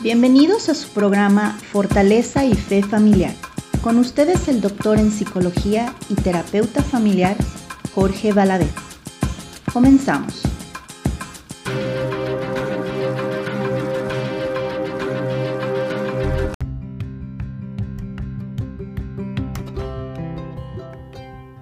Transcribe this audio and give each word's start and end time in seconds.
Bienvenidos 0.00 0.68
a 0.68 0.74
su 0.74 0.88
programa 0.88 1.52
Fortaleza 1.52 2.44
y 2.44 2.54
Fe 2.54 2.82
Familiar. 2.82 3.32
Con 3.80 3.96
ustedes 3.98 4.48
el 4.48 4.60
doctor 4.60 4.98
en 4.98 5.12
psicología 5.12 5.94
y 6.08 6.16
terapeuta 6.16 6.82
familiar 6.82 7.36
Jorge 7.94 8.32
Valadez. 8.32 8.74
Comenzamos. 9.72 10.42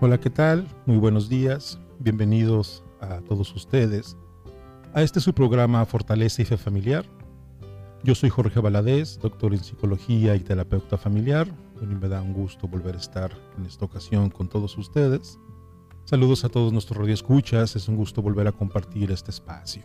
Hola, 0.01 0.19
¿qué 0.19 0.31
tal? 0.31 0.67
Muy 0.87 0.97
buenos 0.97 1.29
días. 1.29 1.79
Bienvenidos 1.99 2.83
a 3.01 3.21
todos 3.21 3.55
ustedes 3.55 4.17
a 4.95 5.03
este 5.03 5.21
su 5.21 5.35
programa 5.35 5.85
Fortaleza 5.85 6.43
y 6.43 6.45
Fe 6.47 6.57
Familiar. 6.57 7.05
Yo 8.05 8.15
soy 8.15 8.31
Jorge 8.31 8.61
Valadez, 8.61 9.19
doctor 9.21 9.55
en 9.55 9.63
psicología 9.63 10.35
y 10.35 10.41
terapeuta 10.41 10.99
familiar. 10.99 11.47
Bueno, 11.77 11.99
me 12.01 12.09
da 12.09 12.21
un 12.21 12.33
gusto 12.33 12.67
volver 12.67 12.97
a 12.97 12.99
estar 12.99 13.31
en 13.57 13.65
esta 13.67 13.85
ocasión 13.85 14.29
con 14.29 14.49
todos 14.49 14.77
ustedes. 14.77 15.39
Saludos 16.05 16.45
a 16.45 16.49
todos 16.49 16.73
nuestros 16.73 16.99
radioescuchas, 16.99 17.77
es 17.77 17.87
un 17.89 17.97
gusto 17.97 18.21
volver 18.21 18.49
a 18.49 18.53
compartir 18.53 19.13
este 19.13 19.31
espacio. 19.31 19.83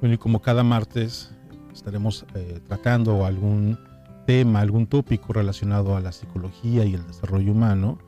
Bueno, 0.00 0.14
y 0.14 0.18
como 0.18 0.42
cada 0.42 0.64
martes 0.64 1.32
estaremos 1.72 2.26
eh, 2.34 2.60
tratando 2.66 3.24
algún 3.24 3.78
tema, 4.26 4.60
algún 4.60 4.88
tópico 4.88 5.32
relacionado 5.32 5.96
a 5.96 6.00
la 6.00 6.10
psicología 6.10 6.84
y 6.84 6.94
el 6.94 7.06
desarrollo 7.06 7.52
humano 7.52 7.98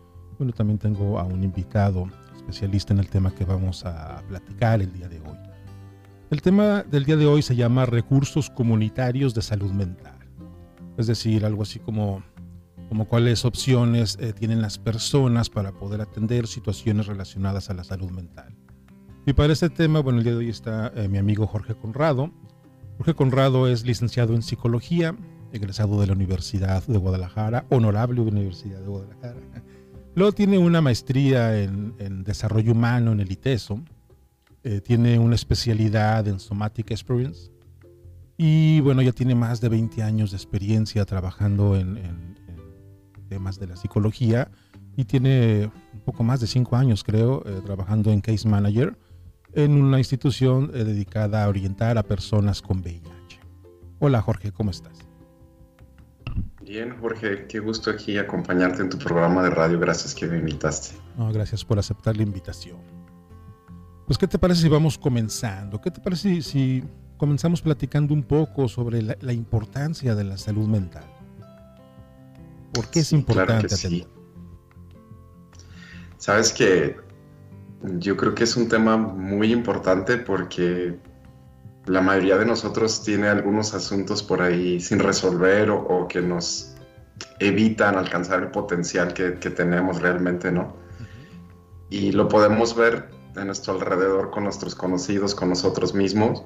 bueno, 0.43 0.53
también 0.53 0.79
tengo 0.79 1.21
a 1.21 1.23
un 1.23 1.45
invitado 1.45 2.09
especialista 2.35 2.93
en 2.93 2.99
el 2.99 3.09
tema 3.09 3.33
que 3.33 3.45
vamos 3.45 3.85
a 3.85 4.23
platicar 4.27 4.83
el 4.83 4.93
día 4.93 5.09
de 5.09 5.21
hoy. 5.21 5.39
El 6.33 6.41
tema 6.41 6.83
del 6.83 7.05
día 7.05 7.19
de 7.19 7.27
hoy 7.27 7.43
se 7.43 7.57
llama 7.57 7.85
recursos 7.85 8.49
comunitarios 8.49 9.35
de 9.35 9.43
salud 9.43 9.71
mental. 9.71 10.19
Es 10.97 11.07
decir, 11.07 11.45
algo 11.45 11.63
así 11.63 11.79
como, 11.79 12.23
como 12.89 13.07
cuáles 13.07 13.45
opciones 13.45 14.17
eh, 14.19 14.33
tienen 14.33 14.63
las 14.63 14.79
personas 14.79 15.51
para 15.51 15.73
poder 15.73 16.01
atender 16.01 16.47
situaciones 16.47 17.07
relacionadas 17.07 17.69
a 17.69 17.75
la 17.75 17.85
salud 17.85 18.11
mental. 18.13 18.57
Y 19.27 19.35
para 19.35 19.53
este 19.53 19.69
tema, 19.69 20.01
bueno, 20.01 20.21
el 20.21 20.25
día 20.25 20.33
de 20.33 20.39
hoy 20.39 20.49
está 20.49 20.91
eh, 20.97 21.07
mi 21.07 21.19
amigo 21.19 21.47
Jorge 21.47 21.75
Conrado. 21.75 22.33
Jorge 22.97 23.13
Conrado 23.13 23.69
es 23.69 23.85
licenciado 23.85 24.33
en 24.33 24.41
psicología, 24.41 25.15
egresado 25.53 26.01
de 26.01 26.07
la 26.07 26.15
Universidad 26.15 26.83
de 26.87 26.97
Guadalajara, 26.97 27.67
honorable 27.69 28.23
Universidad 28.23 28.81
de 28.81 28.87
Guadalajara 28.87 29.37
Luego 30.15 30.33
tiene 30.33 30.59
una 30.59 30.81
maestría 30.81 31.59
en, 31.59 32.25
desarrollo 32.25 32.73
humano 32.73 33.13
en 33.13 33.21
el 33.21 33.33
ITESO. 33.33 33.83
Eh, 34.65 34.81
tiene 34.81 35.19
una 35.19 35.35
especialidad 35.35 36.27
en 36.29 36.39
Somatic 36.39 36.91
Experience. 36.91 37.51
Y 38.37 38.81
bueno, 38.81 39.03
ya 39.03 39.13
tiene 39.13 39.35
más 39.35 39.61
de 39.61 39.69
20 39.69 40.03
años 40.03 40.31
de 40.31 40.37
experiencia 40.37 41.05
trabajando 41.05 41.77
en, 41.77 41.99
temas 43.29 43.59
de 43.59 43.67
la 43.67 43.77
psicología. 43.77 44.51
Y 44.97 45.05
tiene 45.05 45.71
un 45.95 46.01
poco 46.01 46.23
más 46.23 46.41
de 46.41 46.47
5 46.47 46.77
años, 46.77 47.03
creo, 47.03 47.43
eh, 47.47 47.61
trabajando 47.65 48.11
en 48.13 48.21
Case 48.21 48.47
Manager 48.49 48.97
en 49.55 49.83
una 49.83 49.99
institución 49.99 50.71
eh, 50.75 50.85
dedicada 50.85 51.45
a 51.45 51.49
orientar 51.49 51.99
a 51.99 52.03
personas 52.03 52.63
con 52.63 52.81
VIH. 52.81 53.41
Hola 53.99 54.21
Jorge, 54.23 54.53
¿cómo 54.53 54.71
estás? 54.71 54.99
Bien, 56.63 56.97
Jorge, 57.01 57.47
qué 57.47 57.61
gusto 57.61 57.91
aquí 57.91 58.17
acompañarte 58.17 58.83
en 58.83 58.89
tu 58.89 58.99
programa 58.99 59.43
de 59.43 59.51
radio. 59.51 59.79
Gracias 59.79 60.15
que 60.15 60.27
me 60.27 60.39
invitaste. 60.39 60.97
gracias 61.33 61.65
por 61.65 61.79
aceptar 61.79 62.17
la 62.17 62.23
invitación. 62.23 63.02
Pues, 64.13 64.19
¿qué 64.19 64.29
te 64.29 64.39
parece 64.39 64.61
si 64.61 64.69
vamos 64.69 64.99
comenzando? 64.99 65.81
¿Qué 65.81 65.91
te 65.91 65.99
parece 65.99 66.43
si, 66.43 66.85
comenzamos 67.17 67.63
platicando 67.63 68.13
un 68.13 68.23
poco 68.23 68.69
sobre 68.69 69.01
la, 69.01 69.33
importancia 69.33 70.15
de 70.15 70.23
la 70.23 70.37
salud 70.37 70.69
mental? 70.69 71.05
¿Por 72.75 72.89
qué 72.89 73.01
es 73.01 73.15
importante 73.15 73.71
sí. 73.71 74.07
Sabes 76.19 76.53
que 76.53 76.95
yo 78.01 78.15
creo 78.19 78.35
que 78.35 78.45
es 78.45 78.55
un 78.55 78.69
tema 78.69 78.99
muy 78.99 79.51
importante 79.51 80.19
porque 80.19 80.95
la 81.87 82.03
mayoría 82.03 82.37
de 82.37 82.45
nosotros 82.45 83.03
tiene 83.03 83.29
algunos 83.29 83.73
asuntos 83.73 84.23
por 84.23 84.43
ahí 84.43 84.79
sin 84.79 84.99
resolver 84.99 85.71
o, 85.71 86.07
que 86.07 86.21
nos 86.21 86.75
evitan 87.39 87.97
alcanzar 87.97 88.43
el 88.43 88.51
potencial 88.51 89.15
que, 89.15 89.31
tenemos 89.31 90.03
realmente, 90.03 90.53
¿no? 90.53 90.77
Y 91.89 92.13
lo 92.13 92.29
podemos 92.29 92.77
ver 92.77 93.12
en 93.37 93.47
nuestro 93.47 93.75
alrededor 93.75 94.31
con 94.31 94.45
nuestros 94.45 94.75
conocidos, 94.75 95.35
con 95.35 95.49
nosotros 95.49 95.95
mismos, 95.95 96.45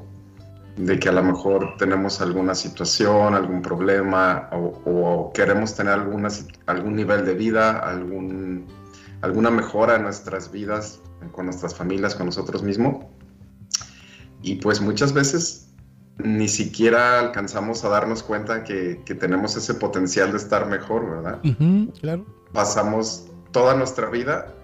de 0.76 0.98
que 0.98 1.08
a 1.08 1.12
lo 1.12 1.22
mejor 1.22 1.76
tenemos 1.78 2.20
alguna 2.20 2.54
situación, 2.54 3.34
algún 3.34 3.62
problema 3.62 4.48
o, 4.52 5.32
queremos 5.34 5.74
tener 5.74 5.94
alguna, 5.94 6.28
algún 6.66 6.96
nivel 6.96 7.24
de 7.24 7.34
vida, 7.34 7.78
algún, 7.78 8.66
alguna 9.22 9.50
mejora 9.50 9.96
en 9.96 10.02
nuestras 10.02 10.52
vidas, 10.52 11.00
con 11.32 11.46
nuestras 11.46 11.74
familias, 11.74 12.14
con 12.14 12.26
nosotros 12.26 12.62
mismos 12.62 13.06
y 14.42 14.56
pues 14.56 14.80
muchas 14.80 15.12
veces 15.12 15.74
ni 16.18 16.48
siquiera 16.48 17.18
alcanzamos 17.18 17.84
a 17.84 17.88
darnos 17.88 18.22
cuenta 18.22 18.64
que, 18.64 19.02
tenemos 19.18 19.56
ese 19.56 19.74
potencial 19.74 20.30
de 20.30 20.38
estar 20.38 20.66
mejor, 20.66 21.10
¿verdad? 21.10 21.40
claro. 22.00 22.24
Pasamos 22.52 23.26
toda 23.50 23.74
nuestra 23.74 24.08
vida 24.08 24.54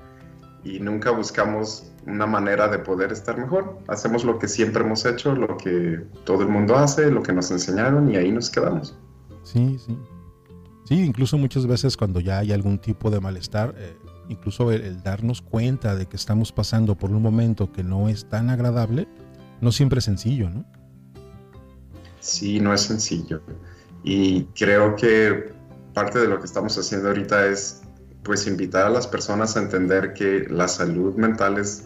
y 0.65 0.79
nunca 0.81 1.11
buscamos 1.11 1.91
una 2.07 2.27
manera 2.27 2.69
de 2.69 2.79
poder 2.79 3.13
estar 3.13 3.37
mejor. 3.39 3.79
Hacemos 3.89 4.25
lo 4.25 4.39
que 4.39 4.49
siempre 4.49 4.83
hemos 4.83 5.05
hecho, 5.05 5.35
lo 5.35 5.57
que 5.57 6.05
todo 6.25 6.43
el 6.43 6.49
mundo 6.49 6.77
hace, 6.77 7.11
lo 7.11 7.23
que 7.23 7.33
nos 7.33 7.51
enseñaron 7.51 8.11
y 8.11 8.17
ahí 8.17 8.31
nos 8.31 8.51
quedamos. 8.51 8.97
Sí, 9.43 9.79
sí. 9.85 9.97
Sí, 10.85 11.01
incluso 11.01 11.39
muchas 11.39 11.67
veces 11.67 11.97
cuando 11.97 12.21
ya 12.21 12.39
hay 12.39 12.53
algún 12.53 12.79
tipo 12.79 13.11
de 13.11 13.21
malestar, 13.21 13.75
eh, 13.79 13.97
incluso 14.29 14.73
el, 14.73 15.03
darnos 15.03 15.41
cuenta 15.41 15.95
de 15.95 16.07
que 16.07 16.17
estamos 16.17 16.53
pasando 16.53 16.97
por 16.97 17.11
un 17.11 17.23
momento 17.23 17.71
que 17.71 17.85
no 17.85 18.09
es 18.09 18.29
tan 18.29 18.51
agradable, 18.51 19.07
no 19.61 19.71
siempre 19.71 20.01
es 20.01 20.05
sencillo, 20.05 20.51
¿no? 20.51 20.65
Sí, 22.21 22.61
no 22.61 22.75
es 22.75 22.83
sencillo. 22.83 23.43
Y 24.03 24.45
creo 24.57 24.97
que 24.97 25.53
parte 25.95 26.19
de 26.19 26.29
lo 26.29 26.39
que 26.39 26.47
estamos 26.47 26.77
haciendo 26.77 27.09
ahorita 27.09 27.47
es 27.47 27.82
pues 28.23 28.47
invitar 28.47 28.87
a 28.87 28.91
las 28.91 29.07
personas 29.07 29.57
a 29.57 29.61
entender 29.61 30.15
que 30.15 30.47
la 30.49 30.69
salud 30.69 31.15
mental 31.17 31.59
es 31.59 31.85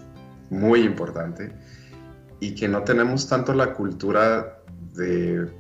muy 0.51 0.83
importante 0.83 1.53
y 2.41 2.55
que 2.55 2.69
no 2.69 2.83
tenemos 2.83 3.29
tanto 3.29 3.55
la 3.55 3.73
cultura 3.73 4.59
de, 4.95 5.51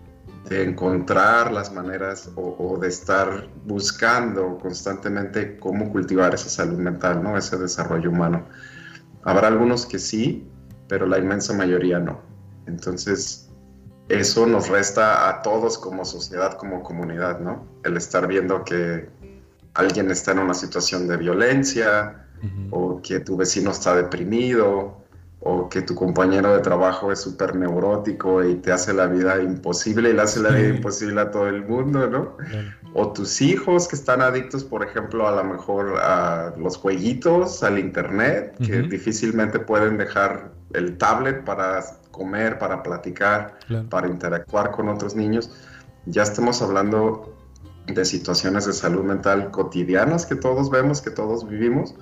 encontrar 0.49 1.51
las 1.51 1.73
maneras 1.73 2.31
o, 2.37 2.57
o, 2.59 2.79
de 2.79 2.87
estar 2.87 3.49
buscando 3.65 4.59
constantemente 4.59 5.59
cómo 5.59 5.91
cultivar 5.91 6.35
esa 6.35 6.49
salud 6.49 6.79
mental, 6.79 7.21
¿no? 7.23 7.37
ese 7.37 7.57
desarrollo 7.57 8.11
humano. 8.11 8.47
Habrá 9.25 9.49
algunos 9.49 9.87
que 9.87 9.99
sí, 9.99 10.47
pero 10.87 11.07
la 11.07 11.19
inmensa 11.19 11.53
mayoría 11.53 11.99
no. 11.99 12.21
Entonces, 12.67 13.47
eso 14.09 14.47
nos 14.47 14.69
resta 14.69 15.29
a 15.29 15.43
todos 15.43 15.79
como 15.79 16.05
sociedad, 16.05 16.57
como 16.57 16.85
comunidad, 16.85 17.41
¿no? 17.41 17.67
El 17.83 17.97
estar 17.97 18.29
viendo 18.29 18.63
que 18.65 19.09
alguien 19.77 20.11
está 20.11 20.33
en 20.33 20.41
una 20.41 20.55
situación 20.55 21.07
de 21.09 21.17
violencia, 21.17 22.23
o 22.71 23.01
que 23.03 23.21
tu 23.21 23.37
vecino 23.37 23.71
está 23.71 23.97
deprimido, 23.97 25.05
o 25.41 25.69
que 25.69 25.83
tu 25.83 25.95
compañero 25.95 26.55
de 26.55 26.61
trabajo 26.61 27.13
es 27.13 27.21
súper 27.21 27.55
neurótico 27.55 28.43
y 28.45 28.57
te 28.57 28.73
hace 28.73 28.93
la 28.93 29.07
vida 29.07 29.41
imposible 29.41 30.11
y 30.11 30.13
le 30.13 30.23
hace 30.23 30.41
la 30.41 30.51
vida 30.51 30.69
imposible 30.69 31.21
a 31.21 31.31
todo 31.31 31.49
el 31.49 31.65
mundo, 31.65 32.09
¿no? 32.09 32.37
O 32.95 33.13
tus 33.13 33.41
hijos 33.41 33.87
que 33.89 33.97
están 33.97 34.23
adictos, 34.23 34.65
por 34.65 34.83
ejemplo, 34.85 35.29
a 35.29 35.37
lo 35.37 35.45
mejor 35.45 35.99
a 36.01 36.53
los 36.57 36.77
jueguitos, 36.77 37.63
al 37.63 37.79
internet, 37.79 38.57
que 38.59 38.83
difícilmente 38.83 39.59
pueden 39.59 39.99
dejar 39.99 40.53
el 40.73 40.97
tablet 40.99 41.45
para 41.45 41.85
comer, 42.11 42.59
para 42.59 42.83
platicar, 42.83 43.59
para 43.91 44.09
interactuar 44.09 44.73
con 44.73 44.89
otros 44.89 45.15
niños. 45.15 45.51
Ya 46.07 46.23
estamos 46.23 46.63
hablando 46.63 47.36
de 47.87 48.05
situaciones 48.05 48.67
de 48.67 48.73
salud 48.73 49.05
mental 49.05 49.51
cotidianas 49.51 50.27
que 50.27 50.35
todos 50.35 50.71
vemos, 50.71 51.01
que 51.01 51.11
todos 51.11 51.49
vivimos, 51.49 51.95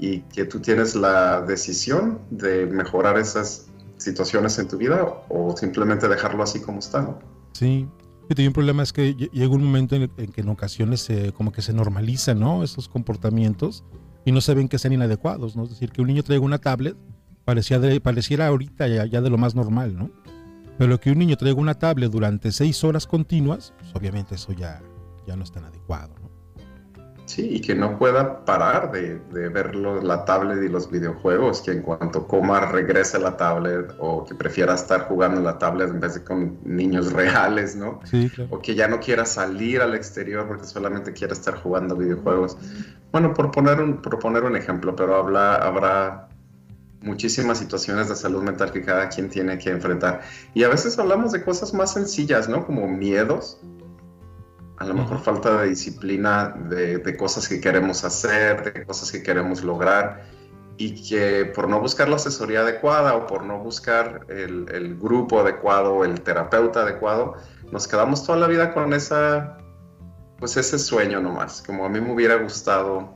y 0.00 0.20
que 0.22 0.44
tú 0.44 0.58
tienes 0.58 0.96
la 0.96 1.42
decisión 1.42 2.18
de 2.30 2.66
mejorar 2.66 3.16
esas 3.16 3.66
situaciones 3.96 4.58
en 4.58 4.66
tu 4.66 4.76
vida 4.76 5.06
o 5.28 5.56
simplemente 5.56 6.08
dejarlo 6.08 6.42
así 6.42 6.60
como 6.60 6.80
está. 6.80 7.16
Sí, 7.52 7.86
y 8.28 8.46
un 8.46 8.52
problema 8.52 8.82
es 8.82 8.92
que 8.92 9.14
llega 9.14 9.54
un 9.54 9.64
momento 9.64 9.94
en, 9.94 10.08
que 10.08 10.40
en 10.40 10.48
ocasiones 10.48 11.08
como 11.34 11.52
que 11.52 11.62
se 11.62 11.72
normalizan 11.72 12.40
¿no? 12.40 12.64
esos 12.64 12.88
comportamientos 12.88 13.84
y 14.24 14.32
no 14.32 14.40
se 14.40 14.54
ven 14.54 14.68
que 14.68 14.78
sean 14.78 14.94
inadecuados, 14.94 15.56
¿no? 15.56 15.64
Es 15.64 15.70
decir, 15.70 15.90
que 15.90 16.00
un 16.00 16.08
niño 16.08 16.22
traiga 16.22 16.44
una 16.44 16.58
tablet 16.58 16.96
parecía 17.44 17.78
de, 17.78 18.00
pareciera 18.00 18.46
ahorita 18.46 18.86
ya, 18.86 19.04
ya, 19.06 19.20
de 19.20 19.30
lo 19.30 19.38
más 19.38 19.54
normal, 19.54 19.96
¿no? 19.96 20.10
Pero 20.78 20.98
que 21.00 21.10
un 21.10 21.18
niño 21.18 21.36
traiga 21.36 21.60
una 21.60 21.74
tablet 21.74 22.10
durante 22.10 22.52
seis 22.52 22.82
horas 22.84 23.06
continuas, 23.06 23.74
pues 23.78 23.94
obviamente 23.94 24.36
eso 24.36 24.52
ya, 24.52 24.80
ya 25.26 25.36
no 25.36 25.44
es 25.44 25.52
tan 25.52 25.64
adecuado, 25.64 26.14
¿no? 26.20 26.32
Sí, 27.24 27.48
y 27.50 27.60
que 27.60 27.74
no 27.74 27.98
pueda 27.98 28.44
parar 28.44 28.90
de, 28.90 29.18
de 29.32 29.48
ver 29.48 29.74
la 29.74 30.24
tablet 30.24 30.62
y 30.62 30.68
los 30.68 30.90
videojuegos, 30.90 31.62
que 31.62 31.70
en 31.70 31.82
cuanto 31.82 32.26
coma 32.26 32.60
regrese 32.60 33.16
a 33.16 33.20
la 33.20 33.36
tablet 33.36 33.94
o 33.98 34.24
que 34.24 34.34
prefiera 34.34 34.74
estar 34.74 35.06
jugando 35.06 35.38
en 35.38 35.44
la 35.44 35.56
tablet 35.56 35.88
en 35.88 36.00
vez 36.00 36.14
de 36.14 36.24
con 36.24 36.58
niños 36.64 37.12
reales, 37.14 37.76
¿no? 37.76 38.00
Sí, 38.04 38.28
claro. 38.28 38.50
O 38.52 38.58
que 38.58 38.74
ya 38.74 38.88
no 38.88 39.00
quiera 39.00 39.24
salir 39.24 39.80
al 39.80 39.94
exterior 39.94 40.46
porque 40.46 40.64
solamente 40.64 41.12
quiere 41.12 41.32
estar 41.32 41.54
jugando 41.54 41.96
videojuegos. 41.96 42.58
Bueno, 43.12 43.32
por 43.32 43.50
poner 43.50 43.80
un, 43.80 44.02
por 44.02 44.18
poner 44.18 44.42
un 44.42 44.56
ejemplo, 44.56 44.94
pero 44.96 45.16
habla, 45.16 45.54
habrá 45.54 46.28
muchísimas 47.00 47.58
situaciones 47.58 48.08
de 48.08 48.16
salud 48.16 48.42
mental 48.42 48.72
que 48.72 48.82
cada 48.82 49.08
quien 49.08 49.30
tiene 49.30 49.58
que 49.58 49.70
enfrentar. 49.70 50.20
Y 50.54 50.64
a 50.64 50.68
veces 50.68 50.98
hablamos 50.98 51.32
de 51.32 51.42
cosas 51.42 51.72
más 51.72 51.94
sencillas, 51.94 52.48
¿no? 52.48 52.66
Como 52.66 52.88
miedos 52.88 53.58
a 54.78 54.84
lo 54.84 54.94
mejor 54.94 55.20
falta 55.20 55.62
de 55.62 55.68
disciplina 55.68 56.48
de, 56.68 57.16
cosas 57.16 57.48
que 57.48 57.60
queremos 57.60 58.04
hacer, 58.04 58.72
de 58.72 58.84
cosas 58.84 59.12
que 59.12 59.22
queremos 59.22 59.62
lograr 59.62 60.24
y 60.76 61.08
que 61.08 61.44
por 61.44 61.68
no 61.68 61.80
buscar 61.80 62.08
la 62.08 62.16
asesoría 62.16 62.60
adecuada 62.60 63.14
o 63.14 63.26
por 63.26 63.44
no 63.44 63.58
buscar 63.58 64.26
el, 64.28 64.98
grupo 64.98 65.40
adecuado 65.40 66.04
el 66.04 66.20
terapeuta 66.20 66.80
adecuado, 66.82 67.36
nos 67.70 67.86
quedamos 67.86 68.24
toda 68.26 68.38
la 68.38 68.46
vida 68.46 68.72
con 68.72 68.92
esa, 68.92 69.58
pues 70.38 70.56
ese 70.56 70.78
sueño 70.78 71.20
nomás, 71.20 71.62
como 71.62 71.84
a 71.84 71.88
mí 71.88 72.00
me 72.00 72.12
hubiera 72.12 72.36
gustado, 72.36 73.14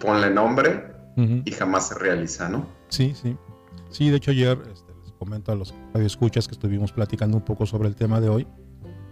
ponle 0.00 0.30
nombre 0.30 0.92
y 1.16 1.50
jamás 1.52 1.88
se 1.88 1.94
realiza, 1.96 2.48
¿no? 2.48 2.66
Sí, 2.88 3.14
sí. 3.14 3.36
Sí, 3.90 4.10
de 4.10 4.16
hecho 4.16 4.32
ayer 4.32 4.58
este, 4.72 4.92
les 5.02 5.12
comento 5.12 5.52
a 5.52 5.54
los 5.54 5.74
escuchas 5.94 6.48
que 6.48 6.54
estuvimos 6.54 6.92
platicando 6.92 7.36
un 7.36 7.44
poco 7.44 7.66
sobre 7.66 7.88
el 7.88 7.94
tema 7.94 8.20
de 8.20 8.28
hoy 8.28 8.48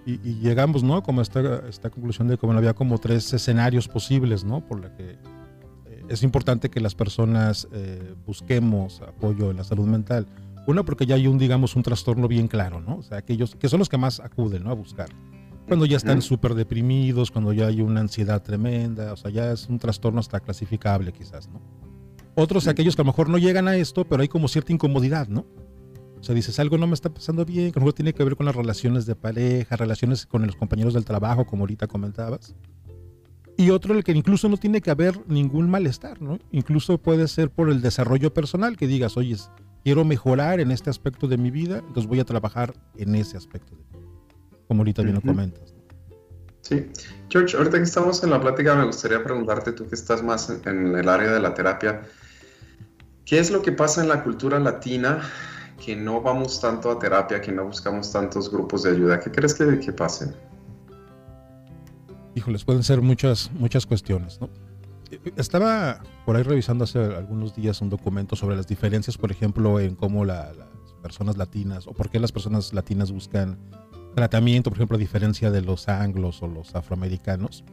y, 0.05 0.19
llegamos, 0.41 0.83
¿no? 0.83 1.03
Como 1.03 1.21
esta, 1.21 1.69
esta 1.69 1.91
conclusión 1.91 2.29
de 2.29 2.37
como 2.37 2.53
había 2.53 2.75
como 2.75 2.99
tres 2.99 3.33
escenarios 3.33 3.89
posibles, 3.89 4.45
¿no? 4.45 4.61
Por 4.67 4.81
la 4.81 4.95
que 4.95 5.11
eh, 5.13 6.03
es 6.09 6.23
importante 6.23 6.71
que 6.71 6.81
las 6.81 6.95
personas 6.95 7.69
eh, 7.73 8.15
busquemos 8.27 9.01
apoyo 9.03 9.51
en 9.51 9.59
la 9.59 9.65
salud 9.65 9.87
mental. 9.87 10.27
Una, 10.67 10.85
porque 10.85 11.07
ya 11.07 11.17
hay 11.17 11.27
un, 11.27 11.39
digamos, 11.39 11.77
un 11.77 11.83
trastorno 11.83 12.29
bien 12.29 12.49
claro, 12.49 12.81
¿no? 12.81 12.97
O 12.97 13.03
sea, 13.03 13.19
aquellos 13.19 13.55
que 13.57 13.69
son 13.69 13.79
los 13.79 13.89
que 13.89 13.99
más 13.99 14.21
acuden, 14.21 14.65
¿no? 14.65 14.71
A 14.71 14.75
buscar. 14.75 15.09
Cuando 15.67 15.87
ya 15.87 15.97
están 15.97 16.23
súper 16.23 16.55
deprimidos, 16.55 17.31
cuando 17.31 17.53
ya 17.53 17.69
hay 17.69 17.81
una 17.81 18.01
ansiedad 18.01 18.43
tremenda, 18.43 19.13
o 19.13 19.17
sea, 19.17 19.31
ya 19.31 19.53
es 19.53 19.69
un 19.69 19.79
trastorno 19.79 20.21
hasta 20.21 20.41
clasificable 20.41 21.13
quizás, 21.13 21.49
¿no? 21.49 21.61
Otros, 22.35 22.67
aquellos 22.67 22.97
que 22.97 23.03
a 23.03 23.05
lo 23.05 23.13
mejor 23.13 23.29
no 23.29 23.39
llegan 23.39 23.69
a 23.69 23.77
esto, 23.77 24.05
pero 24.05 24.23
hay 24.23 24.29
como 24.29 24.49
cierta 24.49 24.73
incomodidad, 24.73 25.29
¿no? 25.29 25.47
O 26.23 26.25
sea, 26.25 26.37
dices, 26.37 26.61
algo 26.61 26.79
no 26.79 26.87
me 26.87 26.95
está 26.95 27.13
pasando 27.13 27.45
bien, 27.45 27.73
que 27.73 27.81
a 27.81 27.81
lo 27.81 27.87
mejor 27.87 27.95
tiene 27.95 28.13
que 28.15 28.23
ver 28.23 28.37
con 28.37 28.47
las 28.47 28.55
relaciones 28.55 29.07
de 29.07 29.17
pareja, 29.17 29.75
relaciones 29.75 30.25
con 30.25 30.47
los 30.47 30.55
compañeros 30.55 30.95
del 30.95 31.05
trabajo, 31.05 31.45
como 31.45 31.65
ahorita 31.65 31.89
comentabas. 31.89 32.55
Y 33.57 33.71
otro, 33.71 33.93
el 33.93 34.05
que 34.05 34.13
incluso 34.13 34.49
no 34.49 34.57
tiene 34.57 34.81
que 34.81 34.93
haber 34.93 35.19
ningún 35.27 35.69
malestar, 35.69 36.23
¿no? 36.23 36.39
Incluso 36.53 36.99
puede 36.99 37.27
ser 37.27 37.51
por 37.51 37.71
el 37.71 37.83
desarrollo 37.83 38.33
personal, 38.33 38.77
que 38.77 38.87
digas, 38.87 39.17
oye, 39.17 39.37
quiero 39.83 40.05
mejorar 40.05 40.61
en 40.61 40.71
este 40.71 40.91
aspecto 40.91 41.27
de 41.27 41.39
mi 41.39 41.51
vida, 41.51 41.79
entonces 41.79 42.07
voy 42.07 42.21
a 42.21 42.25
trabajar 42.25 42.73
en 42.97 43.17
ese 43.17 43.37
aspecto, 43.37 43.75
de 43.75 43.83
como 44.69 44.83
ahorita 44.83 45.03
bien 45.03 45.17
lo 45.17 45.23
comentas. 45.23 45.75
Sí. 46.61 46.87
George, 47.31 47.57
ahorita 47.57 47.79
que 47.79 47.83
estamos 47.83 48.23
en 48.23 48.31
la 48.31 48.41
plática, 48.41 48.77
me 48.77 48.85
gustaría 48.85 49.25
preguntarte, 49.25 49.73
tú 49.73 49.89
que 49.89 49.97
estás 49.97 50.23
más 50.23 50.49
en 50.51 50.95
el 50.95 51.09
área 51.09 51.33
de 51.33 51.41
la 51.41 51.53
terapia, 51.53 52.03
¿qué 53.25 53.41
es 53.41 53.51
lo 53.51 53.61
que 53.61 53.73
pasa 53.73 54.03
en 54.03 54.09
la 54.09 54.23
cultura 54.23 54.61
latina 54.61 55.21
que 55.85 55.97
no 55.97 56.21
vamos 56.21 56.61
tanto 56.61 56.91
a 56.91 56.99
terapia, 56.99 57.41
que 57.41 57.51
no 57.51 57.67
buscamos 57.67 58.13
tantos 58.13 58.51
grupos 58.51 58.85
de 58.85 58.91
ayuda? 58.91 59.19
¿Qué 59.19 59.31
crees 59.31 59.55
que, 59.55 59.81
que 59.81 59.93
pase? 59.93 60.33
Híjoles, 62.35 62.65
pueden 62.65 62.83
ser 62.83 63.03
muchas, 63.03 63.51
muchas 63.53 63.85
cuestiones, 63.85 64.41
¿no? 64.41 64.49
Estaba 65.37 66.01
por 66.25 66.37
ahí 66.37 66.43
revisando 66.43 66.85
hace 66.85 66.99
algunos 66.99 67.55
días 67.55 67.81
un 67.83 67.91
documento 67.91 68.37
sobre 68.37 68.57
las 68.57 68.67
diferencias, 68.67 69.19
por 69.19 69.31
ejemplo, 69.31 69.79
en 69.81 69.95
cómo 69.95 70.25
las 70.25 70.57
personas 71.03 71.37
latinas, 71.37 71.87
o 71.87 71.93
por 71.93 72.09
qué 72.09 72.19
las 72.19 72.33
personas 72.33 72.73
latinas 72.73 73.11
buscan 73.13 73.59
tratamiento, 74.15 74.71
por 74.71 74.79
ejemplo, 74.79 74.97
a 74.97 75.01
diferencia 75.01 75.51
de 75.51 75.63
los 75.63 75.89
anglos 75.89 76.43
o 76.43 76.47
los 76.47 76.75
afroamericanos. 76.75 77.65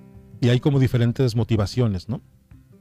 Y 0.41 0.49
hay 0.49 0.59
como 0.59 0.79
diferentes 0.79 1.35
motivaciones, 1.35 2.09
¿no? 2.09 2.21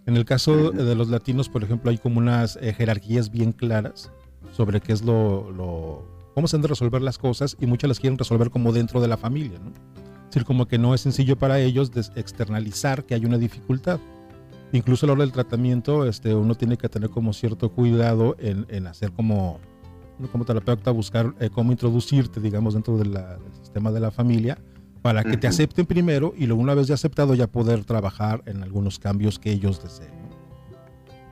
En 0.07 0.17
el 0.17 0.25
caso 0.25 0.71
de 0.71 0.95
los 0.95 1.09
latinos, 1.11 1.51
por 1.51 1.63
ejemplo, 1.63 1.91
hay 1.91 1.99
como 1.99 2.19
unas 2.19 2.57
eh, 2.63 2.73
jerarquías 2.73 3.31
bien 3.31 3.53
claras 3.53 4.11
sobre 4.53 4.81
qué 4.81 4.93
es 4.93 5.03
lo, 5.03 5.51
lo, 5.51 6.03
cómo 6.35 6.49
se 6.49 6.57
han 6.57 6.63
de 6.63 6.69
resolver 6.69 7.03
las 7.03 7.19
cosas 7.19 7.57
y 7.61 7.67
muchas 7.67 7.89
las 7.89 8.01
quieren 8.01 8.19
resolver 8.19 8.51
como 8.51 8.73
dentro 8.73 9.01
de 9.01 9.09
la 9.09 9.17
familia, 9.17 9.59
¿no? 9.59 9.71
Es 9.71 10.35
decir, 10.35 10.45
como 10.45 10.69
que 10.69 10.79
no 10.79 10.95
es 10.95 11.01
sencillo 11.01 11.39
para 11.39 11.59
ellos 11.59 11.91
externalizar 12.15 13.05
que 13.05 13.15
hay 13.15 13.25
una 13.25 13.39
dificultad. 13.39 13.99
Incluso 14.73 15.07
a 15.07 15.09
la 15.09 15.13
hora 15.15 15.23
del 15.23 15.33
tratamiento, 15.33 16.07
este, 16.07 16.35
uno 16.35 16.55
tiene 16.55 16.77
que 16.77 16.89
tener 16.91 17.09
como 17.09 17.33
cierto 17.33 17.73
cuidado 17.73 18.37
en, 18.39 18.67
en 18.69 18.87
hacer 18.87 19.11
como, 19.13 19.59
como 20.31 20.45
terapeuta, 20.45 20.91
buscar 20.91 21.35
eh, 21.41 21.49
cómo 21.49 21.73
introducirte, 21.73 22.41
digamos, 22.41 22.75
dentro 22.75 22.99
de 22.99 23.07
la, 23.07 23.39
del 23.39 23.55
sistema 23.55 23.91
de 23.91 24.01
la 24.01 24.11
familia 24.11 24.59
para 25.03 25.25
que 25.25 25.37
te 25.37 25.47
acepten 25.47 25.87
primero 25.87 26.35
y 26.37 26.47
luego 26.47 26.61
una 26.61 26.75
vez 26.75 26.89
ya 26.89 26.95
aceptado 26.95 27.35
ya 27.35 27.47
poder 27.47 27.85
trabajar 27.85 28.43
en 28.47 28.63
algunos 28.63 28.99
cambios 28.99 29.39
que 29.39 29.51
ellos 29.51 29.83
deseen. 29.83 30.13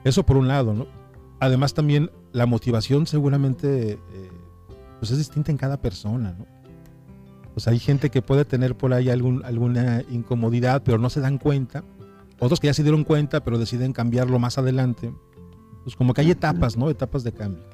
Eso 0.05 0.25
por 0.25 0.37
un 0.37 0.49
lado, 0.49 0.73
¿no? 0.73 0.87
Además 1.41 1.75
también 1.75 2.11
la 2.33 2.47
motivación 2.47 3.06
seguramente 3.06 3.93
eh, 3.93 4.31
pues 4.99 5.11
es 5.11 5.19
distinta 5.19 5.50
en 5.50 5.59
cada 5.59 5.81
persona, 5.81 6.35
¿no? 6.38 6.47
Pues 7.53 7.69
hay 7.69 7.79
gente 7.79 8.11
que 8.11 8.21
puede 8.21 8.44
tener 8.44 8.77
por 8.77 8.93
ahí 8.93 9.09
algún, 9.09 9.43
alguna 9.44 10.03
incomodidad, 10.11 10.83
pero 10.85 10.99
no 10.99 11.09
se 11.09 11.21
dan 11.21 11.38
cuenta. 11.38 11.85
Otros 12.38 12.61
que 12.61 12.67
ya 12.67 12.75
se 12.75 12.83
dieron 12.83 13.03
cuenta, 13.03 13.43
pero 13.43 13.56
deciden 13.56 13.94
cambiarlo 13.94 14.38
más 14.38 14.59
adelante. 14.59 15.11
Pues 15.83 15.97
como 15.97 16.12
que 16.12 16.21
hay 16.21 16.33
etapas, 16.33 16.77
¿no? 16.77 16.91
Etapas 16.91 17.25
de 17.25 17.33
cambio. 17.33 17.65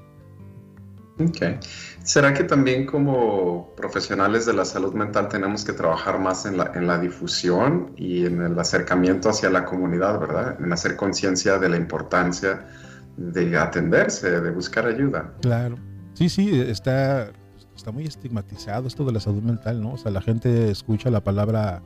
Ok. 1.19 1.65
¿Será 2.05 2.32
que 2.32 2.44
también 2.44 2.87
como 2.87 3.75
profesionales 3.75 4.47
de 4.47 4.53
la 4.53 4.65
salud 4.65 4.94
mental 4.94 5.29
tenemos 5.29 5.65
que 5.65 5.73
trabajar 5.73 6.20
más 6.20 6.47
en 6.47 6.58
la, 6.58 6.70
en 6.76 6.87
la 6.87 6.99
difusión 6.99 7.93
y 7.97 8.25
en 8.25 8.41
el 8.41 8.56
acercamiento 8.58 9.31
hacia 9.31 9.50
la 9.50 9.65
comunidad, 9.65 10.20
¿verdad? 10.20 10.58
En 10.61 10.73
hacer 10.73 10.94
conciencia 10.94 11.58
de 11.58 11.69
la 11.69 11.76
importancia 11.76 12.69
de 13.17 13.56
atenderse, 13.59 14.41
de 14.41 14.50
buscar 14.50 14.87
ayuda. 14.87 15.35
Claro. 15.41 15.76
Sí, 16.14 16.29
sí, 16.29 16.61
está, 16.61 17.32
está 17.75 17.91
muy 17.91 18.05
estigmatizado 18.05 18.87
esto 18.87 19.05
de 19.05 19.12
la 19.12 19.20
salud 19.20 19.43
mental, 19.43 19.81
¿no? 19.81 19.94
O 19.94 19.97
sea, 19.97 20.11
la 20.11 20.20
gente 20.20 20.70
escucha 20.70 21.11
la 21.11 21.23
palabra 21.23 21.82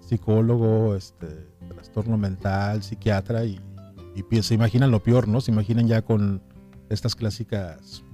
psicólogo, 0.00 0.94
este, 0.94 1.26
trastorno 1.68 2.16
mental, 2.16 2.82
psiquiatra 2.82 3.44
y, 3.44 3.60
y 4.14 4.42
se 4.42 4.54
imaginan 4.54 4.90
lo 4.90 5.02
peor, 5.02 5.28
¿no? 5.28 5.40
Se 5.40 5.50
imaginan 5.50 5.88
ya 5.88 6.02
con 6.02 6.42
estas 6.88 7.14
clásicas 7.14 8.04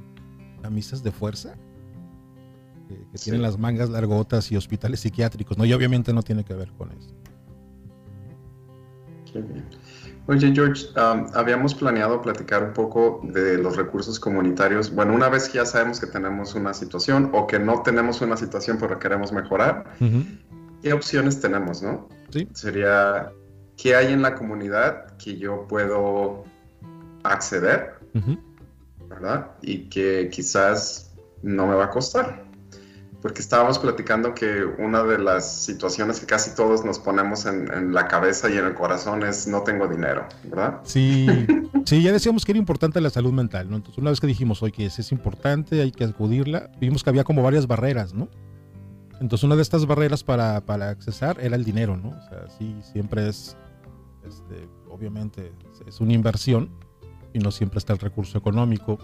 camisas 0.63 1.03
de 1.03 1.13
fuerza 1.13 1.55
que, 2.89 3.19
tienen 3.19 3.43
las 3.43 3.59
mangas 3.59 3.91
largotas 3.91 4.51
y 4.53 4.57
hospitales 4.57 5.01
psiquiátricos, 5.01 5.59
¿no? 5.59 5.65
Y 5.65 5.73
obviamente 5.73 6.13
no 6.13 6.23
tiene 6.23 6.45
que 6.45 6.55
ver 6.55 6.73
con 6.73 6.91
eso. 6.93 7.11
Qué 9.33 9.41
bien. 9.41 9.65
Oye, 10.27 10.53
George, 10.55 10.87
habíamos 10.95 11.75
planeado 11.75 12.23
platicar 12.23 12.63
un 12.63 12.73
poco 12.73 13.21
de 13.25 13.59
los 13.59 13.77
recursos 13.77 14.21
comunitarios. 14.21 14.95
Bueno, 14.95 15.15
una 15.15 15.29
vez 15.29 15.49
que 15.49 15.59
ya 15.59 15.67
sabemos 15.67 15.99
que 15.99 16.07
tenemos 16.07 16.55
una 16.55 16.73
situación 16.75 17.31
o 17.33 17.47
que 17.47 17.59
no 17.59 17.83
tenemos 17.83 18.21
una 18.21 18.37
situación 18.37 18.79
pero 18.79 18.99
queremos 18.99 19.33
mejorar, 19.33 19.85
¿qué 20.81 20.93
opciones 20.93 21.41
tenemos, 21.41 21.83
no? 21.83 22.09
Sí. 22.31 22.49
Sería, 22.53 23.33
¿qué 23.77 23.97
hay 23.97 24.13
en 24.13 24.23
la 24.23 24.37
comunidad 24.37 25.17
que 25.17 25.37
yo 25.37 25.67
puedo 25.67 26.45
acceder, 27.25 27.95
verdad? 29.09 29.51
Y 29.61 29.89
que 29.89 30.31
quizás 30.33 31.13
no 31.43 31.67
me 31.67 31.75
va 31.75 31.87
a 31.87 31.91
costar 31.91 32.52
porque 33.23 33.41
estábamos 33.41 33.79
platicando 33.79 34.35
que 34.35 34.65
una 34.65 35.05
de 35.05 35.19
las 35.19 35.49
situaciones 35.63 36.19
que 36.19 36.27
casi 36.27 36.57
todos 36.57 36.85
nos 36.85 36.99
ponemos 36.99 37.47
en, 37.47 37.95
la 37.95 38.09
cabeza 38.09 38.51
y 38.51 38.59
en 38.59 38.67
el 38.67 38.75
corazón 38.75 39.23
es 39.23 39.47
no 39.47 39.63
tengo 39.63 39.87
dinero, 39.87 40.27
¿verdad? 40.43 40.81
Sí, 40.83 41.27
sí, 41.87 42.03
ya 42.03 42.13
decíamos 42.13 42.45
que 42.45 42.51
era 42.51 42.59
importante 42.59 43.01
la 43.01 43.11
salud 43.11 43.33
mental, 43.33 43.71
¿no? 43.71 43.77
Entonces 43.77 43.99
una 43.99 44.11
vez 44.11 44.21
que 44.21 44.27
dijimos, 44.27 44.61
oye, 44.63 44.73
que 44.73 44.87
es 44.87 45.13
importante, 45.13 45.81
hay 45.81 45.93
que 45.93 46.05
acudirla, 46.05 46.71
vimos 46.81 47.05
que 47.05 47.11
había 47.11 47.23
como 47.23 47.43
varias 47.43 47.69
barreras, 47.69 48.13
¿no? 48.13 48.29
Entonces 49.21 49.45
una 49.45 49.55
de 49.55 49.63
estas 49.63 49.87
barreras 49.87 50.25
para, 50.25 50.61
para 50.63 50.91
accesar 50.91 51.39
era 51.41 51.55
el 51.55 51.63
dinero, 51.65 51.97
¿no? 51.97 52.09
O 52.09 52.29
sea, 52.29 52.49
sí, 52.59 52.77
siempre 52.83 53.29
es, 53.29 53.57
este, 54.27 54.69
obviamente, 54.91 55.53
es 55.87 56.01
una 56.01 56.13
inversión 56.13 56.71
y 57.33 57.39
no 57.39 57.53
siempre 57.53 57.79
está 57.79 57.93
el 57.93 58.01
recurso 58.01 58.37
económico. 58.37 58.99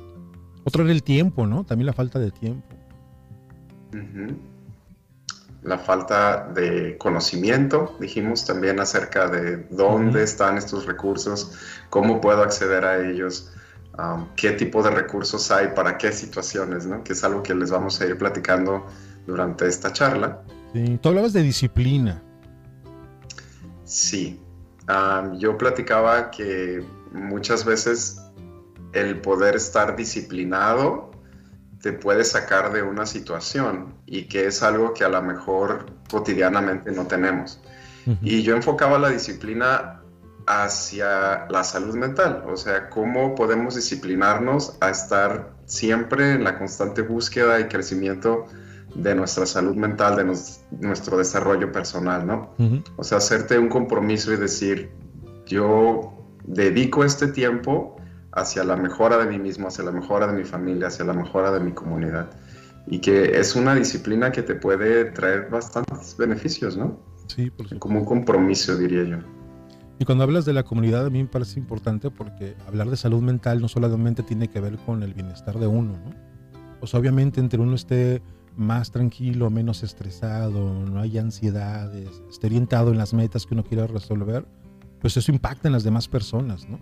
Otro 0.65 0.83
era 0.83 0.93
el 0.93 1.05
tiempo, 1.05 1.47
¿no? 1.47 1.65
También 1.65 1.87
la 1.87 1.93
falta 1.93 2.19
de 2.19 2.33
tiempo. 2.33 2.78
La 5.63 5.79
falta 5.79 6.49
de 6.55 6.97
conocimiento, 6.99 7.97
dijimos 8.01 8.45
también 8.45 8.79
acerca 8.81 9.29
de 9.29 9.67
dónde 9.71 10.23
están 10.23 10.57
estos 10.57 10.87
recursos, 10.87 11.53
cómo 11.91 12.21
puedo 12.21 12.43
acceder 12.43 12.85
a 12.85 13.09
ellos, 13.09 13.53
um, 13.99 14.27
qué 14.37 14.53
tipo 14.53 14.83
de 14.83 14.91
recursos 14.91 15.51
hay 15.51 15.69
para 15.75 15.99
qué 15.99 16.13
situaciones, 16.13 16.87
¿no? 16.87 17.03
que 17.03 17.13
es 17.13 17.25
algo 17.25 17.43
que 17.43 17.55
les 17.55 17.71
vamos 17.71 18.01
a 18.01 18.07
ir 18.07 18.17
platicando 18.17 18.87
durante 19.27 19.67
esta 19.67 19.93
charla. 19.93 20.43
Sí, 20.73 20.99
tú 21.03 21.09
hablabas 21.09 21.33
de 21.33 21.43
disciplina. 21.43 22.23
Sí. 23.85 24.41
yo 25.39 25.57
platicaba 25.57 26.31
que 26.31 26.85
muchas 27.13 27.65
veces 27.65 28.21
el 28.93 29.21
poder 29.21 29.57
estar 29.57 29.97
disciplinado 29.97 31.08
te 31.81 31.93
puede 31.93 32.25
sacar 32.25 32.73
de 32.73 32.83
una 32.83 33.07
situación 33.07 33.95
y 34.07 34.25
que 34.25 34.47
es 34.47 34.63
algo 34.63 34.95
que 34.95 35.05
a 35.05 35.09
lo 35.09 35.23
mejor 35.23 35.87
cotidianamente 36.11 36.91
no 36.91 37.07
tenemos. 37.07 37.61
Y 38.23 38.43
yo 38.43 38.57
enfocaba 38.57 38.99
la 38.99 39.11
disciplina 39.11 40.01
hacia 40.47 41.47
la 41.51 41.63
salud 41.63 41.95
mental, 41.95 42.43
o 42.47 42.57
sea, 42.57 42.89
cómo 42.89 43.35
podemos 43.35 43.75
disciplinarnos 43.75 44.79
a 44.81 44.89
estar 44.89 45.53
siempre 45.67 46.33
en 46.33 46.45
la 46.45 46.59
constante 46.59 47.03
búsqueda 47.03 47.61
y 47.61 47.65
crecimiento 47.65 48.47
de 48.95 49.15
nuestra 49.15 49.45
salud 49.45 49.77
mental, 49.77 50.17
de 50.17 50.25
nuestro 50.81 51.19
desarrollo 51.19 51.71
personal, 51.71 52.27
¿no? 52.27 52.55
O 52.97 53.05
sea, 53.05 53.19
hacerte 53.19 53.59
un 53.59 53.69
compromiso 53.69 54.33
y 54.33 54.37
decir, 54.37 54.91
yo 55.45 56.15
dedico 56.45 57.05
este 57.05 57.29
tiempo 57.29 57.97
hacia 58.33 58.65
la 58.65 58.77
mejora 58.77 59.19
de 59.19 59.27
mí 59.27 59.39
mismo, 59.39 59.69
hacia 59.69 59.85
la 59.85 59.93
mejora 59.93 60.27
de 60.27 60.35
mi 60.35 60.45
familia, 60.45 60.89
hacia 60.89 61.05
la 61.05 61.13
mejora 61.13 61.51
de 61.51 61.61
mi 61.61 61.73
comunidad. 61.73 62.31
Y 62.87 63.01
que 63.01 63.39
es 63.39 63.55
una 63.55 63.75
disciplina 63.75 64.33
que 64.33 64.43
te 64.43 64.55
puede 64.55 65.07
traer 65.07 65.49
bastantes 65.51 66.17
beneficios, 66.17 66.77
¿no? 66.77 66.99
Sí, 67.27 67.51
por 67.51 67.67
supuesto. 67.67 67.79
Como 67.81 68.01
un 68.01 68.05
compromiso, 68.07 68.77
diría 68.77 69.05
yo. 69.05 69.19
Y 69.99 70.05
cuando 70.05 70.25
hablas 70.25 70.45
de 70.45 70.53
la 70.53 70.63
comunidad, 70.63 71.07
a 71.07 71.11
mí 71.11 71.23
me 71.23 71.29
parece 71.29 71.59
importante 71.59 72.11
porque 72.11 72.55
hablar 72.67 72.89
de 72.89 72.97
salud 72.97 73.21
mental 73.21 73.61
no 73.61 73.69
solamente 73.69 74.23
tiene 74.23 74.49
que 74.49 74.61
ver 74.61 74.77
con 74.79 75.03
el 75.03 75.13
bienestar 75.13 75.59
de 75.59 75.67
uno, 75.67 75.93
¿no? 75.93 76.15
Pues 76.79 76.95
obviamente 76.95 77.41
entre 77.41 77.61
uno 77.61 77.75
esté 77.75 78.23
más 78.57 78.91
tranquilo, 78.93 79.51
menos 79.51 79.83
estresado, 79.83 80.73
no 80.85 81.01
hay 81.01 81.19
ansiedades, 81.19 82.23
esté 82.31 82.47
orientado 82.47 82.93
en 82.93 82.99
las 82.99 83.13
metas 83.13 83.45
que 83.45 83.55
uno 83.55 83.65
quiera 83.65 83.87
resolver, 83.87 84.47
pues 85.01 85.17
eso 85.17 85.33
impacta 85.33 85.69
en 85.69 85.73
las 85.73 85.85
demás 85.85 86.09
personas, 86.09 86.69
¿no? 86.69 86.79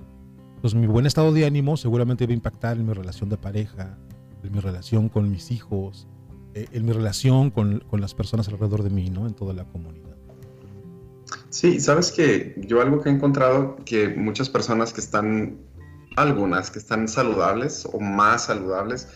Pues 0.61 0.75
mi 0.75 0.87
buen 0.87 1.07
estado 1.07 1.33
de 1.33 1.47
ánimo 1.47 1.77
seguramente 1.77 2.27
va 2.27 2.33
a 2.33 2.35
impactar 2.35 2.77
en 2.77 2.87
mi 2.87 2.93
relación 2.93 3.29
de 3.29 3.37
pareja, 3.37 3.99
en 4.43 4.53
mi 4.53 4.61
relación 4.61 5.09
con 5.09 5.31
mis 5.31 5.51
hijos, 5.51 6.09
eh, 6.55 6.67
en 6.73 6.85
mi 6.85 6.93
relación 6.93 7.51
con, 7.51 7.81
con 7.81 8.01
las 8.01 8.15
personas 8.15 8.49
alrededor 8.49 8.83
de 8.83 8.91
mí, 8.91 9.11
¿no? 9.11 9.27
En 9.27 9.35
toda 9.35 9.53
la 9.53 9.65
comunidad. 9.65 10.17
Sí, 11.51 11.81
sabes 11.81 12.13
que 12.13 12.55
yo 12.67 12.81
algo 12.81 13.01
que 13.01 13.09
he 13.09 13.13
encontrado 13.13 13.77
que 13.85 14.09
muchas 14.09 14.49
personas 14.49 14.93
que 14.93 15.01
están, 15.01 15.59
algunas 16.17 16.71
que 16.71 16.79
están 16.79 17.09
saludables 17.09 17.89
o 17.91 18.01
más 18.01 18.45
saludables, 18.45 19.09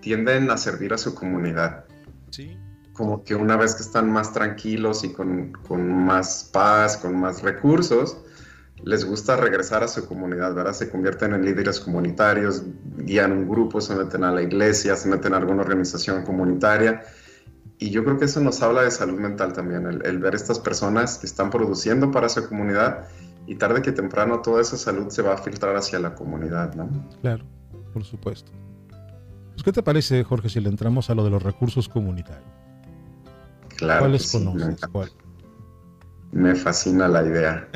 tienden 0.00 0.50
a 0.50 0.56
servir 0.56 0.92
a 0.92 0.98
su 0.98 1.14
comunidad. 1.14 1.84
Sí. 2.30 2.56
Como 2.92 3.24
que 3.24 3.34
una 3.34 3.56
vez 3.56 3.74
que 3.74 3.82
están 3.82 4.10
más 4.10 4.32
tranquilos 4.32 5.04
y 5.04 5.12
con, 5.12 5.52
con 5.66 6.04
más 6.04 6.50
paz, 6.52 6.96
con 6.96 7.18
más 7.18 7.42
recursos, 7.42 8.18
les 8.84 9.04
gusta 9.04 9.36
regresar 9.36 9.82
a 9.82 9.88
su 9.88 10.06
comunidad, 10.06 10.54
¿verdad? 10.54 10.74
Se 10.74 10.90
convierten 10.90 11.32
en 11.32 11.44
líderes 11.44 11.80
comunitarios, 11.80 12.62
guían 12.98 13.32
un 13.32 13.48
grupo, 13.48 13.80
se 13.80 13.94
meten 13.94 14.24
a 14.24 14.32
la 14.32 14.42
iglesia, 14.42 14.94
se 14.94 15.08
meten 15.08 15.32
a 15.32 15.38
alguna 15.38 15.62
organización 15.62 16.22
comunitaria. 16.24 17.02
Y 17.78 17.90
yo 17.90 18.04
creo 18.04 18.18
que 18.18 18.26
eso 18.26 18.40
nos 18.40 18.62
habla 18.62 18.82
de 18.82 18.90
salud 18.90 19.18
mental 19.18 19.54
también, 19.54 19.86
el, 19.86 20.18
ver 20.18 20.34
estas 20.34 20.58
personas 20.58 21.18
que 21.18 21.26
están 21.26 21.50
produciendo 21.50 22.10
para 22.10 22.28
su 22.28 22.46
comunidad 22.46 23.08
y 23.46 23.56
tarde 23.56 23.80
que 23.80 23.92
temprano 23.92 24.40
toda 24.40 24.60
esa 24.60 24.76
salud 24.76 25.08
se 25.08 25.22
va 25.22 25.34
a 25.34 25.38
filtrar 25.38 25.76
hacia 25.76 25.98
la 25.98 26.14
comunidad, 26.14 26.74
¿no? 26.74 26.88
Claro, 27.22 27.44
por 27.92 28.04
supuesto. 28.04 28.52
Pues, 29.52 29.62
¿Qué 29.62 29.72
te 29.72 29.82
parece, 29.82 30.22
Jorge, 30.24 30.50
si 30.50 30.60
le 30.60 30.68
entramos 30.68 31.08
a 31.08 31.14
lo 31.14 31.24
de 31.24 31.30
los 31.30 31.42
recursos 31.42 31.88
comunitarios? 31.88 32.48
Claro. 33.76 34.00
¿Cuáles 34.00 34.30
conoces? 34.30 34.76
Me 36.32 36.54
fascina 36.54 37.08
la 37.08 37.22
idea. 37.22 37.68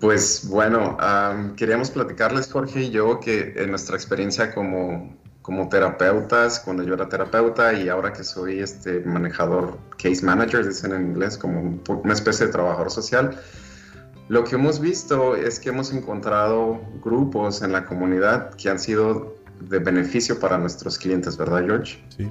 Pues 0.00 0.48
bueno, 0.48 0.96
queríamos 1.56 1.90
platicarles, 1.90 2.50
Jorge 2.50 2.84
y 2.84 2.90
yo, 2.90 3.20
que 3.20 3.52
en 3.56 3.68
nuestra 3.70 3.96
experiencia 3.96 4.54
como, 4.54 5.14
como 5.42 5.68
terapeutas, 5.68 6.58
cuando 6.60 6.82
yo 6.82 6.94
era 6.94 7.08
terapeuta 7.08 7.74
y 7.74 7.90
ahora 7.90 8.12
que 8.12 8.24
soy 8.24 8.60
este 8.60 9.00
manejador, 9.00 9.78
case 9.98 10.24
manager, 10.24 10.66
dicen 10.66 10.94
en 10.94 11.08
inglés, 11.08 11.36
como 11.36 11.78
una 11.86 12.14
especie 12.14 12.46
de 12.46 12.52
trabajador 12.52 12.90
social, 12.90 13.38
lo 14.28 14.44
que 14.44 14.54
hemos 14.54 14.80
visto 14.80 15.36
es 15.36 15.60
que 15.60 15.68
hemos 15.68 15.92
encontrado 15.92 16.80
grupos 17.02 17.60
en 17.60 17.72
la 17.72 17.84
comunidad 17.84 18.54
que 18.54 18.70
han 18.70 18.78
sido 18.78 19.34
de 19.60 19.80
beneficio 19.80 20.40
para 20.40 20.56
nuestros 20.56 20.96
clientes, 20.98 21.36
¿verdad, 21.36 21.64
George? 21.66 22.02
Sí. 22.16 22.30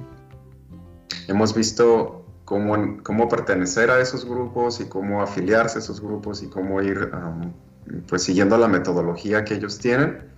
Hemos 1.28 1.54
visto 1.54 2.19
cómo, 2.50 3.00
cómo 3.04 3.28
pertenecer 3.28 3.92
a 3.92 4.00
esos 4.00 4.24
grupos 4.24 4.80
y 4.80 4.86
cómo 4.86 5.22
afiliarse 5.22 5.78
a 5.78 5.82
esos 5.82 6.00
grupos 6.00 6.42
y 6.42 6.48
cómo 6.48 6.82
ir 6.82 7.08
pues 8.08 8.24
siguiendo 8.24 8.58
la 8.58 8.66
metodología 8.66 9.44
que 9.44 9.54
ellos 9.54 9.78
tienen, 9.78 10.28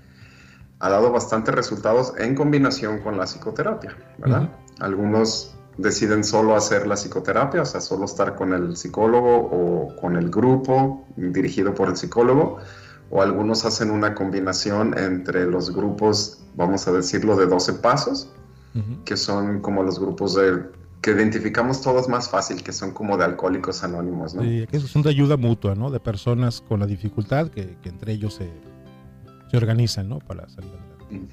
ha 0.78 0.90
dado 0.90 1.11
bastantes 1.11 1.54
resultados 1.54 2.12
en 2.19 2.35
combinación 2.35 3.00
con 3.00 3.16
la 3.16 3.25
psicoterapia, 3.25 3.97
¿verdad? 4.19 4.50
Algunos 4.81 5.54
deciden 5.78 6.23
solo 6.23 6.54
hacer 6.54 6.87
la 6.87 6.97
psicoterapia, 6.97 7.62
o 7.62 7.64
sea, 7.64 7.81
solo 7.81 8.04
estar 8.04 8.35
con 8.35 8.52
el 8.52 8.76
psicólogo 8.76 9.49
o 9.50 9.97
con 9.97 10.16
el 10.16 10.28
grupo 10.28 11.07
dirigido 11.16 11.73
por 11.73 11.88
el 11.88 11.97
psicólogo, 11.97 12.59
o 13.09 13.23
algunos 13.23 13.64
hacen 13.64 13.90
una 13.90 14.14
combinación 14.14 14.99
entre 14.99 15.47
los 15.47 15.75
grupos, 15.75 16.45
vamos 16.57 16.87
a 16.87 16.92
decirlo, 16.92 17.37
de 17.37 17.47
12 17.47 17.73
pasos, 17.75 18.28
que 19.07 19.16
son 19.16 19.61
como 19.61 19.83
los 19.83 19.99
grupos 19.99 20.35
de 20.35 20.82
que 21.02 21.11
identificamos 21.11 21.82
todos 21.82 22.09
más 22.09 22.30
fácil, 22.30 22.62
que 22.62 22.73
son 22.73 22.92
como 22.92 23.18
de 23.18 23.25
alcohólicos 23.25 23.82
anónimos, 23.82 24.35
¿no? 24.35 24.42
Sí, 24.42 24.66
que 24.71 24.78
son 24.78 25.02
de 25.02 25.11
ayuda 25.11 25.37
mutua, 25.37 25.75
¿no? 25.75 25.90
De 25.90 25.99
personas 25.99 26.61
con 26.61 26.78
la 26.78 26.87
dificultad 26.87 27.49
que, 27.49 27.76
entre 27.82 28.12
ellos 28.12 28.35
se, 28.35 28.49
se, 29.50 29.56
organizan, 29.56 30.09
¿no? 30.09 30.21
Para 30.21 30.49
salir 30.49 30.71
adelante. 30.71 31.32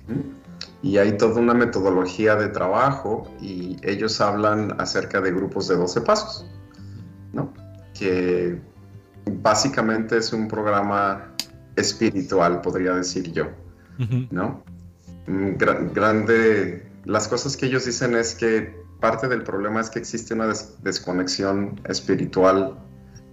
Y 0.82 0.98
hay 0.98 1.18
toda 1.18 1.40
una 1.40 1.54
metodología 1.54 2.36
de 2.36 2.48
trabajo 2.48 3.32
y 3.40 3.78
ellos 3.84 4.20
hablan 4.22 4.76
acerca 4.80 5.22
de 5.22 5.32
grupos 5.32 5.68
de 5.68 5.76
12 5.76 6.02
pasos, 6.02 6.48
¿no? 7.32 7.54
Que 7.94 8.60
básicamente 9.44 10.18
es 10.18 10.34
un 10.34 10.48
programa 10.48 11.32
espiritual, 11.76 12.62
podría 12.62 12.96
decir 12.96 13.32
yo, 13.32 13.46
¿no? 14.32 14.64
grande, 15.28 16.88
las 17.06 17.28
cosas 17.28 17.56
que 17.56 17.68
ellos 17.68 17.86
dicen 17.86 18.16
es 18.16 18.34
que 18.34 18.79
parte 19.00 19.28
del 19.28 19.44
problema 19.44 19.82
es 19.82 19.90
que 19.90 20.00
existe 20.00 20.34
una 20.34 20.48
desconexión 20.82 21.80
espiritual 21.86 22.78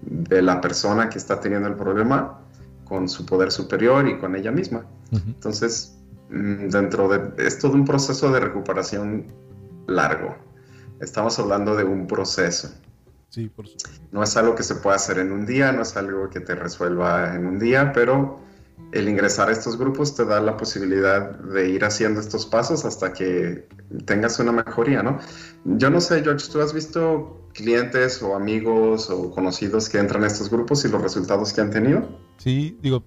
de 0.03 0.43
la 0.43 0.61
persona 0.61 1.09
que 1.09 1.19
está 1.19 1.41
teniendo 1.41 1.69
el 1.69 1.75
problema 1.75 2.41
con 2.85 3.09
su 3.09 3.27
poder 3.27 3.51
superior 3.51 4.07
y 4.09 4.19
con 4.19 4.37
ella 4.37 4.53
misma. 4.53 4.87
Entonces, 5.11 5.99
mm, 6.31 6.69
dentro 6.69 7.09
de 7.09 7.45
es 7.45 7.59
todo 7.59 7.73
un 7.73 7.85
proceso 7.85 8.31
de 8.31 8.41
recuperación 8.41 9.27
largo. 9.87 10.37
Estamos 11.01 11.39
hablando 11.39 11.75
de 11.75 11.85
un 11.85 12.07
proceso. 12.07 12.73
Sí, 13.29 13.49
por 13.49 13.67
supuesto. 13.67 14.03
No 14.13 14.23
es 14.23 14.37
algo 14.37 14.55
que 14.55 14.63
se 14.63 14.77
pueda 14.77 14.97
hacer 14.97 15.19
en 15.19 15.33
un 15.33 15.47
día, 15.47 15.73
no 15.73 15.83
es 15.83 15.97
algo 15.97 16.31
que 16.31 16.41
te 16.41 16.55
resuelva 16.55 17.35
en 17.35 17.47
un 17.47 17.59
día, 17.59 17.93
pero 17.93 18.41
el 18.93 19.09
ingresar 19.09 19.49
a 19.49 19.53
estos 19.53 19.77
grupos 19.77 20.15
te 20.15 20.25
da 20.25 20.41
la 20.41 20.57
posibilidad 20.57 21.39
de 21.39 21.69
ir 21.69 21.85
haciendo 21.85 22.21
estos 22.21 22.47
pasos 22.47 22.85
hasta 22.85 23.13
que 23.13 23.69
tengas 24.05 24.39
una 24.39 24.53
mejoría, 24.53 25.03
¿no? 25.03 25.19
Yo 25.65 25.91
no 25.91 26.01
sé, 26.01 26.23
George, 26.23 26.51
¿tú 26.51 26.61
has 26.61 26.73
visto 26.73 27.49
clientes 27.53 28.23
o 28.23 28.35
amigos 28.35 29.11
o 29.11 29.31
conocidos 29.31 29.89
que 29.89 29.99
entran 29.99 30.25
a 30.25 30.27
estos 30.27 30.51
grupos 30.51 30.85
y 30.85 30.89
los 30.89 31.03
resultados 31.03 31.53
que 31.53 31.61
han 31.61 31.71
tenido? 31.71 32.07
Sí, 32.39 32.79
digo, 32.81 33.03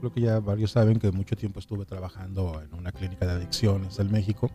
creo 0.00 0.12
que 0.12 0.20
ya 0.22 0.40
varios 0.40 0.72
saben 0.72 0.98
que 0.98 1.12
mucho 1.12 1.36
tiempo 1.36 1.60
estuve 1.60 1.84
trabajando 1.84 2.60
en 2.62 2.74
una 2.74 2.92
clínica 2.92 3.26
de 3.26 3.32
adicciones 3.32 3.98
en 3.98 4.10
México. 4.10 4.50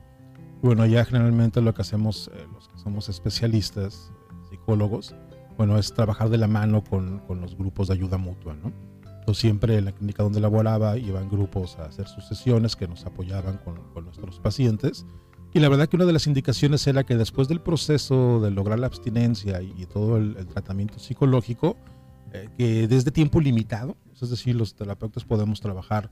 Bueno, 0.62 0.86
ya 0.86 1.06
generalmente 1.06 1.62
lo 1.62 1.74
que 1.74 1.82
hacemos, 1.82 2.30
eh, 2.34 2.46
los 2.54 2.68
que 2.68 2.78
somos 2.78 3.10
especialistas, 3.10 4.12
psicólogos, 4.50 5.16
bueno, 5.58 5.78
es 5.78 5.94
trabajar 5.94 6.30
de 6.30 6.38
la 6.38 6.48
mano 6.48 6.84
con, 6.84 7.20
con 7.20 7.42
los 7.42 7.58
grupos 7.58 7.88
de 7.88 7.96
ayuda 7.96 8.18
mutua, 8.18 8.56
¿no? 8.56 8.91
Siempre 9.34 9.78
en 9.78 9.86
la 9.86 9.92
clínica 9.92 10.24
donde 10.24 10.40
laboraba 10.40 10.98
iban 10.98 11.30
grupos 11.30 11.78
a 11.78 11.86
hacer 11.86 12.08
sus 12.08 12.26
sesiones 12.26 12.76
que 12.76 12.88
nos 12.88 13.06
apoyaban 13.06 13.58
con, 13.58 13.80
nuestros 14.04 14.40
pacientes. 14.40 15.06
Y 15.54 15.60
la 15.60 15.70
verdad 15.70 15.88
que 15.88 15.96
una 15.96 16.06
de 16.06 16.14
las 16.14 16.28
indicaciones 16.28 16.86
era 16.88 17.04
que 17.04 17.16
después 17.16 17.48
del 17.48 17.62
proceso 17.62 18.40
de 18.42 18.52
lograr 18.52 18.80
la 18.80 18.88
abstinencia 18.88 19.62
y, 19.62 19.86
todo 19.86 20.18
el, 20.18 20.36
tratamiento 20.48 21.00
psicológico, 21.00 21.78
eh, 22.34 22.50
que 22.58 22.88
desde 22.88 23.12
tiempo 23.12 23.42
limitado, 23.42 23.98
es 24.22 24.30
decir, 24.30 24.56
los 24.56 24.76
terapeutas 24.76 25.26
podemos 25.26 25.60
trabajar 25.60 26.10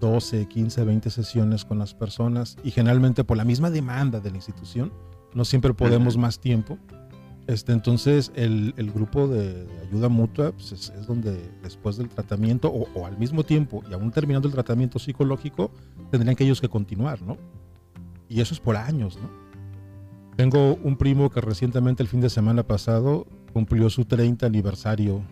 12, 0.00 0.48
15, 0.48 0.84
20 0.84 1.10
sesiones 1.10 1.64
con 1.64 1.78
las 1.78 1.94
personas 1.94 2.56
y 2.64 2.70
generalmente 2.70 3.22
por 3.22 3.36
la 3.36 3.44
misma 3.44 3.70
demanda 3.70 4.20
de 4.20 4.30
la 4.30 4.36
institución, 4.36 4.92
no 5.34 5.44
siempre 5.44 5.74
podemos 5.74 6.16
más 6.16 6.40
tiempo. 6.40 6.78
Este, 7.46 7.72
entonces, 7.72 8.30
el, 8.34 8.72
grupo 8.94 9.26
de, 9.26 9.66
ayuda 9.88 10.08
mutua 10.08 10.52
pues, 10.52 10.72
es, 10.72 11.06
donde 11.06 11.50
después 11.62 11.96
del 11.96 12.08
tratamiento 12.08 12.68
o, 12.68 13.06
al 13.06 13.18
mismo 13.18 13.42
tiempo 13.44 13.82
y 13.90 13.94
aún 13.94 14.10
terminando 14.10 14.46
el 14.46 14.54
tratamiento 14.54 14.98
psicológico, 14.98 15.70
tendrían 16.10 16.36
que 16.36 16.44
ellos 16.44 16.60
que 16.60 16.68
continuar, 16.68 17.22
¿no? 17.22 17.36
Y 18.28 18.40
eso 18.40 18.54
es 18.54 18.60
por 18.60 18.76
años, 18.76 19.18
¿no? 19.20 19.28
Tengo 20.36 20.76
un 20.76 20.96
primo 20.96 21.28
que 21.30 21.40
recientemente, 21.40 22.02
el 22.02 22.08
fin 22.08 22.20
de 22.20 22.30
semana 22.30 22.62
pasado, 22.62 23.26
cumplió 23.52 23.90
su 23.90 24.04
30 24.04 24.46
aniversario 24.46 25.22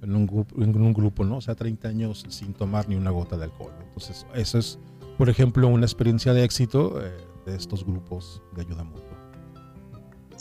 en 0.00 0.16
un, 0.16 0.46
en 0.56 0.82
un 0.82 0.92
grupo, 0.92 1.24
¿no? 1.24 1.36
O 1.36 1.40
sea, 1.40 1.54
30 1.54 1.88
años 1.88 2.24
sin 2.28 2.54
tomar 2.54 2.88
ni 2.88 2.96
una 2.96 3.10
gota 3.10 3.36
de 3.36 3.44
alcohol. 3.44 3.72
Entonces, 3.86 4.26
eso 4.34 4.58
es, 4.58 4.78
por 5.18 5.28
ejemplo, 5.28 5.68
una 5.68 5.84
experiencia 5.84 6.32
de 6.32 6.44
éxito 6.44 7.00
eh, 7.00 7.12
de 7.46 7.56
estos 7.56 7.84
grupos 7.84 8.42
de 8.54 8.62
ayuda 8.62 8.84
mutua. 8.84 9.11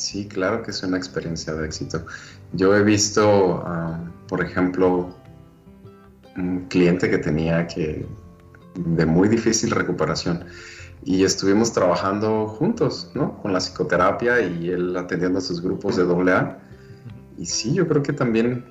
Sí, 0.01 0.27
claro 0.27 0.63
que 0.63 0.71
es 0.71 0.81
una 0.81 0.97
experiencia 0.97 1.53
de 1.53 1.63
éxito. 1.63 2.03
Yo 2.53 2.75
he 2.75 2.81
visto, 2.81 3.61
ah, 3.67 3.99
por 4.27 4.41
ejemplo, 4.41 5.15
un 6.35 6.65
cliente 6.69 7.07
que 7.07 7.19
tenía 7.19 7.67
que 7.67 8.07
de 8.73 9.05
muy 9.05 9.29
difícil 9.29 9.69
recuperación 9.69 10.45
y 11.03 11.23
estuvimos 11.23 11.71
trabajando 11.71 12.47
juntos, 12.47 13.11
¿no? 13.13 13.37
Con 13.43 13.53
la 13.53 13.59
psicoterapia 13.59 14.41
y 14.41 14.69
él 14.71 14.97
atendiendo 14.97 15.37
a 15.37 15.41
sus 15.41 15.61
grupos 15.61 15.97
de 15.97 16.03
AA. 16.03 16.57
Y 17.37 17.45
sí, 17.45 17.75
yo 17.75 17.87
creo 17.87 18.01
que 18.01 18.13
también 18.13 18.65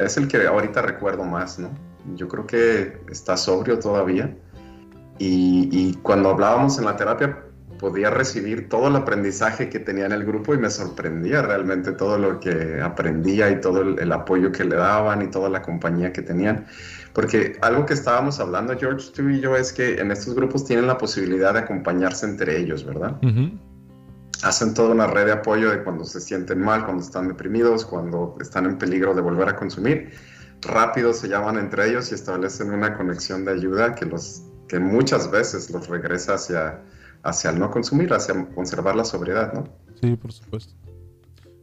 es 0.00 0.16
el 0.16 0.26
que 0.26 0.44
ahorita 0.44 0.82
recuerdo 0.82 1.22
más, 1.22 1.56
¿no? 1.56 1.70
Yo 2.16 2.26
creo 2.26 2.48
que 2.48 3.00
está 3.12 3.36
sobrio 3.36 3.78
todavía. 3.78 4.36
Y, 5.18 5.68
y 5.70 5.94
cuando 6.02 6.30
hablábamos 6.30 6.78
en 6.78 6.84
la 6.86 6.96
terapia, 6.96 7.43
podía 7.78 8.10
recibir 8.10 8.68
todo 8.68 8.88
el 8.88 8.96
aprendizaje 8.96 9.68
que 9.68 9.78
tenía 9.78 10.06
en 10.06 10.12
el 10.12 10.24
grupo 10.24 10.54
y 10.54 10.58
me 10.58 10.70
sorprendía 10.70 11.42
realmente 11.42 11.92
todo 11.92 12.18
lo 12.18 12.40
que 12.40 12.80
aprendía 12.80 13.50
y 13.50 13.60
todo 13.60 13.82
el, 13.82 14.12
apoyo 14.12 14.52
que 14.52 14.64
le 14.64 14.76
daban 14.76 15.22
y 15.22 15.28
toda 15.28 15.48
la 15.48 15.62
compañía 15.62 16.12
que 16.12 16.22
tenían. 16.22 16.66
Porque 17.12 17.58
algo 17.62 17.86
que 17.86 17.94
estábamos 17.94 18.40
hablando, 18.40 18.76
George, 18.78 19.10
tú 19.14 19.28
y 19.28 19.40
yo, 19.40 19.56
es 19.56 19.72
que 19.72 20.00
en 20.00 20.10
estos 20.10 20.34
grupos 20.34 20.64
tienen 20.64 20.86
la 20.86 20.98
posibilidad 20.98 21.52
de 21.52 21.60
acompañarse 21.60 22.26
entre 22.26 22.58
ellos, 22.58 22.84
¿verdad? 22.84 23.18
Hacen 24.42 24.74
toda 24.74 24.90
una 24.90 25.06
red 25.06 25.26
de 25.26 25.32
apoyo 25.32 25.70
de 25.70 25.82
cuando 25.82 26.04
se 26.04 26.20
sienten 26.20 26.60
mal, 26.60 26.84
cuando 26.84 27.02
están 27.02 27.28
deprimidos, 27.28 27.84
cuando 27.84 28.36
están 28.40 28.66
en 28.66 28.78
peligro 28.78 29.14
de 29.14 29.20
volver 29.20 29.48
a 29.48 29.56
consumir. 29.56 30.10
Rápido 30.62 31.12
se 31.12 31.28
llaman 31.28 31.58
entre 31.58 31.88
ellos 31.90 32.10
y 32.10 32.14
establecen 32.14 32.72
una 32.72 32.96
conexión 32.96 33.44
de 33.44 33.52
ayuda 33.52 33.94
que, 33.94 34.06
los, 34.06 34.42
que 34.66 34.78
muchas 34.78 35.30
veces 35.30 35.70
los 35.70 35.88
regresa 35.88 36.34
hacia 36.34 36.80
hacia 37.24 37.50
el 37.50 37.58
no 37.58 37.70
consumir, 37.70 38.12
hacia 38.12 38.46
conservar 38.54 38.94
la 38.94 39.04
sobriedad, 39.04 39.52
¿no? 39.52 39.64
Sí, 40.00 40.14
por 40.16 40.32
supuesto. 40.32 40.74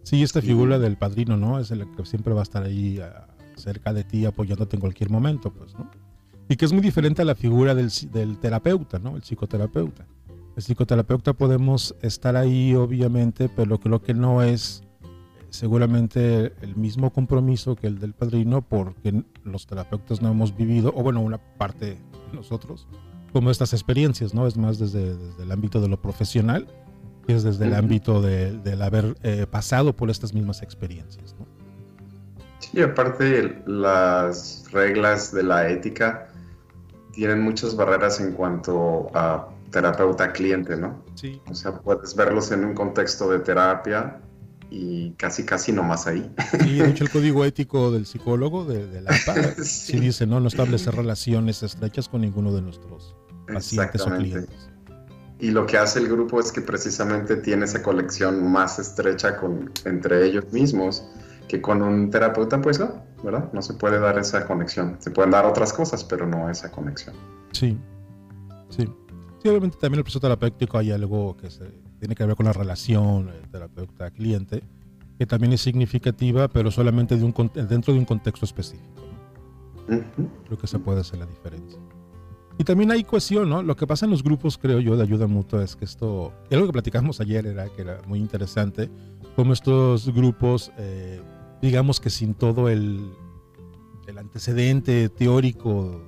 Sí, 0.04 0.24
esta 0.24 0.42
figura 0.42 0.80
del 0.80 0.98
padrino, 0.98 1.38
¿no? 1.38 1.60
Es 1.60 1.70
el 1.72 1.88
que 1.96 2.06
siempre 2.06 2.34
va 2.34 2.42
a 2.42 2.44
estar 2.44 2.64
ahí 2.64 3.00
ah, 3.00 3.28
cerca 3.56 3.94
de 3.94 4.04
ti 4.04 4.26
apoyándote 4.26 4.76
en 4.76 4.82
cualquier 4.82 5.10
momento, 5.10 5.54
pues, 5.54 5.76
¿no? 5.76 5.90
Y 6.50 6.56
que 6.56 6.66
es 6.66 6.74
muy 6.74 6.82
diferente 6.82 7.22
a 7.22 7.26
la 7.26 7.36
figura 7.36 7.76
del, 7.76 7.90
del 8.12 8.40
terapeuta, 8.40 9.00
¿no? 9.00 9.16
El 9.16 9.22
psicoterapeuta. 9.22 10.06
El 10.56 10.64
psicoterapeuta 10.64 11.34
podemos 11.34 11.96
estar 12.02 12.36
ahí, 12.36 12.74
obviamente, 12.76 13.48
pero 13.48 13.80
creo 13.80 14.02
que 14.02 14.14
no 14.14 14.42
es 14.42 14.84
eh, 15.02 15.08
seguramente 15.50 16.54
el 16.62 16.76
mismo 16.76 17.14
compromiso 17.14 17.76
que 17.76 17.88
el 17.88 18.00
del 18.00 18.14
padrino 18.14 18.64
porque 18.64 19.24
los 19.44 19.68
terapeutas 19.68 20.22
no 20.22 20.30
hemos 20.30 20.58
vivido, 20.58 20.92
o 20.96 21.04
bueno, 21.04 21.22
una 21.22 21.38
parte 21.38 21.86
de 21.86 22.00
nosotros, 22.34 22.88
como 23.32 23.52
estas 23.52 23.74
experiencias, 23.74 24.34
¿no? 24.34 24.48
Es 24.48 24.58
más 24.58 24.80
desde, 24.80 25.16
el 25.42 25.52
ámbito 25.52 25.82
de 25.82 25.88
lo 25.88 26.02
profesional, 26.02 26.68
que 27.26 27.36
es 27.36 27.44
desde 27.44 27.66
el 27.66 27.76
ámbito 27.76 28.22
de, 28.22 28.58
del 28.60 28.82
haber 28.82 29.16
eh, 29.24 29.46
pasado 29.50 29.96
por 29.96 30.10
estas 30.10 30.34
mismas 30.34 30.62
experiencias, 30.62 31.36
¿no? 31.40 31.46
Sí, 32.60 32.82
aparte 32.82 33.62
las 33.66 34.66
reglas 34.72 35.34
de 35.34 35.44
la 35.44 35.70
ética 35.70 36.28
tienen 37.14 37.42
muchas 37.42 37.76
barreras 37.76 38.20
en 38.20 38.34
cuanto 38.34 39.10
a 39.14 39.50
terapeuta-cliente, 39.72 40.78
¿no? 40.78 41.04
Sí. 41.16 41.42
O 41.50 41.56
sea, 41.56 41.80
puedes 41.80 42.16
verlos 42.16 42.52
en 42.52 42.66
un 42.66 42.74
contexto 42.74 43.30
de 43.30 43.40
terapia 43.40 44.22
y 44.70 45.12
casi, 45.12 45.46
casi 45.46 45.72
nomás 45.72 46.08
ahí. 46.08 46.30
Y 46.66 46.78
de 46.78 46.90
hecho 46.90 47.04
el 47.04 47.10
código 47.10 47.44
ético 47.44 47.92
del 47.92 48.06
psicólogo 48.06 48.64
de, 48.66 49.02
la 49.02 49.12
APA 49.28 49.64
sí. 49.64 50.00
dice, 50.00 50.26
no, 50.26 50.40
no 50.40 50.48
establecer 50.48 50.96
relaciones 50.96 51.64
estrechas 51.64 52.08
con 52.08 52.22
ninguno 52.22 52.54
de 52.54 52.62
nuestros 52.62 53.16
pacientes 53.54 54.02
o 54.02 54.10
clientes. 54.10 54.70
Y 55.40 55.50
lo 55.50 55.66
que 55.66 55.78
hace 55.78 56.00
el 56.00 56.08
grupo 56.08 56.40
es 56.40 56.52
que 56.52 56.62
precisamente 56.62 57.36
tiene 57.38 57.66
esa 57.66 57.82
colección 57.82 58.52
más 58.52 58.78
estrecha 58.78 59.38
con, 59.38 59.72
entre 59.86 60.26
ellos 60.26 60.52
mismos 60.52 61.04
que 61.48 61.62
con 61.62 61.82
un 61.82 62.12
terapeuta, 62.12 62.62
pues 62.62 62.80
no, 62.80 63.04
¿verdad? 63.24 63.52
No 63.52 63.62
se 63.62 63.74
puede 63.74 64.00
dar 64.00 64.18
esa 64.20 64.46
conexión. 64.46 64.98
Se 65.00 65.12
pueden 65.12 65.32
dar 65.32 65.46
otras 65.46 65.74
cosas, 65.74 66.04
pero 66.04 66.28
no 66.28 66.50
esa 66.50 66.72
conexión. 66.72 67.16
Sí, 67.52 67.78
sí. 68.70 68.88
Sí, 69.42 69.50
obviamente 69.50 69.78
también 69.78 69.98
el 69.98 70.04
proceso 70.04 70.20
terapéutico 70.20 70.78
hay 70.78 70.92
algo 70.92 71.36
que 71.36 71.50
se, 71.50 71.66
tiene 72.00 72.16
que 72.16 72.26
ver 72.26 72.36
con 72.36 72.46
la 72.46 72.54
relación 72.54 73.30
eh, 73.30 73.42
terapeuta-cliente, 73.52 74.64
que 75.18 75.26
también 75.26 75.54
es 75.54 75.62
significativa, 75.62 76.48
pero 76.48 76.70
solamente 76.72 77.18
de 77.18 77.24
un, 77.24 77.34
dentro 77.68 77.94
de 77.94 78.00
un 78.00 78.06
contexto 78.06 78.46
específico. 78.46 79.02
Creo 80.46 80.58
que 80.58 80.68
se 80.68 80.80
puede 80.80 81.02
hacer 81.02 81.20
la 81.20 81.26
diferencia. 81.26 81.80
Y 82.62 82.64
también 82.64 82.92
hay 82.92 83.04
cohesión, 83.04 83.50
¿no? 83.50 83.64
Lo 83.64 83.76
que 83.76 83.88
pasa 83.88 84.06
en 84.06 84.12
los 84.12 84.22
grupos, 84.22 84.60
creo 84.60 84.80
yo, 84.80 84.96
de 84.96 85.02
ayuda 85.02 85.26
mutua 85.26 85.64
es 85.64 85.76
que 85.76 85.84
esto, 85.84 86.32
algo 86.52 86.68
que 86.68 86.74
platicamos 86.74 87.20
ayer 87.20 87.48
era 87.48 87.68
que 87.70 87.82
era 87.82 88.00
muy 88.06 88.20
interesante, 88.20 88.88
como 89.36 89.54
estos 89.54 90.14
grupos, 90.14 90.72
eh, 90.78 91.24
digamos 91.60 92.00
que 92.00 92.12
sin 92.12 92.36
todo 92.36 92.70
el, 92.70 93.14
el 94.06 94.16
antecedente 94.16 95.10
teórico 95.10 96.04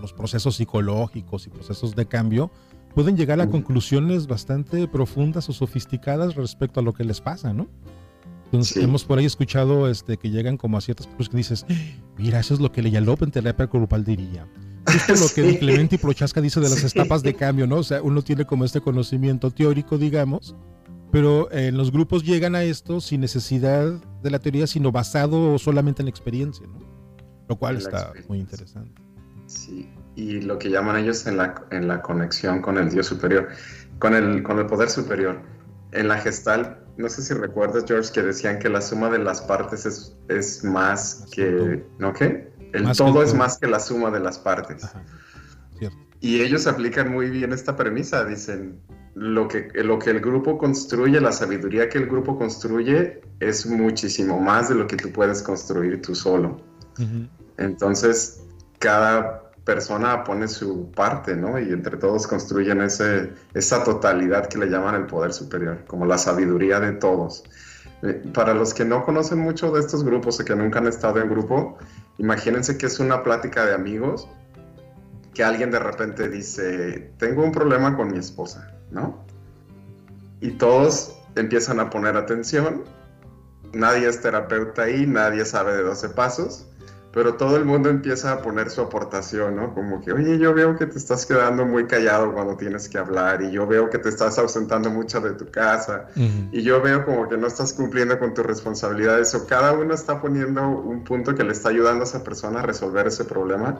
los 0.00 0.14
procesos 0.14 0.56
psicológicos 0.56 1.46
y 1.46 1.50
procesos 1.50 1.94
de 1.94 2.06
cambio, 2.06 2.50
pueden 2.94 3.14
llegar 3.14 3.38
a 3.42 3.50
conclusiones 3.50 4.26
bastante 4.26 4.88
profundas 4.88 5.50
o 5.50 5.52
sofisticadas 5.52 6.36
respecto 6.36 6.80
a 6.80 6.82
lo 6.82 6.94
que 6.94 7.04
les 7.04 7.20
pasa, 7.20 7.52
¿no? 7.52 7.68
Entonces, 8.46 8.82
hemos 8.82 9.04
por 9.04 9.18
ahí 9.18 9.26
escuchado 9.26 9.90
este, 9.90 10.16
que 10.16 10.30
llegan 10.30 10.56
como 10.56 10.78
a 10.78 10.80
ciertas 10.80 11.06
cosas 11.06 11.28
que 11.28 11.36
dices, 11.36 11.66
mira, 12.16 12.40
eso 12.40 12.54
es 12.54 12.60
lo 12.60 12.72
que 12.72 12.80
Leyalop 12.80 13.22
en 13.24 13.30
terapia 13.30 13.66
grupal 13.66 14.04
diría. 14.04 14.48
Es 15.08 15.20
lo 15.20 15.28
que 15.34 15.58
Clemente 15.58 15.96
y 15.96 15.98
Prochaska 15.98 16.40
dice 16.40 16.60
de 16.60 16.68
las 16.68 16.82
etapas 16.84 17.22
de 17.22 17.34
cambio, 17.34 17.66
¿no? 17.66 17.76
O 17.76 17.82
sea, 17.82 18.02
uno 18.02 18.22
tiene 18.22 18.44
como 18.44 18.64
este 18.64 18.80
conocimiento 18.80 19.50
teórico, 19.50 19.98
digamos, 19.98 20.54
pero 21.10 21.50
en 21.52 21.76
los 21.76 21.92
grupos 21.92 22.24
llegan 22.24 22.54
a 22.54 22.64
esto 22.64 23.00
sin 23.00 23.20
necesidad 23.20 23.92
de 24.22 24.30
la 24.30 24.38
teoría, 24.38 24.66
sino 24.66 24.90
basado 24.90 25.58
solamente 25.58 26.02
en 26.02 26.06
la 26.06 26.10
experiencia, 26.10 26.66
¿no? 26.66 26.80
Lo 27.48 27.56
cual 27.56 27.76
está 27.76 28.12
muy 28.28 28.38
interesante. 28.38 29.00
Sí, 29.46 29.88
y 30.16 30.40
lo 30.40 30.58
que 30.58 30.70
llaman 30.70 30.96
ellos 30.96 31.26
en 31.26 31.36
la, 31.36 31.54
en 31.70 31.88
la 31.88 32.00
conexión 32.02 32.62
con 32.62 32.78
el 32.78 32.90
Dios 32.90 33.06
superior, 33.06 33.48
con 33.98 34.14
el, 34.14 34.42
con 34.42 34.58
el 34.58 34.66
poder 34.66 34.88
superior. 34.88 35.40
En 35.92 36.08
la 36.08 36.18
gestal, 36.18 36.84
no 36.96 37.08
sé 37.08 37.22
si 37.22 37.34
recuerdas, 37.34 37.84
George, 37.86 38.10
que 38.12 38.22
decían 38.22 38.58
que 38.58 38.68
la 38.68 38.80
suma 38.80 39.10
de 39.10 39.18
las 39.18 39.40
partes 39.42 39.86
es, 39.86 40.16
es 40.28 40.64
más 40.64 41.26
que, 41.32 41.84
¿no 41.98 42.12
qué? 42.12 42.52
El 42.74 42.96
todo 42.96 43.22
es 43.22 43.34
más 43.34 43.58
que 43.58 43.66
la 43.66 43.78
suma 43.78 44.10
de 44.10 44.20
las 44.20 44.38
partes. 44.38 44.84
Y 46.20 46.40
ellos 46.40 46.66
aplican 46.66 47.12
muy 47.12 47.30
bien 47.30 47.52
esta 47.52 47.76
premisa, 47.76 48.24
dicen, 48.24 48.80
lo 49.14 49.46
que, 49.46 49.68
lo 49.74 49.98
que 49.98 50.10
el 50.10 50.20
grupo 50.20 50.58
construye, 50.58 51.20
la 51.20 51.32
sabiduría 51.32 51.88
que 51.88 51.98
el 51.98 52.06
grupo 52.06 52.36
construye 52.36 53.20
es 53.40 53.66
muchísimo 53.66 54.40
más 54.40 54.68
de 54.68 54.74
lo 54.74 54.86
que 54.86 54.96
tú 54.96 55.12
puedes 55.12 55.42
construir 55.42 56.02
tú 56.02 56.14
solo. 56.14 56.60
Entonces, 57.58 58.42
cada 58.78 59.50
persona 59.64 60.24
pone 60.24 60.48
su 60.48 60.90
parte, 60.92 61.36
¿no? 61.36 61.58
Y 61.58 61.72
entre 61.72 61.96
todos 61.96 62.26
construyen 62.26 62.80
ese, 62.82 63.32
esa 63.54 63.84
totalidad 63.84 64.48
que 64.48 64.58
le 64.58 64.66
llaman 64.66 64.94
el 64.96 65.06
poder 65.06 65.32
superior, 65.32 65.84
como 65.86 66.06
la 66.06 66.18
sabiduría 66.18 66.80
de 66.80 66.92
todos. 66.92 67.44
Eh, 68.04 68.22
para 68.34 68.52
los 68.52 68.74
que 68.74 68.84
no 68.84 69.02
conocen 69.02 69.38
mucho 69.38 69.72
de 69.72 69.80
estos 69.80 70.04
grupos 70.04 70.38
o 70.38 70.44
que 70.44 70.54
nunca 70.54 70.78
han 70.78 70.86
estado 70.86 71.20
en 71.20 71.30
grupo, 71.30 71.78
imagínense 72.18 72.76
que 72.76 72.84
es 72.84 73.00
una 73.00 73.22
plática 73.22 73.64
de 73.64 73.72
amigos 73.72 74.28
que 75.32 75.42
alguien 75.42 75.70
de 75.70 75.78
repente 75.78 76.28
dice, 76.28 77.12
tengo 77.16 77.42
un 77.42 77.50
problema 77.50 77.96
con 77.96 78.12
mi 78.12 78.18
esposa, 78.18 78.72
¿no? 78.90 79.24
Y 80.40 80.50
todos 80.52 81.18
empiezan 81.34 81.80
a 81.80 81.88
poner 81.88 82.14
atención, 82.16 82.84
nadie 83.72 84.06
es 84.06 84.20
terapeuta 84.20 84.82
ahí, 84.82 85.06
nadie 85.06 85.46
sabe 85.46 85.74
de 85.74 85.82
12 85.82 86.10
pasos, 86.10 86.68
pero 87.14 87.34
todo 87.34 87.56
el 87.56 87.64
mundo 87.64 87.88
empieza 87.88 88.32
a 88.32 88.42
poner 88.42 88.70
su 88.70 88.80
aportación, 88.80 89.54
¿no? 89.54 89.72
Como 89.72 90.00
que, 90.00 90.12
oye, 90.12 90.36
yo 90.36 90.52
veo 90.52 90.76
que 90.76 90.86
te 90.86 90.98
estás 90.98 91.24
quedando 91.24 91.64
muy 91.64 91.86
callado 91.86 92.32
cuando 92.32 92.56
tienes 92.56 92.88
que 92.88 92.98
hablar 92.98 93.40
y 93.40 93.52
yo 93.52 93.68
veo 93.68 93.88
que 93.88 93.98
te 93.98 94.08
estás 94.08 94.36
ausentando 94.36 94.90
mucho 94.90 95.20
de 95.20 95.34
tu 95.34 95.48
casa 95.48 96.08
y 96.50 96.62
yo 96.62 96.82
veo 96.82 97.04
como 97.04 97.28
que 97.28 97.36
no 97.36 97.46
estás 97.46 97.72
cumpliendo 97.72 98.18
con 98.18 98.34
tus 98.34 98.44
responsabilidades 98.44 99.32
o 99.36 99.46
cada 99.46 99.74
uno 99.74 99.94
está 99.94 100.20
poniendo 100.20 100.68
un 100.68 101.04
punto 101.04 101.36
que 101.36 101.44
le 101.44 101.52
está 101.52 101.68
ayudando 101.68 102.00
a 102.00 102.04
esa 102.04 102.24
persona 102.24 102.58
a 102.58 102.62
resolver 102.62 103.06
ese 103.06 103.24
problema. 103.24 103.78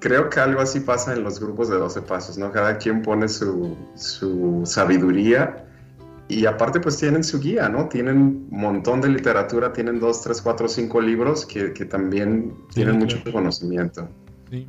Creo 0.00 0.28
que 0.28 0.40
algo 0.40 0.60
así 0.60 0.80
pasa 0.80 1.12
en 1.12 1.22
los 1.22 1.38
grupos 1.38 1.68
de 1.68 1.76
12 1.76 2.02
pasos, 2.02 2.36
¿no? 2.36 2.50
Cada 2.50 2.78
quien 2.78 3.02
pone 3.02 3.28
su, 3.28 3.76
su 3.94 4.62
sabiduría 4.64 5.66
y 6.28 6.46
aparte 6.46 6.80
pues 6.80 6.98
tienen 6.98 7.22
su 7.22 7.40
guía, 7.40 7.68
¿no? 7.68 7.88
Tienen 7.88 8.16
un 8.18 8.48
montón 8.50 9.00
de 9.00 9.08
literatura, 9.08 9.72
tienen 9.72 10.00
dos, 10.00 10.22
tres, 10.22 10.42
cuatro, 10.42 10.68
cinco 10.68 11.00
libros 11.00 11.46
que, 11.46 11.72
que 11.72 11.84
también 11.84 12.54
tienen 12.74 12.98
mucho 12.98 13.18
conocimiento. 13.32 14.08
Sí. 14.50 14.68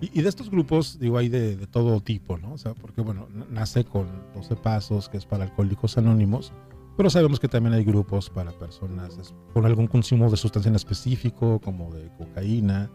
Y, 0.00 0.22
de 0.22 0.28
estos 0.30 0.50
grupos, 0.50 0.98
digo, 0.98 1.18
hay 1.18 1.28
de, 1.28 1.56
de, 1.56 1.66
todo 1.66 2.00
tipo, 2.00 2.38
¿no? 2.38 2.54
O 2.54 2.58
sea, 2.58 2.72
porque 2.72 3.02
bueno, 3.02 3.28
nace 3.50 3.84
con 3.84 4.06
12 4.34 4.56
pasos, 4.56 5.10
que 5.10 5.18
es 5.18 5.26
para 5.26 5.44
alcohólicos 5.44 5.98
anónimos, 5.98 6.54
Pero 6.96 7.10
sabemos 7.10 7.38
que 7.38 7.48
también 7.48 7.74
hay 7.74 7.84
grupos 7.84 8.30
para 8.30 8.50
personas 8.52 9.34
con 9.52 9.66
algún 9.66 9.86
consumo 9.86 10.30
de 10.30 10.38
sustancia 10.38 10.70
en 10.70 10.76
específico, 10.76 11.60
como 11.60 11.92
de 11.92 12.10
cocaína, 12.16 12.90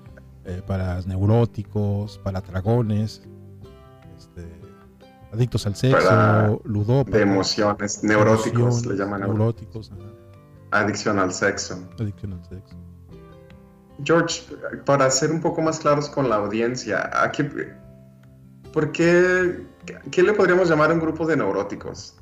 eh, 0.45 0.61
para 0.65 0.99
neuróticos, 1.01 2.19
para 2.23 2.41
dragones, 2.41 3.21
adictos 5.35 5.65
al 5.67 5.75
sexo, 5.75 6.61
ludópatas. 6.65 7.13
De 7.13 7.21
emociones, 7.21 8.03
neuróticos, 8.03 8.85
le 8.85 8.95
llaman 8.95 9.21
neuróticos. 9.21 9.91
Adicción 10.71 11.19
al 11.19 11.31
sexo. 11.31 11.87
Adicción 11.99 12.33
al 12.33 12.43
sexo. 12.45 12.75
George, 14.03 14.41
para 14.85 15.09
ser 15.09 15.31
un 15.31 15.39
poco 15.39 15.61
más 15.61 15.79
claros 15.79 16.09
con 16.09 16.29
la 16.29 16.35
audiencia, 16.35 17.09
¿a 17.13 17.31
qué, 17.31 17.49
¿por 18.73 18.91
qué, 18.91 19.65
qué 20.11 20.23
le 20.23 20.33
podríamos 20.33 20.69
llamar 20.69 20.91
a 20.91 20.93
un 20.93 20.99
grupo 20.99 21.25
de 21.25 21.37
neuróticos? 21.37 22.15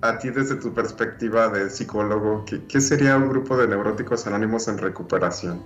a 0.00 0.18
ti 0.18 0.30
desde 0.30 0.56
tu 0.56 0.72
perspectiva 0.72 1.48
de 1.48 1.70
psicólogo, 1.70 2.44
¿qué, 2.44 2.80
sería 2.80 3.16
un 3.16 3.28
grupo 3.28 3.56
de 3.56 3.68
neuróticos 3.68 4.26
anónimos 4.26 4.68
en 4.68 4.78
recuperación? 4.78 5.62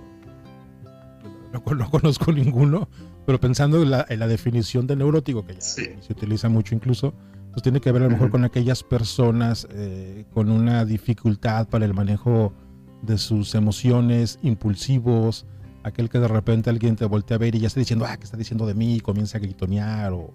No, 1.51 1.63
conozco 1.63 2.31
ninguno, 2.31 2.87
pero 3.29 3.39
pensando 3.39 3.79
en 3.83 3.91
la, 3.91 4.27
definición 4.27 4.87
de 4.87 4.95
neurótico, 4.95 5.45
que 5.45 5.53
ya 5.53 5.61
se 5.61 5.99
utiliza 6.09 6.49
mucho 6.49 6.73
incluso, 6.73 7.13
pues 7.51 7.61
tiene 7.61 7.79
que 7.79 7.91
ver 7.91 8.01
a 8.01 8.05
lo 8.05 8.11
mejor 8.11 8.31
con 8.31 8.43
aquellas 8.43 8.81
personas 8.81 9.67
eh, 9.69 10.25
con 10.33 10.49
una 10.49 10.83
dificultad 10.83 11.69
para 11.69 11.85
el 11.85 11.93
manejo 11.93 12.55
de 13.03 13.19
sus 13.19 13.53
emociones, 13.53 14.39
impulsivos, 14.41 15.45
aquel 15.83 16.09
que 16.09 16.17
de 16.17 16.27
repente 16.27 16.71
alguien 16.71 16.95
te 16.95 17.05
voltea 17.05 17.35
a 17.35 17.37
ver 17.37 17.53
y 17.53 17.59
ya 17.59 17.67
está 17.67 17.79
diciendo, 17.79 18.03
ah, 18.09 18.17
¿qué 18.17 18.23
está 18.23 18.35
diciendo 18.35 18.65
de 18.65 18.73
mí? 18.73 18.95
Y 18.95 18.99
comienza 18.99 19.37
a 19.37 19.41
gritonear 19.41 20.11
o 20.11 20.33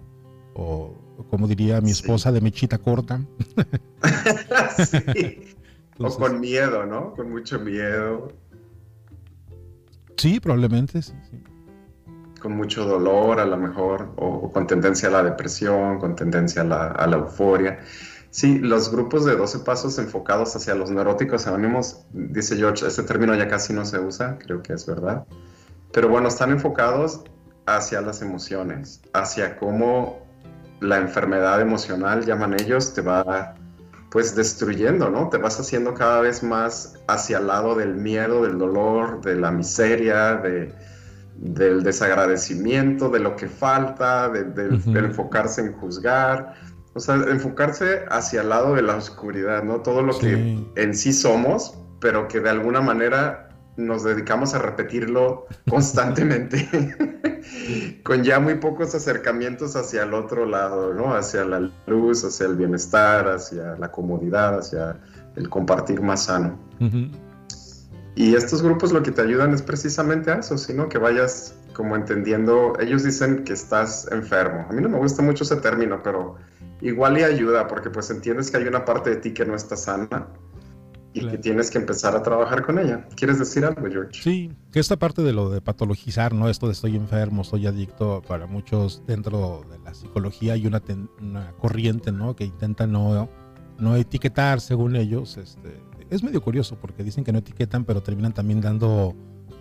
o 0.55 0.95
como 1.29 1.49
diría 1.49 1.81
mi 1.81 1.91
esposa, 1.91 2.31
de 2.31 2.39
mechita 2.39 2.77
corta. 2.77 3.19
sí. 4.85 5.53
o 5.97 6.09
con 6.15 6.39
miedo, 6.39 6.85
¿no? 6.85 7.13
Con 7.13 7.29
mucho 7.29 7.59
miedo. 7.59 8.29
Sí, 10.15 10.39
probablemente, 10.39 11.01
sí, 11.01 11.11
Con 12.45 12.57
mucho 12.57 12.85
dolor, 12.85 13.39
a 13.39 13.45
lo 13.47 13.57
mejor, 13.57 14.11
o, 14.17 14.51
con 14.51 14.67
tendencia 14.67 15.09
a 15.09 15.11
la 15.11 15.23
depresión, 15.23 15.97
con 15.97 16.15
tendencia 16.15 16.61
a 16.61 16.65
la, 16.65 16.87
a 16.89 17.07
la, 17.07 17.17
euforia. 17.17 17.79
Sí, 18.29 18.59
los 18.59 18.91
grupos 18.91 19.25
de 19.25 19.35
12 19.35 19.61
pasos 19.61 19.97
enfocados 19.97 20.55
hacia 20.55 20.75
los 20.75 20.91
neuróticos 20.91 21.47
anónimos, 21.47 22.05
dice 22.11 22.55
George, 22.55 22.85
este 22.85 23.01
término 23.01 23.33
ya 23.33 23.47
casi 23.47 23.73
no 23.73 23.83
se 23.83 23.97
usa, 23.97 24.37
creo 24.37 24.61
que 24.61 24.73
es 24.73 24.85
verdad. 24.85 25.25
Pero 25.91 26.07
bueno, 26.07 26.27
están 26.27 26.51
enfocados 26.51 27.23
hacia 27.65 27.99
las 28.01 28.21
emociones, 28.21 29.01
hacia 29.13 29.57
cómo 29.57 30.19
la 30.81 30.97
enfermedad 30.97 31.61
emocional, 31.61 32.25
llaman 32.27 32.53
ellos, 32.53 32.93
te 32.93 33.01
va 33.01 33.55
pues 34.11 34.35
destruyendo, 34.35 35.09
¿no? 35.09 35.29
Te 35.29 35.39
vas 35.39 35.59
haciendo 35.59 35.95
cada 35.95 36.21
vez 36.21 36.43
más 36.43 36.93
hacia 37.07 37.39
el 37.39 37.47
lado 37.47 37.73
del 37.73 37.95
miedo, 37.95 38.43
del 38.43 38.59
dolor, 38.59 39.21
de 39.21 39.35
la 39.35 39.49
miseria, 39.49 40.35
de, 40.35 40.71
del 41.37 41.83
desagradecimiento, 41.83 43.09
de 43.09 43.19
lo 43.19 43.35
que 43.35 43.47
falta, 43.47 44.29
de, 44.29 44.79
enfocarse 44.99 45.61
en 45.61 45.73
juzgar, 45.73 46.53
o 46.93 46.99
sea, 46.99 47.15
enfocarse 47.15 48.05
hacia 48.09 48.41
el 48.41 48.49
lado 48.49 48.75
de 48.75 48.81
la 48.81 48.95
oscuridad, 48.95 49.63
¿no? 49.63 49.81
Todo 49.81 50.01
lo 50.01 50.17
que 50.17 50.57
en 50.75 50.95
sí 50.95 51.11
somos, 51.11 51.77
pero 51.99 52.27
que 52.27 52.39
de 52.39 52.49
alguna 52.49 52.81
manera 52.81 53.49
nos 53.77 54.03
dedicamos 54.05 54.53
a 54.53 54.59
repetirlo 54.59 55.47
constantemente, 55.69 56.69
con 58.03 58.23
ya 58.23 58.39
muy 58.39 58.55
pocos 58.55 58.95
acercamientos 58.95 59.75
hacia 59.75 60.03
el 60.03 60.13
otro 60.13 60.45
lado, 60.45 60.93
¿no? 60.93 61.13
Hacia 61.15 61.43
la 61.43 61.69
luz, 61.85 62.23
hacia 62.23 62.45
el 62.45 62.55
bienestar, 62.55 63.27
hacia 63.27 63.75
la 63.75 63.91
comodidad, 63.91 64.59
hacia 64.59 64.97
el 65.35 65.49
compartir 65.49 66.01
más 66.01 66.25
sano. 66.25 66.57
Y 68.15 68.33
estos 68.33 68.61
grupos 68.61 68.93
lo 68.93 69.03
que 69.03 69.11
te 69.11 69.21
ayudan 69.21 69.53
es 69.53 69.61
precisamente 69.61 70.31
a 70.31 70.35
eso, 70.35 70.57
sino 70.57 70.87
que 70.87 70.97
vayas 70.97 71.55
como 71.73 71.95
entendiendo, 71.95 72.73
ellos 72.79 73.03
dicen 73.03 73.43
que 73.43 73.53
estás 73.53 74.09
enfermo. 74.11 74.65
A 74.69 74.73
mí 74.73 74.81
no 74.81 74.89
me 74.89 74.97
gusta 74.97 75.21
mucho 75.21 75.43
ese 75.43 75.57
término, 75.57 76.01
pero 76.01 76.35
igual 76.81 77.17
y 77.17 77.23
ayuda 77.23 77.67
porque 77.67 77.89
pues 77.89 78.09
entiendes 78.09 78.49
que 78.49 78.57
hay 78.57 78.63
una 78.63 78.85
parte 78.85 79.09
de 79.11 79.15
ti 79.17 79.33
que 79.33 79.45
no 79.45 79.55
está 79.55 79.75
sana 79.75 80.27
y 81.13 81.25
que 81.27 81.37
tienes 81.37 81.71
que 81.71 81.77
empezar 81.77 82.15
a 82.15 82.21
trabajar 82.21 82.65
con 82.65 82.77
ella. 82.77 83.07
¿Quieres 83.15 83.39
decir 83.39 83.63
algo, 83.63 83.87
George? 83.89 84.21
Sí, 84.21 84.51
que 84.71 84.79
esta 84.79 84.97
parte 84.97 85.21
de 85.21 85.31
lo 85.31 85.49
de 85.49 85.61
patologizar, 85.61 86.33
¿no? 86.33 86.49
Esto 86.49 86.67
de 86.67 86.73
estoy 86.73 86.95
enfermo, 86.97 87.45
soy 87.45 87.67
adicto, 87.67 88.21
para 88.27 88.47
muchos 88.47 89.03
dentro 89.07 89.65
de 89.69 89.79
la 89.79 89.93
psicología 89.93 90.53
hay 90.53 90.67
una, 90.67 90.81
una 91.21 91.53
corriente, 91.53 92.11
¿no? 92.11 92.35
Que 92.35 92.43
intenta 92.43 92.85
no, 92.85 93.29
no 93.79 93.95
etiquetar, 93.95 94.61
según 94.61 94.95
ellos. 94.95 95.37
Este, 95.37 95.81
es 96.09 96.23
medio 96.23 96.41
curioso 96.41 96.77
porque 96.79 97.03
dicen 97.03 97.23
que 97.23 97.31
no 97.31 97.39
etiquetan, 97.39 97.85
pero 97.85 98.01
terminan 98.01 98.33
también 98.33 98.61
dando, 98.61 99.15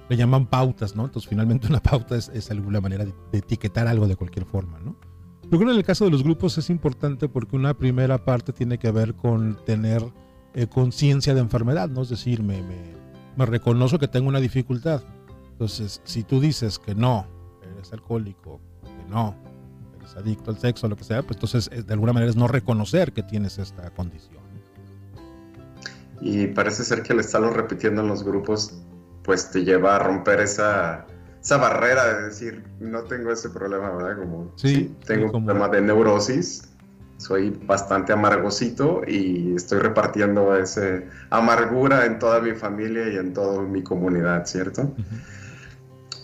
le 0.09 0.17
llaman 0.17 0.47
pautas, 0.47 0.95
¿no? 0.95 1.05
Entonces 1.05 1.29
finalmente 1.29 1.67
una 1.71 1.83
pauta 1.83 2.17
es, 2.17 2.51
alguna 2.51 2.81
manera 2.81 3.05
de, 3.05 3.15
etiquetar 3.33 3.89
algo 3.89 4.07
de 4.07 4.17
cualquier 4.17 4.47
forma, 4.47 4.79
¿no? 4.81 4.97
Yo 5.51 5.59
creo 5.59 5.71
en 5.71 5.77
el 5.77 5.85
caso 5.85 6.07
de 6.07 6.11
los 6.11 6.23
grupos 6.23 6.57
es 6.57 6.71
importante 6.71 7.29
porque 7.29 7.55
una 7.55 7.75
primera 7.75 8.25
parte 8.25 8.53
tiene 8.53 8.79
que 8.79 8.91
ver 8.91 9.15
con 9.15 9.59
tener 9.67 10.03
eh, 10.55 10.67
conciencia 10.67 11.35
de 11.35 11.41
enfermedad, 11.41 11.89
¿no? 11.91 12.03
Es 12.03 12.09
decir, 12.09 12.43
me, 12.43 12.63
me, 12.63 13.47
reconozco 13.47 13.99
que 13.99 14.09
tengo 14.09 14.29
una 14.29 14.41
dificultad. 14.41 15.03
Entonces, 15.53 16.01
si 16.05 16.23
tú 16.23 16.41
dices 16.41 16.79
que 16.79 16.95
no, 16.95 17.27
eres 17.63 17.93
alcohólico, 17.93 18.61
que 18.83 19.11
no, 19.11 19.37
eres 20.15 20.25
adicto 20.25 20.51
al 20.51 20.59
sexo, 20.59 20.89
lo 20.89 20.97
que 20.97 21.05
sea, 21.05 21.23
pues 21.23 21.37
entonces 21.37 21.87
de 21.87 21.93
alguna 21.93 22.13
manera 22.13 22.31
es 22.31 22.37
no 22.37 22.49
reconocer 22.49 23.13
que 23.13 23.23
tienes 23.23 23.59
esta 23.59 23.91
condición. 23.91 24.43
Y 26.21 26.47
parece 26.49 26.85
ser 26.85 27.03
que 27.03 27.13
el 27.13 27.21
estarlo 27.21 27.51
repitiendo 27.51 28.01
en 28.01 28.09
los 28.09 28.25
grupos, 28.25 28.73
pues 29.23 29.51
te 29.51 29.65
lleva 29.65 29.97
a 29.97 29.99
romper 29.99 30.41
esa, 30.41 31.07
esa 31.43 31.57
barrera 31.59 32.15
de 32.15 32.23
decir, 32.25 32.65
no 32.81 33.03
tengo 33.03 33.31
ese 33.31 33.51
problema, 33.51 33.91
¿verdad? 33.91 34.19
Como, 34.19 34.53
sí, 34.57 34.97
tengo 35.07 35.27
un 35.27 35.45
problema 35.45 35.69
de 35.69 35.83
neurosis, 35.83 36.69
soy 37.19 37.51
bastante 37.51 38.13
amargosito 38.13 39.03
y 39.07 39.55
estoy 39.55 39.81
repartiendo 39.81 40.57
esa 40.57 41.03
amargura 41.31 42.07
en 42.07 42.19
toda 42.19 42.41
mi 42.41 42.53
familia 42.53 43.13
y 43.13 43.17
en 43.17 43.33
toda 43.33 43.63
mi 43.63 43.83
comunidad, 43.83 44.47
¿cierto? 44.47 44.95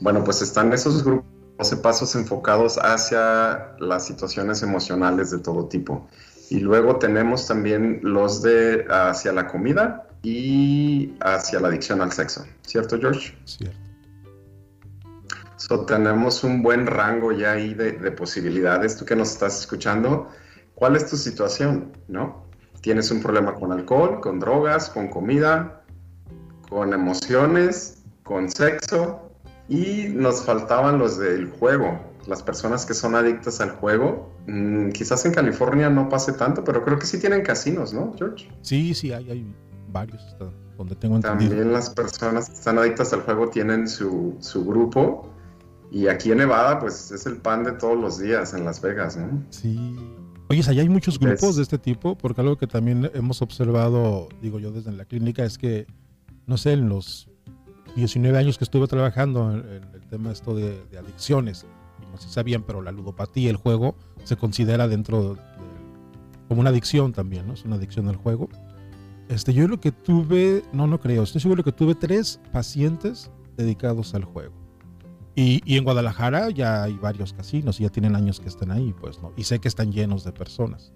Bueno, 0.01 0.25
pues 0.25 0.43
están 0.43 0.73
esos 0.73 1.05
grupos 1.05 1.40
de 1.69 1.77
pasos 1.77 2.15
enfocados 2.15 2.79
hacia 2.79 3.75
las 3.81 4.07
situaciones 4.07 4.63
emocionales 4.63 5.31
de 5.31 5.39
todo 5.41 5.67
tipo. 5.67 6.09
Y 6.49 6.61
luego 6.61 6.97
tenemos 6.97 7.47
también 7.47 8.01
los 8.03 8.41
de 8.41 8.87
hacia 8.89 9.33
la 9.33 9.47
comida 9.47 10.07
y 10.23 11.13
hacia 11.21 11.61
la 11.61 11.69
adicción 11.69 12.01
al 12.01 12.13
sexo, 12.13 12.47
¿cierto, 12.63 12.99
George? 12.99 13.37
Cierto. 13.45 13.77
So, 15.57 15.85
tenemos 15.85 16.43
un 16.43 16.63
buen 16.63 16.87
rango 16.87 17.33
ya 17.33 17.53
ahí 17.53 17.75
de, 17.75 17.93
de 17.93 18.11
posibilidades. 18.13 18.97
Tú 18.97 19.05
que 19.05 19.15
nos 19.15 19.33
estás 19.33 19.61
escuchando, 19.61 20.29
¿Cuál 20.81 20.97
es 20.97 21.11
tu 21.11 21.19
situación? 21.19 21.93
¿No? 22.09 22.47
¿Tienes 22.81 23.11
un 23.11 23.21
problema 23.21 23.53
con 23.53 23.71
alcohol, 23.71 24.19
con 24.23 24.41
drogas, 24.41 24.89
con 24.89 25.09
comida, 25.09 25.83
con 26.71 26.95
emociones, 26.95 28.03
con 28.23 28.51
sexo? 28.51 29.30
Y 29.71 30.09
nos 30.13 30.45
faltaban 30.45 30.99
los 30.99 31.17
del 31.17 31.49
juego, 31.49 31.99
las 32.27 32.43
personas 32.43 32.85
que 32.85 32.93
son 32.93 33.15
adictas 33.15 33.61
al 33.61 33.71
juego. 33.71 34.31
Mm, 34.47 34.91
quizás 34.91 35.25
en 35.25 35.33
California 35.33 35.89
no 35.89 36.09
pase 36.09 36.33
tanto, 36.33 36.65
pero 36.65 36.85
creo 36.85 36.99
que 36.99 37.07
sí 37.07 37.19
tienen 37.19 37.43
casinos, 37.43 37.95
¿no, 37.95 38.13
George? 38.19 38.49
Sí, 38.63 38.93
sí, 38.93 39.13
hay, 39.13 39.31
hay 39.31 39.47
varios 39.89 40.37
donde 40.77 40.97
tengo 40.97 41.17
entendido. 41.17 41.51
También 41.51 41.73
las 41.73 41.89
personas 41.89 42.49
que 42.49 42.55
están 42.57 42.79
adictas 42.79 43.13
al 43.13 43.21
juego 43.23 43.49
tienen 43.49 43.89
su, 43.89 44.37
su 44.41 44.65
grupo. 44.67 45.31
Y 45.91 46.09
aquí 46.09 46.33
en 46.33 46.39
Nevada, 46.39 46.79
pues 46.79 47.11
es 47.13 47.25
el 47.27 47.37
pan 47.37 47.65
de 47.65 47.73
todos 47.73 47.99
los 47.99 48.19
días 48.19 48.53
en 48.55 48.65
Las 48.65 48.81
Vegas, 48.81 49.17
¿no? 49.17 49.43
Sí, 49.51 49.97
Oye, 50.51 50.63
allá 50.67 50.83
hay 50.83 50.89
muchos 50.89 51.17
grupos 51.17 51.55
de 51.55 51.63
este 51.63 51.79
tipo, 51.79 52.19
porque 52.19 52.41
algo 52.41 52.59
que 52.59 52.67
también 52.67 53.09
hemos 53.15 53.41
observado, 53.41 54.29
digo 54.43 54.59
yo 54.59 54.73
desde 54.73 54.91
la 54.91 55.05
clínica, 55.05 55.45
es 55.45 55.57
que, 55.57 55.87
no 56.49 56.57
sé, 56.57 56.73
en 56.73 56.89
los 56.89 57.31
19 57.97 58.39
años 58.39 58.59
que 58.59 58.65
estuve 58.65 58.87
trabajando 58.87 59.53
en, 59.53 59.83
el 59.95 60.07
tema 60.09 60.33
esto 60.33 60.55
de, 60.55 60.83
adicciones, 60.99 61.67
no 62.11 62.17
sé 62.19 62.29
si 62.29 62.35
sabían, 62.35 62.63
pero 62.63 62.83
la 62.83 62.93
ludopatía, 62.93 63.51
el 63.51 63.57
juego, 63.57 63.95
se 64.25 64.37
considera 64.37 64.89
dentro 64.89 65.35
de, 65.35 65.41
como 66.49 66.61
una 66.61 66.71
adicción 66.71 67.13
también, 67.13 67.47
¿no? 67.47 67.55
Es 67.55 67.65
una 67.65 67.77
adicción 67.77 68.09
al 68.09 68.17
juego. 68.17 68.49
Este, 69.29 69.55
yo 69.55 69.69
lo 69.69 69.79
que 69.79 69.93
tuve, 69.93 70.65
no, 70.73 70.87
no 70.89 70.99
creo, 70.99 71.23
estoy 71.23 71.41
seguro 71.41 71.63
que 71.63 71.73
tuve 71.73 71.95
tres 71.95 72.41
pacientes 72.53 73.31
dedicados 73.57 74.15
al 74.15 74.25
juego. 74.25 74.55
Y, 75.37 75.77
en 75.77 75.85
Guadalajara 75.85 76.51
ya 76.51 76.83
hay 76.83 76.95
varios 76.95 77.33
casinos 77.33 77.81
y 77.81 77.85
ya 77.85 77.89
tienen 77.89 78.17
años 78.17 78.41
que 78.41 78.49
están 78.49 78.71
ahí, 78.71 78.95
pues 79.01 79.23
no. 79.23 79.33
Y 79.37 79.45
sé 79.45 79.59
que 79.59 79.69
están 79.69 79.93
llenos 79.93 80.25
de 80.25 80.33
personas. 80.33 80.93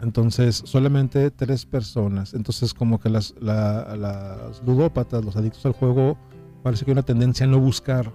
Entonces, 0.00 0.62
solamente 0.64 1.30
tres 1.30 1.64
personas. 1.64 2.34
Entonces, 2.34 2.74
como 2.74 3.00
que 3.00 3.08
las, 3.08 3.34
las 3.40 4.62
ludópatas, 4.64 5.24
los 5.24 5.36
adictos 5.36 5.64
al 5.64 5.72
juego, 5.72 6.18
parece 6.62 6.84
que 6.84 6.90
hay 6.90 6.94
una 6.94 7.02
tendencia 7.02 7.46
a 7.46 7.48
no 7.48 7.58
buscar 7.58 8.12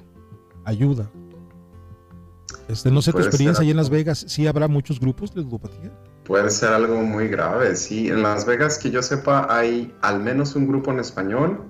ayuda. 0.65 1.10
Este, 2.67 2.91
no 2.91 3.02
sé 3.02 3.12
tu 3.12 3.20
experiencia 3.20 3.62
allá 3.63 3.72
en 3.72 3.78
Las 3.78 3.89
Vegas, 3.89 4.26
¿sí 4.28 4.48
habrá 4.48 4.67
muchos 4.67 5.00
grupos 5.00 5.34
de 5.34 5.41
ludopatía? 5.41 5.91
Puede 6.26 6.50
ser 6.52 6.70
algo 6.70 7.02
muy 7.02 7.28
grave, 7.28 7.76
sí. 7.76 8.10
En 8.10 8.22
Las 8.22 8.46
Vegas, 8.46 8.78
que 8.78 8.91
yo 8.91 9.02
sepa, 9.02 9.48
hay 9.50 9.94
al 10.02 10.22
menos 10.22 10.56
un 10.56 10.67
grupo 10.67 10.91
en 10.91 11.00
español 11.00 11.63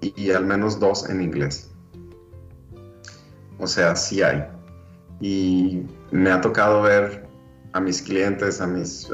y, 0.00 0.30
al 0.30 0.46
menos 0.46 0.80
dos 0.80 1.08
en 1.08 1.22
inglés. 1.22 1.70
O 3.58 3.66
sea, 3.66 3.96
sí 3.96 4.22
hay. 4.22 4.44
Y 5.20 5.82
me 6.10 6.30
ha 6.30 6.40
tocado 6.40 6.82
ver 6.82 7.27
a 7.78 7.80
mis 7.80 8.02
clientes, 8.02 8.60
a 8.60 8.66
mis, 8.66 9.08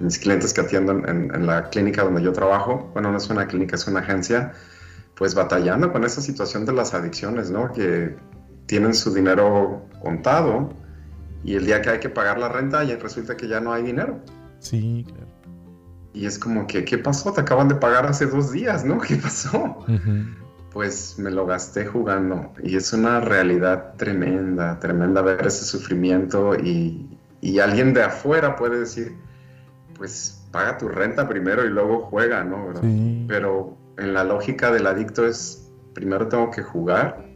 mis 0.00 0.18
clientes 0.18 0.52
que 0.52 0.60
atiendo 0.60 0.92
en, 0.92 1.34
en, 1.34 1.46
la 1.46 1.70
clínica 1.70 2.04
donde 2.04 2.22
yo 2.22 2.32
trabajo, 2.32 2.90
bueno, 2.92 3.10
no 3.10 3.18
es 3.18 3.28
una 3.30 3.46
clínica, 3.46 3.76
es 3.76 3.86
una 3.86 4.00
agencia, 4.00 4.52
pues 5.14 5.34
batallando 5.34 5.92
con 5.92 6.04
esa 6.04 6.20
situación 6.20 6.66
de 6.66 6.72
las 6.72 6.94
adicciones, 6.94 7.50
¿no? 7.50 7.72
Que 7.72 8.16
tienen 8.66 8.94
su 8.94 9.14
dinero 9.14 9.86
contado 10.02 10.70
y 11.44 11.54
el 11.54 11.66
día 11.66 11.80
que 11.80 11.90
hay 11.90 12.00
que 12.00 12.08
pagar 12.08 12.38
la 12.38 12.48
renta 12.48 12.84
ya 12.84 12.96
resulta 12.96 13.36
que 13.36 13.48
ya 13.48 13.60
no 13.60 13.72
hay 13.72 13.82
dinero. 13.82 14.20
Sí, 14.58 15.04
claro. 15.08 15.26
Y 16.14 16.26
es 16.26 16.38
como 16.38 16.66
que, 16.66 16.84
¿qué 16.84 16.98
pasó? 16.98 17.32
Te 17.32 17.40
acaban 17.40 17.68
de 17.68 17.74
pagar 17.74 18.06
hace 18.06 18.26
dos 18.26 18.52
días, 18.52 18.84
¿no? 18.84 19.00
¿Qué 19.00 19.16
pasó? 19.16 19.84
Pues 20.72 21.18
me 21.18 21.30
lo 21.30 21.46
gasté 21.46 21.86
jugando 21.86 22.52
y 22.62 22.76
es 22.76 22.92
una 22.92 23.20
realidad 23.20 23.94
tremenda, 23.96 24.78
tremenda 24.78 25.20
ver 25.22 25.46
ese 25.46 25.64
sufrimiento 25.64 26.54
y, 26.54 27.11
y 27.42 27.58
alguien 27.58 27.92
de 27.92 28.04
afuera 28.04 28.54
puede 28.54 28.78
decir, 28.78 29.16
pues 29.98 30.42
paga 30.52 30.78
tu 30.78 30.88
renta 30.88 31.28
primero 31.28 31.66
y 31.66 31.70
luego 31.70 32.02
juega, 32.02 32.44
¿no? 32.44 32.72
Pero 33.26 33.76
en 33.98 34.14
la 34.14 34.22
lógica 34.22 34.70
del 34.70 34.86
adicto 34.86 35.26
es, 35.26 35.68
primero 35.92 36.28
tengo 36.28 36.52
que 36.52 36.62
jugar 36.62 37.26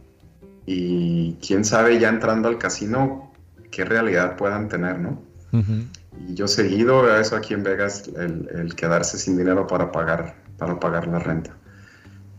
y 0.65 1.33
quién 1.45 1.65
sabe 1.65 1.99
ya 1.99 2.07
entrando 2.07 2.47
al 2.47 2.57
casino 2.57 3.33
qué 3.69 3.83
realidad 3.83 4.37
puedan 4.37 4.69
tener, 4.69 4.97
¿no? 4.97 5.21
Y 5.51 6.33
yo 6.33 6.47
seguido 6.47 7.01
veo 7.01 7.19
eso 7.19 7.35
aquí 7.35 7.53
en 7.53 7.63
Vegas, 7.63 8.09
el, 8.17 8.73
quedarse 8.75 9.17
sin 9.17 9.37
dinero 9.37 9.67
para 9.67 9.91
pagar, 9.91 10.35
para 10.57 10.79
pagar 10.79 11.07
la 11.07 11.19
renta. 11.19 11.51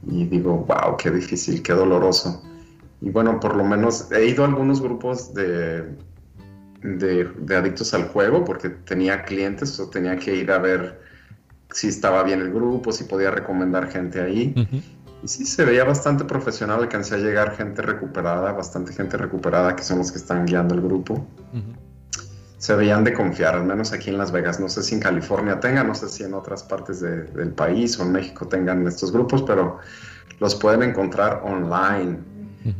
Y 0.06 0.24
digo, 0.24 0.64
wow, 0.66 0.96
qué 0.96 1.10
difícil, 1.10 1.62
qué 1.62 1.74
doloroso. 1.74 2.42
Y 3.02 3.10
bueno, 3.10 3.38
por 3.38 3.56
lo 3.56 3.64
menos 3.64 4.10
he 4.10 4.26
ido 4.26 4.44
a 4.44 4.46
algunos 4.46 4.80
grupos 4.80 5.34
de, 5.34 5.84
de, 6.82 7.56
adictos 7.56 7.94
al 7.94 8.08
juego 8.08 8.44
porque 8.44 8.70
tenía 8.70 9.22
clientes 9.22 9.78
o 9.80 9.88
tenía 9.88 10.16
que 10.16 10.34
ir 10.34 10.50
a 10.50 10.58
ver 10.58 11.00
si 11.70 11.88
estaba 11.88 12.22
bien 12.22 12.40
el 12.40 12.52
grupo, 12.52 12.92
si 12.92 13.04
podía 13.04 13.30
recomendar 13.30 13.90
gente 13.90 14.20
ahí. 14.20 14.54
Y 15.22 15.28
sí, 15.28 15.44
se 15.44 15.64
veía 15.64 15.84
bastante 15.84 16.24
profesional, 16.24 16.80
alcancé 16.80 17.16
a 17.16 17.18
llegar 17.18 17.56
gente 17.56 17.82
recuperada, 17.82 18.52
bastante 18.52 18.92
gente 18.92 19.16
recuperada 19.16 19.74
que 19.74 19.82
son 19.82 19.98
los 19.98 20.12
que 20.12 20.18
están 20.18 20.46
guiando 20.46 20.74
el 20.74 20.80
grupo. 20.80 21.26
Se 22.56 22.74
veían 22.74 23.04
de 23.04 23.14
confiar, 23.14 23.54
al 23.54 23.64
menos 23.64 23.92
aquí 23.92 24.10
en 24.10 24.18
Las 24.18 24.32
Vegas. 24.32 24.58
No 24.58 24.68
sé 24.68 24.82
si 24.82 24.94
en 24.94 25.00
California 25.00 25.60
tengan, 25.60 25.86
no 25.86 25.94
sé 25.94 26.08
si 26.08 26.24
en 26.24 26.34
otras 26.34 26.62
partes 26.62 27.00
del 27.00 27.52
país 27.52 27.98
o 27.98 28.02
en 28.02 28.12
México 28.12 28.46
tengan 28.46 28.86
estos 28.86 29.12
grupos, 29.12 29.42
pero 29.42 29.78
los 30.40 30.54
pueden 30.54 30.82
encontrar 30.82 31.42
online. 31.44 32.18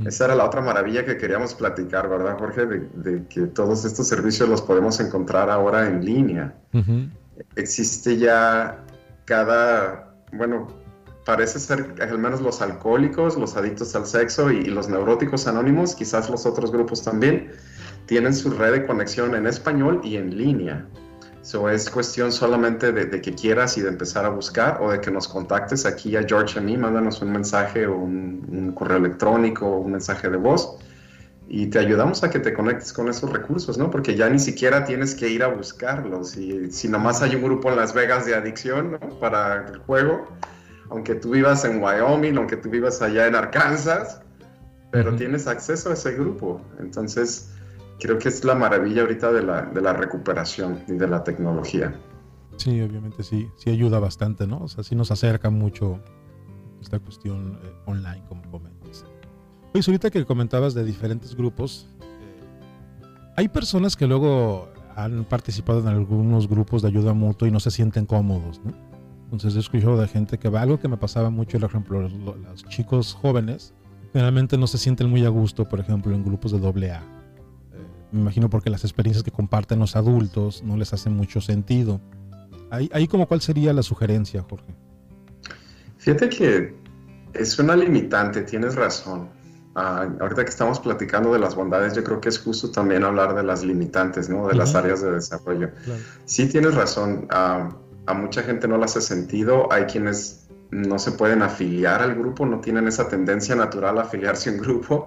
Esa 0.05 0.27
era 0.27 0.35
la 0.35 0.45
otra 0.45 0.61
maravilla 0.61 1.05
que 1.05 1.17
queríamos 1.17 1.55
platicar, 1.55 2.09
¿verdad, 2.09 2.37
Jorge? 2.38 2.67
De, 2.67 3.25
que 3.29 3.43
todos 3.43 3.85
estos 3.85 4.09
servicios 4.09 4.49
los 4.49 4.61
podemos 4.61 5.01
encontrar 5.01 5.51
ahora 5.51 5.87
en 5.87 6.05
línea. 6.05 6.55
Existe 7.57 8.17
ya 8.17 8.85
cada, 9.25 10.12
bueno, 10.33 10.69
parece 11.25 11.59
ser 11.59 11.95
al 12.01 12.19
menos 12.19 12.41
los 12.41 12.62
alcohólicos, 12.62 13.37
los 13.37 13.57
adictos 13.57 13.95
al 13.95 14.07
sexo 14.07 14.51
y, 14.51 14.64
los 14.64 14.88
neuróticos 14.88 15.47
anónimos, 15.47 15.95
quizás 15.95 16.31
los 16.31 16.47
otros 16.47 16.73
grupos 16.73 17.03
también, 17.03 17.53
tienen 18.07 18.35
su 18.35 18.51
red 18.51 18.73
de 18.73 18.87
conexión 18.87 19.35
en 19.35 19.47
español 19.47 20.01
y 20.03 20.17
en 20.17 20.37
línea. 20.37 20.87
So 21.49 21.71
es 21.71 21.89
cuestión 21.89 22.31
solamente 22.31 22.93
de, 22.93 23.23
que 23.23 23.35
quieras 23.35 23.79
y 23.79 23.81
de 23.81 23.89
empezar 23.89 24.27
a 24.27 24.29
buscar 24.29 24.83
o 24.83 24.91
de 24.91 25.01
que 25.01 25.11
nos 25.11 25.27
contactes 25.27 25.87
aquí 25.87 26.15
a 26.15 26.23
George 26.23 26.59
a 26.59 26.61
mí, 26.63 26.77
mándanos 26.77 27.23
un 27.23 27.33
mensaje 27.33 27.87
o 27.87 27.97
un, 27.97 28.73
correo 28.75 28.99
electrónico 28.99 29.67
o 29.67 29.79
un 29.79 29.93
mensaje 29.93 30.29
de 30.29 30.37
voz 30.37 30.77
y 31.49 31.69
te 31.69 31.79
ayudamos 31.79 32.23
a 32.23 32.29
que 32.29 32.39
te 32.39 32.53
conectes 32.53 32.93
con 32.93 33.09
esos 33.09 33.33
recursos, 33.33 33.79
¿no? 33.79 33.91
Porque 33.91 34.15
ya 34.15 34.29
ni 34.29 34.39
siquiera 34.39 34.85
tienes 34.85 35.15
que 35.15 35.31
ir 35.31 35.43
a 35.43 35.47
buscarlos. 35.47 36.37
Y 36.37 36.71
si 36.71 36.87
nomás 36.87 37.23
hay 37.23 37.35
un 37.35 37.43
grupo 37.43 37.71
en 37.71 37.77
Las 37.77 37.95
Vegas 37.95 38.27
de 38.27 38.35
adicción, 38.35 38.93
¿no? 38.93 38.99
Para 39.19 39.69
el 39.69 39.79
juego, 39.79 40.27
aunque 40.91 41.15
tú 41.15 41.31
vivas 41.31 41.65
en 41.65 41.83
Wyoming, 41.83 42.37
aunque 42.37 42.59
tú 42.59 42.69
vivas 42.69 43.01
allá 43.01 43.27
en 43.27 43.35
Arkansas, 43.35 44.21
pero 44.91 45.17
tienes 45.17 45.47
acceso 45.47 45.89
a 45.89 45.95
ese 45.95 46.13
grupo. 46.13 46.61
Entonces, 46.79 47.49
creo 47.99 48.19
que 48.19 48.29
es 48.29 48.45
la 48.45 48.55
maravilla 48.55 49.03
ahorita 49.03 49.33
de 49.33 49.43
la, 49.43 49.63
de 49.63 49.81
la 49.81 49.93
recuperación 49.93 50.83
y 50.89 50.93
de 50.93 51.09
la 51.09 51.25
tecnología. 51.25 51.95
Sí, 52.57 52.81
obviamente 52.81 53.23
sí, 53.23 53.49
sí 53.57 53.71
ayuda 53.71 54.01
bastante, 54.01 54.47
¿no? 54.47 54.59
O 54.59 54.69
sea, 54.69 54.83
sí 54.83 54.95
nos 54.95 55.11
acerca 55.11 55.51
mucho 55.51 56.01
esta 56.81 56.99
cuestión 56.99 57.59
eh, 57.63 57.73
online, 57.87 58.23
como 58.29 58.43
comentas. 58.51 59.05
Oye, 59.75 59.83
ahorita 59.87 60.11
que 60.11 60.25
comentabas 60.25 60.75
de 60.75 60.85
diferentes 60.85 61.37
grupos, 61.37 61.89
eh, 62.01 62.05
hay 63.37 63.49
personas 63.49 63.97
que 63.97 64.07
luego 64.07 64.69
han 64.97 65.25
participado 65.25 65.81
en 65.81 65.89
algunos 65.89 66.49
grupos 66.49 66.83
de 66.83 66.89
ayuda 66.89 67.13
mutua 67.13 67.47
y 67.47 67.51
no 67.51 67.61
se 67.61 67.71
sienten 67.71 68.07
cómodos, 68.07 68.61
¿no? 68.65 68.73
Entonces 69.25 69.57
he 69.57 69.61
escuchado 69.61 70.01
de 70.01 70.09
gente 70.09 70.39
que 70.39 70.49
va, 70.49 70.63
algo 70.63 70.81
que 70.81 70.89
me 70.89 70.97
pasaba 70.97 71.31
mucho, 71.31 71.59
por 71.61 71.69
ejemplo, 71.69 72.09
los, 72.09 72.65
chicos 72.65 73.13
jóvenes 73.15 73.75
generalmente 74.13 74.57
no 74.57 74.67
se 74.67 74.79
sienten 74.79 75.11
muy 75.11 75.25
a 75.27 75.29
gusto, 75.29 75.67
por 75.67 75.81
ejemplo, 75.81 76.15
en 76.15 76.25
grupos 76.25 76.51
de 76.51 76.59
doble 76.59 76.93
A. 76.93 77.18
Me 78.12 78.21
imagino 78.21 78.49
porque 78.49 78.71
las 78.71 78.85
experiencias 78.85 79.23
que 79.23 79.31
comparten 79.31 79.79
los 79.79 79.97
adultos 79.97 80.62
no 80.62 80.77
les 80.77 80.92
hacen 80.92 81.14
mucho 81.14 81.40
sentido. 81.40 82.01
Ahí, 82.71 82.90
ahí 82.92 83.07
como 83.07 83.27
cuál 83.27 83.40
sería 83.40 83.73
la 83.73 83.83
sugerencia, 83.83 84.44
Jorge. 84.49 84.75
Fíjate 85.99 86.29
que 86.29 86.75
es 87.35 87.59
una 87.59 87.77
limitante, 87.77 88.42
tienes 88.42 88.75
razón. 88.75 89.29
Ah, 89.75 90.09
ahorita 90.21 90.44
que 90.44 90.51
estamos 90.51 90.81
platicando 90.81 91.33
de 91.33 91.38
las 91.38 91.55
bondades, 91.55 91.94
yo 91.94 92.03
creo 92.03 92.21
que 92.21 92.31
es 92.31 92.38
justo 92.38 92.71
también 92.71 93.05
hablar 93.05 93.35
de 93.35 93.42
las 93.42 93.62
limitantes, 93.62 94.29
¿no? 94.29 94.49
De 94.49 94.55
las 94.55 94.75
áreas 94.75 95.03
de 95.03 95.12
desarrollo. 95.12 95.71
Sí, 96.25 96.49
tienes 96.49 96.75
razón. 96.75 97.29
Uh, 97.31 97.73
a 98.07 98.14
mucha 98.14 98.42
gente 98.42 98.66
no 98.66 98.79
le 98.79 98.87
hace 98.87 99.01
sentido, 99.01 99.71
hay 99.71 99.85
quienes 99.85 100.48
no 100.71 100.99
se 100.99 101.13
pueden 101.13 101.43
afiliar 101.43 102.03
al 102.03 102.15
grupo, 102.15 102.45
no 102.45 102.61
tienen 102.61 102.89
esa 102.89 103.09
tendencia 103.09 103.55
natural 103.55 103.99
a 103.99 104.03
afiliarse 104.03 104.51
a 104.51 104.53
un 104.53 104.59
grupo 104.59 105.07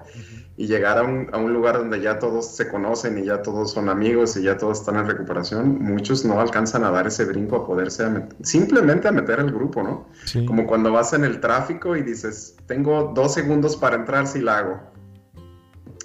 y 0.58 0.68
llegar 0.68 0.98
a 0.98 1.04
un, 1.04 1.30
a 1.32 1.38
un, 1.38 1.54
lugar 1.54 1.78
donde 1.78 2.02
ya 2.02 2.20
todos 2.20 2.56
se 2.56 2.68
conocen 2.68 3.18
y 3.18 3.26
ya 3.26 3.42
todos 3.42 3.72
son 3.72 3.90
amigos 3.90 4.36
y 4.38 4.44
ya 4.44 4.58
todos 4.58 4.80
están 4.80 4.98
en 4.98 5.08
recuperación, 5.08 5.80
muchos 5.80 6.26
no 6.26 6.40
alcanzan 6.40 6.84
a 6.84 6.92
dar 6.92 7.08
ese 7.08 7.26
brinco 7.26 7.56
a 7.56 7.66
poderse 7.66 8.06
simplemente 8.42 9.08
a 9.08 9.12
meter 9.12 9.40
el 9.40 9.52
grupo, 9.52 9.84
¿no? 9.84 10.08
Como 10.46 10.66
cuando 10.68 10.92
vas 10.92 11.14
en 11.14 11.24
el 11.24 11.40
tráfico 11.40 11.96
y 11.96 12.02
dices, 12.02 12.56
tengo 12.66 13.12
dos 13.16 13.34
segundos 13.34 13.78
para 13.78 13.96
entrar 13.96 14.28
si 14.28 14.42
la 14.42 14.58
hago. 14.58 14.80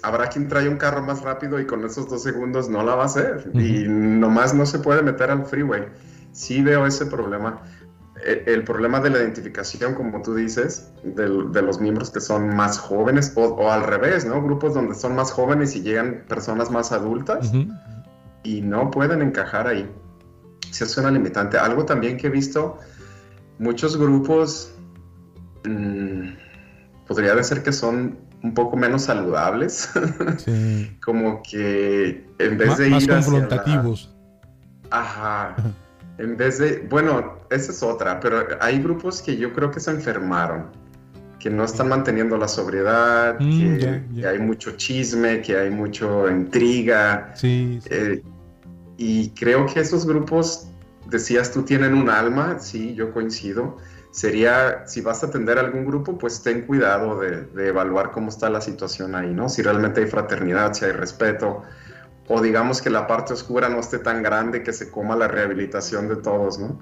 Habrá 0.03 0.27
quien 0.27 0.47
trae 0.47 0.69
un 0.69 0.77
carro 0.77 1.01
más 1.01 1.21
rápido 1.23 1.59
y 1.59 1.65
con 1.65 1.83
esos 1.83 2.07
dos 2.07 2.21
segundos 2.21 2.69
no 2.69 2.83
la 2.83 2.95
va 2.95 3.03
a 3.03 3.05
hacer 3.07 3.49
y 3.55 3.85
nomás 3.87 4.53
no 4.53 4.65
se 4.65 4.79
puede 4.79 5.01
meter 5.01 5.31
al 5.31 5.45
freeway 5.45 5.87
sí 6.37 6.61
veo 6.61 6.85
ese 6.85 7.05
problema. 7.05 7.61
E, 8.23 8.43
el, 8.47 8.63
problema 8.63 8.99
de 8.99 9.09
la 9.09 9.19
identificación, 9.19 9.93
como 9.93 10.21
tú 10.21 10.35
dices, 10.35 10.91
de, 11.03 11.27
los 11.61 11.79
miembros 11.79 12.09
que 12.09 12.19
son 12.19 12.55
más 12.55 12.77
jóvenes 12.77 13.33
o, 13.35 13.69
al 13.71 13.83
revés, 13.83 14.25
¿no? 14.25 14.41
Grupos 14.41 14.73
donde 14.73 14.95
son 14.95 15.15
más 15.15 15.31
jóvenes 15.31 15.75
y 15.75 15.81
llegan 15.81 16.25
personas 16.27 16.71
más 16.71 16.91
adultas 16.91 17.51
y 18.43 18.61
no 18.61 18.89
pueden 18.91 19.21
encajar 19.21 19.67
ahí. 19.67 19.89
Sí 20.71 20.83
es 20.83 20.97
una 20.97 21.11
limitante. 21.11 21.57
Algo 21.57 21.85
también 21.85 22.17
que 22.17 22.27
he 22.27 22.29
visto, 22.29 22.77
muchos 23.59 23.97
grupos, 23.97 24.73
mmm, 25.65 26.29
podría 27.07 27.35
decir 27.35 27.61
que 27.63 27.71
son 27.71 28.17
un 28.43 28.53
poco 28.53 28.77
menos 28.77 29.03
saludables. 29.03 29.89
como 31.03 31.41
que 31.43 32.25
en 32.39 32.57
vez 32.57 32.77
de 32.77 32.89
ir 32.89 33.07
confrontativos. 33.07 34.13
Ajá. 34.89 35.55
En 36.17 36.35
vez 36.35 36.57
de, 36.57 36.85
bueno, 36.89 37.37
esa 37.49 37.71
es 37.71 37.83
otra, 37.83 38.19
pero 38.19 38.43
hay 38.59 38.81
grupos 38.81 39.21
que 39.21 39.37
yo 39.37 39.53
creo 39.53 39.69
que 39.69 39.79
se 39.79 39.91
enfermaron, 39.91 40.67
que 41.39 41.49
no 41.49 41.63
están 41.63 41.89
manteniendo 41.89 42.37
la 42.37 42.47
sobriedad, 42.47 43.37
mm, 43.39 43.77
que, 43.77 44.27
hay 44.27 44.39
mucho 44.39 44.71
chisme, 44.71 45.41
que 45.41 45.55
hay 45.55 45.69
mucho 45.69 46.29
intriga. 46.29 47.33
Sí. 47.35 47.79
Eh, 47.91 48.23
y 48.97 49.29
creo 49.31 49.67
que 49.67 49.79
esos 49.79 50.07
grupos, 50.07 50.67
decías 51.07 51.51
tú, 51.51 51.61
tienen 51.61 51.93
un 51.93 52.09
alma, 52.09 52.57
sí, 52.59 52.95
yo 52.95 53.13
coincido. 53.13 53.77
Sería, 54.09 54.87
si 54.87 55.01
vas 55.01 55.23
a 55.23 55.27
atender 55.27 55.59
a 55.59 55.61
algún 55.61 55.85
grupo, 55.85 56.17
pues 56.17 56.41
ten 56.41 56.63
cuidado 56.63 57.19
de, 57.19 57.43
de 57.43 57.67
evaluar 57.67 58.09
cómo 58.09 58.29
está 58.29 58.49
la 58.49 58.61
situación 58.61 59.13
ahí, 59.13 59.31
¿no? 59.31 59.49
Si 59.49 59.61
realmente 59.61 60.01
hay 60.01 60.07
fraternidad, 60.07 60.73
si 60.73 60.85
hay 60.85 60.93
respeto, 60.93 61.61
o 62.27 62.41
digamos 62.41 62.81
que 62.81 62.89
la 62.89 63.07
parte 63.07 63.33
oscura 63.33 63.69
no 63.69 63.79
esté 63.79 63.99
tan 63.99 64.21
grande 64.21 64.63
que 64.63 64.73
se 64.73 64.91
coma 64.91 65.15
la 65.15 65.27
rehabilitación 65.27 66.07
de 66.09 66.17
todos, 66.17 66.59
¿no? 66.59 66.77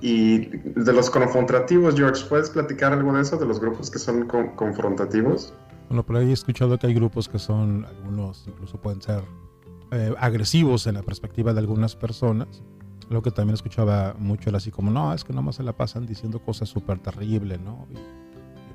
Y 0.00 0.46
de 0.46 0.92
los 0.92 1.10
confrontativos, 1.10 1.94
George, 1.96 2.24
¿puedes 2.28 2.50
platicar 2.50 2.92
algo 2.92 3.12
de 3.12 3.22
eso, 3.22 3.36
de 3.36 3.46
los 3.46 3.58
grupos 3.60 3.90
que 3.90 3.98
son 3.98 4.26
confrontativos? 4.26 5.54
Bueno, 5.88 6.04
por 6.04 6.16
ahí 6.16 6.30
he 6.30 6.32
escuchado 6.32 6.78
que 6.78 6.86
hay 6.86 6.94
grupos 6.94 7.28
que 7.28 7.38
son, 7.38 7.84
algunos 7.84 8.44
incluso 8.46 8.80
pueden 8.80 9.00
ser 9.00 9.22
eh, 9.92 10.14
agresivos 10.18 10.86
en 10.86 10.94
la 10.94 11.02
perspectiva 11.02 11.52
de 11.52 11.60
algunas 11.60 11.96
personas. 11.96 12.62
Lo 13.08 13.22
que 13.22 13.30
también 13.30 13.54
escuchaba 13.54 14.14
mucho 14.18 14.50
era 14.50 14.58
así 14.58 14.70
como, 14.70 14.90
no, 14.90 15.14
es 15.14 15.22
que 15.22 15.32
nomás 15.32 15.56
se 15.56 15.62
la 15.62 15.72
pasan 15.72 16.06
diciendo 16.06 16.40
cosas 16.40 16.68
súper 16.68 16.98
terribles, 16.98 17.60
¿no? 17.60 17.86
Y, 17.90 17.96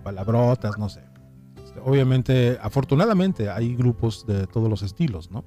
palabrotas, 0.04 0.80
no 0.80 0.90
sé. 0.90 1.02
Este, 1.72 1.90
obviamente, 1.90 2.58
afortunadamente, 2.62 3.50
hay 3.50 3.76
grupos 3.76 4.26
de 4.26 4.48
todos 4.48 4.70
los 4.70 4.82
estilos, 4.82 5.32
¿no? 5.32 5.44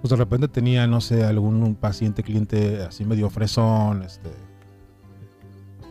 Pues 0.00 0.10
de 0.10 0.16
repente 0.16 0.48
tenía, 0.48 0.86
no 0.86 1.00
sé, 1.00 1.24
algún 1.24 1.74
paciente, 1.74 2.22
cliente 2.22 2.82
así 2.82 3.04
medio 3.04 3.28
fresón, 3.28 4.02
este, 4.02 4.30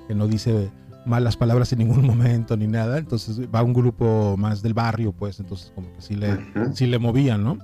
que 0.08 0.16
no 0.16 0.28
dice 0.28 0.72
malas 1.06 1.38
palabras 1.38 1.72
en 1.74 1.80
ningún 1.80 2.06
momento 2.08 2.58
ni 2.58 2.68
nada. 2.68 2.98
Entonces 2.98 3.40
va 3.54 3.64
un 3.64 3.74
grupo 3.74 4.36
más 4.38 4.62
del 4.62 4.74
barrio, 4.74 5.12
pues, 5.12 5.40
entonces 5.40 5.72
como 5.76 5.94
que 5.94 6.02
sí 6.02 6.16
le, 6.16 6.40
sí 6.74 6.88
le 6.88 7.00
movían, 7.00 7.44
¿no? 7.44 7.58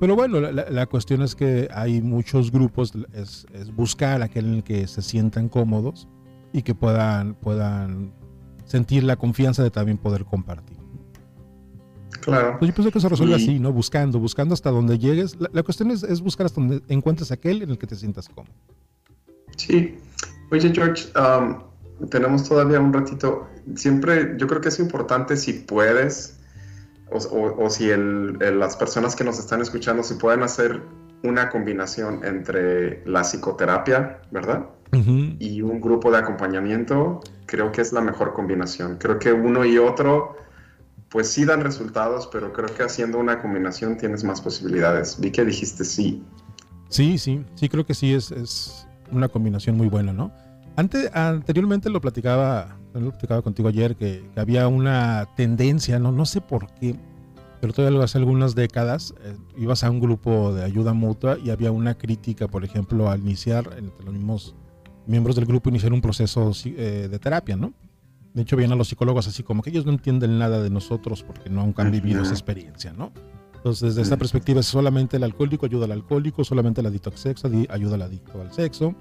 Pero 0.00 0.16
bueno, 0.16 0.40
la, 0.40 0.86
cuestión 0.86 1.22
es 1.22 1.36
que 1.36 1.68
hay 1.72 2.02
muchos 2.02 2.50
grupos, 2.50 2.92
es, 3.12 3.46
buscar 3.76 4.20
aquel 4.20 4.46
en 4.46 4.54
el 4.54 4.64
que 4.64 4.88
se 4.88 5.00
sientan 5.00 5.48
cómodos 5.48 6.08
y 6.52 6.62
que 6.62 6.74
puedan, 6.74 7.34
puedan 7.34 8.12
sentir 8.64 9.04
la 9.04 9.14
confianza 9.14 9.62
de 9.62 9.70
también 9.70 9.98
poder 9.98 10.24
compartir. 10.24 10.81
Claro. 12.20 12.56
Pues 12.58 12.70
yo 12.70 12.74
pienso 12.74 12.92
que 12.92 13.00
se 13.00 13.08
resuelve 13.08 13.34
así, 13.34 13.58
¿no? 13.58 13.72
Buscando, 13.72 14.18
buscando 14.18 14.54
hasta 14.54 14.70
donde 14.70 14.98
llegues. 14.98 15.36
La, 15.52 15.62
cuestión 15.62 15.90
es, 15.90 16.02
es, 16.02 16.20
buscar 16.20 16.46
hasta 16.46 16.60
donde 16.60 16.82
encuentres 16.88 17.32
aquel 17.32 17.62
en 17.62 17.70
el 17.70 17.78
que 17.78 17.86
te 17.86 17.96
sientas 17.96 18.28
cómodo. 18.28 18.52
Sí. 19.56 19.96
Oye, 20.50 20.72
George, 20.72 21.08
um, 21.18 22.08
tenemos 22.08 22.48
todavía 22.48 22.80
un 22.80 22.92
ratito. 22.92 23.48
Siempre, 23.74 24.34
yo 24.38 24.46
creo 24.46 24.60
que 24.60 24.68
es 24.68 24.78
importante 24.78 25.36
si 25.36 25.52
puedes 25.52 26.38
o, 27.10 27.70
si 27.70 27.90
las 27.94 28.76
personas 28.76 29.14
que 29.16 29.24
nos 29.24 29.38
están 29.38 29.60
escuchando, 29.60 30.02
si 30.02 30.14
pueden 30.14 30.42
hacer 30.42 30.80
una 31.22 31.50
combinación 31.50 32.24
entre 32.24 33.06
la 33.06 33.22
psicoterapia, 33.22 34.20
¿verdad? 34.30 34.66
Y 35.38 35.62
un 35.62 35.80
grupo 35.80 36.10
de 36.10 36.18
acompañamiento, 36.18 37.20
creo 37.46 37.72
que 37.72 37.80
es 37.80 37.92
la 37.92 38.02
mejor 38.02 38.34
combinación. 38.34 38.98
Creo 38.98 39.18
que 39.18 39.32
uno 39.32 39.64
y 39.64 39.78
otro, 39.78 40.36
pues 41.12 41.28
sí 41.28 41.44
dan 41.44 41.60
resultados, 41.60 42.26
pero 42.32 42.52
creo 42.54 42.74
que 42.74 42.82
haciendo 42.82 43.18
una 43.18 43.40
combinación 43.40 43.98
tienes 43.98 44.24
más 44.24 44.40
posibilidades. 44.40 45.20
Vi 45.20 45.30
que 45.30 45.44
dijiste 45.44 45.84
sí. 45.84 46.24
Sí, 46.88 47.18
sí, 47.18 47.44
sí, 47.54 47.68
creo 47.68 47.84
que 47.84 47.92
sí 47.92 48.14
es, 48.14 48.32
es 48.32 48.88
una 49.10 49.28
combinación 49.28 49.76
muy 49.76 49.88
buena, 49.88 50.14
¿no? 50.14 50.32
Antes, 50.74 51.14
anteriormente 51.14 51.90
lo 51.90 52.00
platicaba, 52.00 52.78
lo 52.94 53.10
platicaba 53.10 53.42
contigo 53.42 53.68
ayer, 53.68 53.94
que, 53.94 54.24
había 54.36 54.66
una 54.68 55.28
tendencia, 55.36 55.98
no, 55.98 56.12
no 56.12 56.24
sé 56.24 56.40
por 56.40 56.72
qué, 56.74 56.96
pero 57.60 57.74
todavía 57.74 58.02
hace 58.02 58.16
algunas 58.16 58.54
décadas, 58.54 59.14
eh, 59.22 59.36
ibas 59.58 59.84
a 59.84 59.90
un 59.90 60.00
grupo 60.00 60.54
de 60.54 60.64
ayuda 60.64 60.94
mutua 60.94 61.36
y 61.38 61.50
había 61.50 61.72
una 61.72 61.94
crítica, 61.94 62.48
por 62.48 62.64
ejemplo, 62.64 63.10
al 63.10 63.20
iniciar, 63.20 63.68
entre 63.76 64.04
los 64.04 64.14
mismos 64.14 64.54
miembros 65.06 65.36
del 65.36 65.44
grupo, 65.44 65.68
iniciar 65.68 65.92
un 65.92 66.00
proceso 66.00 66.52
eh, 66.64 67.08
de 67.10 67.18
terapia, 67.18 67.56
¿no? 67.56 67.74
De 68.34 68.42
hecho, 68.42 68.56
vienen 68.56 68.72
a 68.72 68.76
los 68.76 68.88
psicólogos 68.88 69.28
así 69.28 69.42
como 69.42 69.62
que 69.62 69.70
ellos 69.70 69.84
no 69.84 69.92
entienden 69.92 70.38
nada 70.38 70.62
de 70.62 70.70
nosotros 70.70 71.22
porque 71.22 71.50
no 71.50 71.72
han 71.76 71.90
vivido 71.90 72.22
esa 72.22 72.32
experiencia, 72.32 72.92
¿no? 72.92 73.12
Entonces, 73.56 73.90
desde 73.90 74.02
esta 74.02 74.16
perspectiva, 74.16 74.60
es 74.60 74.66
solamente 74.66 75.18
el 75.18 75.22
alcohólico 75.22 75.66
ayuda 75.66 75.84
al 75.84 75.92
alcohólico, 75.92 76.42
solamente 76.42 76.80
el 76.80 76.86
adicto 76.86 77.10
al 77.10 77.16
sexo 77.16 77.48
ayuda 77.68 77.94
al 77.94 78.02
adicto 78.02 78.40
al 78.40 78.52
sexo. 78.52 78.94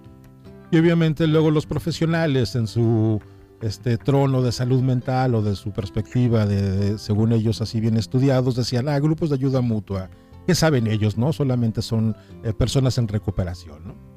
Y 0.70 0.78
obviamente 0.78 1.26
luego 1.28 1.50
los 1.50 1.66
profesionales 1.66 2.56
en 2.56 2.68
su 2.68 3.20
este 3.62 3.98
trono 3.98 4.42
de 4.42 4.52
salud 4.52 4.82
mental 4.82 5.36
o 5.36 5.42
de 5.42 5.56
su 5.56 5.72
perspectiva 5.72 6.46
de, 6.46 6.98
según 6.98 7.32
ellos 7.32 7.62
así 7.62 7.80
bien 7.80 7.98
estudiados 7.98 8.56
decían 8.56 8.90
ah 8.90 9.00
grupos 9.00 9.30
de 9.30 9.36
ayuda 9.36 9.62
mutua 9.62 10.10
qué 10.48 10.56
saben 10.56 10.88
ellos 10.88 11.16
no 11.16 11.32
solamente 11.32 11.84
son 11.84 12.16
eh, 12.44 12.54
personas 12.54 12.98
en 12.98 13.08
recuperación 13.08 13.86
no 13.86 14.11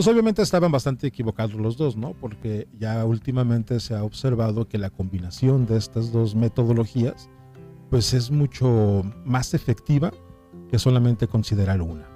pues 0.00 0.08
obviamente 0.08 0.40
estaban 0.40 0.72
bastante 0.72 1.06
equivocados 1.06 1.52
los 1.52 1.76
dos 1.76 1.94
no 1.94 2.14
porque 2.14 2.66
ya 2.78 3.04
últimamente 3.04 3.78
se 3.80 3.94
ha 3.94 4.02
observado 4.02 4.66
que 4.66 4.78
la 4.78 4.88
combinación 4.88 5.66
de 5.66 5.76
estas 5.76 6.10
dos 6.10 6.34
metodologías 6.34 7.28
pues 7.90 8.14
es 8.14 8.30
mucho 8.30 9.02
más 9.26 9.52
efectiva 9.52 10.10
que 10.70 10.78
solamente 10.78 11.26
considerar 11.26 11.82
una 11.82 12.08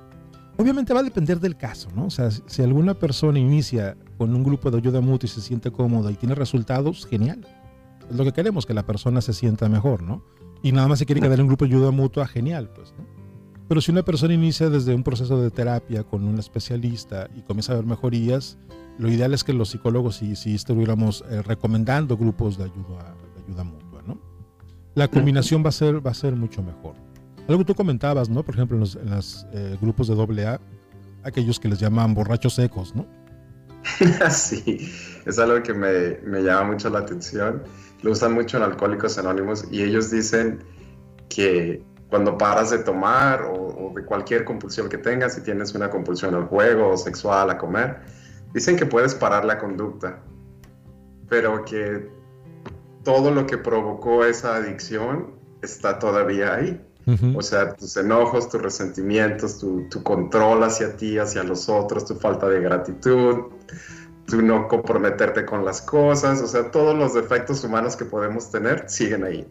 Obviamente 0.57 0.95
va 0.95 1.01
a 1.01 1.03
depender 1.03 1.41
del 1.41 1.59
caso, 1.59 1.91
¿no? 1.95 2.07
O 2.07 2.11
sea, 2.11 2.31
si 2.31 2.63
alguna 2.63 2.95
persona 2.95 3.39
inicia 3.39 3.99
con 4.17 4.35
un 4.35 4.43
grupo 4.43 4.71
de 4.71 4.79
ayuda 4.79 5.03
mutua 5.03 5.27
y 5.27 5.29
se 5.29 5.43
siente 5.43 5.71
cómoda 5.71 6.11
y 6.11 6.15
tiene 6.15 6.35
resultados, 6.35 7.05
genial. 7.05 7.47
Es 8.09 8.17
lo 8.17 8.25
que 8.25 8.33
queremos, 8.33 8.65
que 8.65 8.73
la 8.73 8.87
persona 8.87 9.21
se 9.21 9.35
sienta 9.35 9.69
mejor, 9.69 10.03
¿no? 10.03 10.25
Y 10.63 10.73
nada 10.73 10.89
más 10.89 11.01
se 11.01 11.07
quiere 11.07 11.21
quedar 11.21 11.35
en 11.35 11.43
un 11.43 11.49
grupo 11.49 11.67
de 11.67 11.75
ayuda 11.75 11.91
mutua, 11.91 12.27
genial, 12.29 12.71
pues, 12.75 12.95
¿no? 12.97 13.24
Pero 13.69 13.81
si 13.81 13.91
una 13.91 14.03
persona 14.03 14.35
inicia 14.35 14.69
desde 14.69 14.95
un 14.95 15.03
proceso 15.03 15.41
de 15.41 15.51
terapia 15.51 16.05
con 16.05 16.25
un 16.25 16.39
especialista 16.39 17.29
y 17.35 17.43
comienza 17.43 17.73
a 17.73 17.77
ver 17.77 17.87
mejorías, 17.87 18.59
lo 18.99 19.09
ideal 19.09 19.33
es 19.35 19.43
que 19.43 19.53
los 19.53 19.71
psicólogos 19.71 20.17
si, 20.17 20.37
si 20.37 20.55
estuviéramos 20.55 21.25
eh, 21.31 21.43
recomendando 21.43 22.17
grupos 22.17 22.59
de 22.59 22.65
ayuda, 22.65 23.15
de 23.35 23.43
ayuda 23.45 23.65
mutua, 23.65 24.03
¿no? 24.07 24.21
La 24.95 25.09
combinación 25.09 25.65
va 25.65 25.71
a 25.71 25.73
ser, 25.73 26.07
va 26.07 26.11
a 26.11 26.15
ser 26.15 26.37
mucho 26.37 26.63
mejor. 26.63 26.95
Algo 27.49 27.59
que 27.59 27.65
tú 27.65 27.75
comentabas, 27.75 28.29
¿no? 28.29 28.43
Por 28.43 28.55
ejemplo, 28.55 28.77
en 28.77 28.81
los, 29.11 29.47
eh, 29.53 29.77
grupos 29.81 30.09
de 30.09 30.47
AA, 30.47 30.61
aquellos 31.25 31.59
que 31.59 31.69
les 31.69 31.79
llaman 31.79 32.15
borrachos 32.15 32.55
secos, 32.55 32.95
¿no? 32.95 33.07
sí, 34.31 34.91
es 35.27 35.39
algo 35.39 35.63
que 35.63 35.75
me, 35.75 36.19
me, 36.25 36.43
llama 36.43 36.73
mucho 36.73 36.89
la 36.91 37.01
atención. 37.01 37.63
Lo 38.03 38.13
usan 38.13 38.35
mucho 38.35 38.57
en 38.59 38.63
Alcohólicos 38.63 39.19
Anónimos 39.19 39.65
y 39.71 39.83
ellos 39.83 40.11
dicen 40.11 40.63
que 41.29 41.83
cuando 42.15 42.39
paras 42.39 42.71
de 42.71 42.79
tomar 42.79 43.43
o, 43.43 43.93
de 43.93 44.05
cualquier 44.05 44.45
compulsión 44.45 44.89
que 44.89 44.99
tengas, 44.99 45.35
si 45.35 45.41
tienes 45.41 45.75
una 45.75 45.91
compulsión 45.91 46.33
al 46.37 46.45
juego 46.45 46.91
o 46.91 46.97
sexual, 46.97 47.51
a 47.51 47.59
comer, 47.59 47.97
dicen 48.53 48.77
que 48.77 48.87
puedes 48.87 49.17
parar 49.17 49.45
la 49.45 49.59
conducta, 49.59 50.21
pero 51.29 51.65
que 51.65 52.09
todo 53.03 53.33
lo 53.33 53.49
que 53.49 53.59
provocó 53.59 54.25
esa 54.25 54.55
adicción 54.55 55.41
está 55.61 55.99
todavía 55.99 56.55
ahí. 56.55 56.81
O 57.35 57.43
sea, 57.43 57.75
tus 57.75 57.97
enojos, 57.97 58.49
tus 58.49 58.63
resentimientos, 58.63 59.59
tu, 59.59 59.89
control 60.05 60.63
hacia 60.63 60.97
ti, 60.97 61.19
hacia 61.19 61.43
los 61.43 61.69
otros, 61.69 62.05
tu 62.05 62.15
falta 62.15 62.49
de 62.49 62.61
gratitud, 62.61 63.47
tu 64.29 64.41
no 64.41 64.69
comprometerte 64.69 65.45
con 65.45 65.65
las 65.65 65.83
cosas, 65.83 66.41
o 66.41 66.47
sea, 66.47 66.71
todos 66.71 66.97
los 66.97 67.13
defectos 67.13 67.65
humanos 67.65 67.97
que 67.97 68.05
podemos 68.05 68.53
tener 68.53 68.89
siguen 68.89 69.25
ahí. 69.25 69.45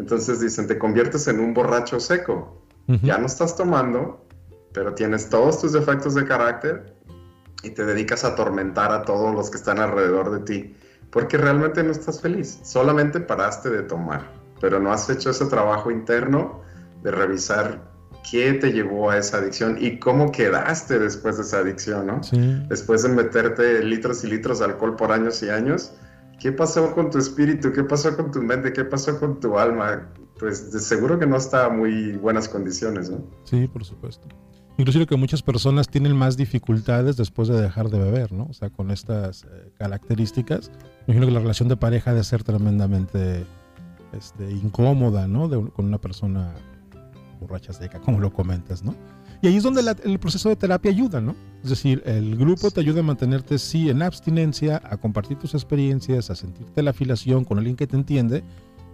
Entonces 0.00 0.40
dicen, 0.40 0.66
te 0.66 0.78
conviertes 0.78 1.28
en 1.28 1.40
un 1.40 1.52
borracho 1.52 2.00
seco. 2.00 2.56
Ya 3.02 3.18
no 3.18 3.26
estás 3.26 3.54
tomando, 3.54 4.26
pero 4.72 4.94
tienes 4.94 5.28
todos 5.28 5.60
tus 5.60 5.72
defectos 5.74 6.14
de 6.14 6.24
carácter 6.24 6.96
y 7.62 7.70
te 7.70 7.84
dedicas 7.84 8.24
a 8.24 8.28
atormentar 8.28 8.90
a 8.90 9.02
todos 9.02 9.32
los 9.32 9.48
que 9.48 9.58
están 9.58 9.78
alrededor 9.78 10.32
de 10.32 10.40
ti, 10.40 10.76
porque 11.10 11.36
realmente 11.36 11.84
no 11.84 11.92
estás 11.92 12.20
feliz. 12.20 12.58
Solamente 12.64 13.20
paraste 13.20 13.70
de 13.70 13.82
tomar, 13.82 14.32
pero 14.60 14.80
no 14.80 14.90
has 14.90 15.08
hecho 15.08 15.30
ese 15.30 15.46
trabajo 15.46 15.92
interno 15.92 16.62
de 17.04 17.12
revisar 17.12 17.88
qué 18.28 18.54
te 18.54 18.72
llevó 18.72 19.10
a 19.10 19.18
esa 19.18 19.36
adicción 19.36 19.76
y 19.78 20.00
cómo 20.00 20.32
quedaste 20.32 20.98
después 20.98 21.36
de 21.36 21.42
esa 21.42 21.58
adicción, 21.58 22.06
¿no? 22.06 22.20
Después 22.68 23.02
de 23.04 23.10
meterte 23.10 23.84
litros 23.84 24.24
y 24.24 24.28
litros 24.28 24.58
de 24.58 24.64
alcohol 24.64 24.96
por 24.96 25.12
años 25.12 25.42
y 25.44 25.50
años, 25.50 25.92
¿qué 26.40 26.50
pasó 26.52 26.92
con 26.94 27.10
tu 27.10 27.18
espíritu? 27.18 27.72
¿Qué 27.72 27.84
pasó 27.84 28.16
con 28.16 28.32
tu 28.32 28.42
mente? 28.42 28.72
¿Qué 28.72 28.84
pasó 28.84 29.18
con 29.20 29.38
tu 29.38 29.58
alma? 29.58 30.08
Pues 30.38 30.72
de 30.72 30.80
seguro 30.80 31.18
que 31.18 31.26
no 31.26 31.36
está 31.36 31.66
a 31.66 31.68
muy 31.68 32.12
buenas 32.12 32.48
condiciones, 32.48 33.10
¿no? 33.10 33.22
Sí, 33.44 33.68
por 33.68 33.84
supuesto. 33.84 34.26
Inclusive 34.78 35.06
que 35.06 35.16
muchas 35.16 35.42
personas 35.42 35.88
tienen 35.88 36.16
más 36.16 36.38
dificultades 36.38 37.18
después 37.18 37.48
de 37.48 37.60
dejar 37.60 37.90
de 37.90 37.98
beber, 37.98 38.32
¿no? 38.32 38.46
O 38.48 38.54
sea, 38.54 38.70
con 38.70 38.90
estas 38.90 39.44
eh, 39.44 39.70
características, 39.78 40.72
imagino 41.06 41.26
que 41.26 41.32
la 41.32 41.40
relación 41.40 41.68
de 41.68 41.76
pareja 41.76 42.12
debe 42.12 42.24
ser 42.24 42.42
tremendamente 42.42 43.44
este, 44.12 44.50
incómoda, 44.50 45.28
¿no? 45.28 45.50
con 45.72 45.84
una 45.84 45.98
persona 45.98 46.54
borracha 47.38 47.74
seca, 47.74 48.00
como 48.00 48.20
lo 48.20 48.32
comentas, 48.32 48.82
¿no? 48.82 48.94
Y 49.42 49.46
ahí 49.46 49.56
es 49.56 49.62
donde 49.62 49.82
el 50.04 50.18
proceso 50.18 50.48
de 50.48 50.56
terapia 50.56 50.90
ayuda, 50.90 51.20
¿no? 51.20 51.34
Es 51.62 51.70
decir, 51.70 52.02
el 52.04 52.36
grupo 52.36 52.70
te 52.70 52.80
ayuda 52.80 53.00
a 53.00 53.02
mantenerte, 53.02 53.58
sí, 53.58 53.88
en 53.88 54.02
abstinencia, 54.02 54.80
a 54.84 54.96
compartir 54.98 55.38
tus 55.38 55.54
experiencias, 55.54 56.30
a 56.30 56.34
sentirte 56.34 56.82
la 56.82 56.90
afiliación 56.90 57.44
con 57.44 57.58
alguien 57.58 57.76
que 57.76 57.86
te 57.86 57.96
entiende, 57.96 58.44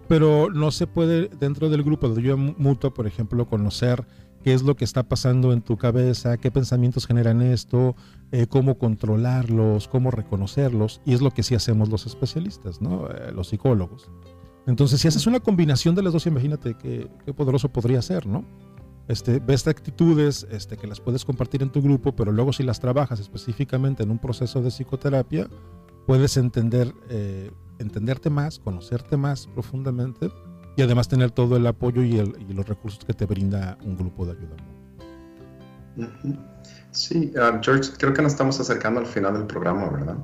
pero 0.07 0.49
no 0.49 0.71
se 0.71 0.87
puede 0.87 1.29
dentro 1.39 1.69
del 1.69 1.83
grupo 1.83 2.07
de 2.09 2.21
ayuda 2.21 2.35
mutua, 2.37 2.93
por 2.93 3.07
ejemplo, 3.07 3.47
conocer 3.47 4.05
qué 4.43 4.53
es 4.53 4.63
lo 4.63 4.75
que 4.75 4.85
está 4.85 5.03
pasando 5.03 5.51
en 5.51 5.61
tu 5.61 5.77
cabeza, 5.77 6.37
qué 6.37 6.51
pensamientos 6.51 7.05
generan 7.05 7.41
esto, 7.41 7.95
eh, 8.31 8.47
cómo 8.47 8.77
controlarlos, 8.77 9.87
cómo 9.89 10.11
reconocerlos, 10.11 11.01
y 11.05 11.13
es 11.13 11.21
lo 11.21 11.31
que 11.31 11.43
sí 11.43 11.55
hacemos 11.55 11.89
los 11.89 12.05
especialistas, 12.05 12.81
¿no? 12.81 13.09
Eh, 13.09 13.31
los 13.33 13.49
psicólogos. 13.49 14.09
Entonces, 14.65 14.99
si 15.01 15.07
haces 15.07 15.27
una 15.27 15.39
combinación 15.39 15.95
de 15.95 16.03
las 16.03 16.13
dos, 16.13 16.27
imagínate 16.27 16.75
qué, 16.75 17.09
poderoso 17.33 17.69
podría 17.69 18.01
ser, 18.01 18.25
¿no? 18.27 18.45
Este, 19.07 19.39
ves 19.39 19.65
actitudes 19.67 20.45
este, 20.51 20.75
que 20.75 20.85
las 20.85 20.99
puedes 20.99 21.23
compartir 21.23 21.63
en 21.63 21.69
tu 21.69 21.81
grupo, 21.81 22.15
pero 22.15 22.31
luego 22.31 22.51
si 22.51 22.63
las 22.63 22.79
trabajas 22.79 23.19
específicamente 23.19 24.03
en 24.03 24.11
un 24.11 24.19
proceso 24.19 24.61
de 24.61 24.69
psicoterapia, 24.69 25.47
puedes 26.05 26.35
entender, 26.35 26.93
eh, 27.09 27.51
entenderte 27.79 28.29
más, 28.29 28.59
conocerte 28.59 29.15
más 29.15 29.47
profundamente 29.47 30.29
y 30.75 30.81
además 30.81 31.07
tener 31.07 31.31
todo 31.31 31.55
el 31.55 31.65
apoyo 31.67 32.03
y, 32.03 32.17
los 32.53 32.67
recursos 32.67 33.03
que 33.05 33.13
te 33.13 33.25
brinda 33.25 33.77
un 33.83 33.97
grupo 33.97 34.25
de 34.25 34.33
ayuda. 34.33 34.55
Sí, 36.91 37.33
ah, 37.39 37.59
George, 37.61 37.91
creo 37.97 38.13
que 38.13 38.21
nos 38.21 38.33
estamos 38.33 38.59
acercando 38.59 38.99
al 38.99 39.05
final 39.05 39.33
del 39.33 39.47
programa, 39.47 39.89
¿verdad? 39.89 40.17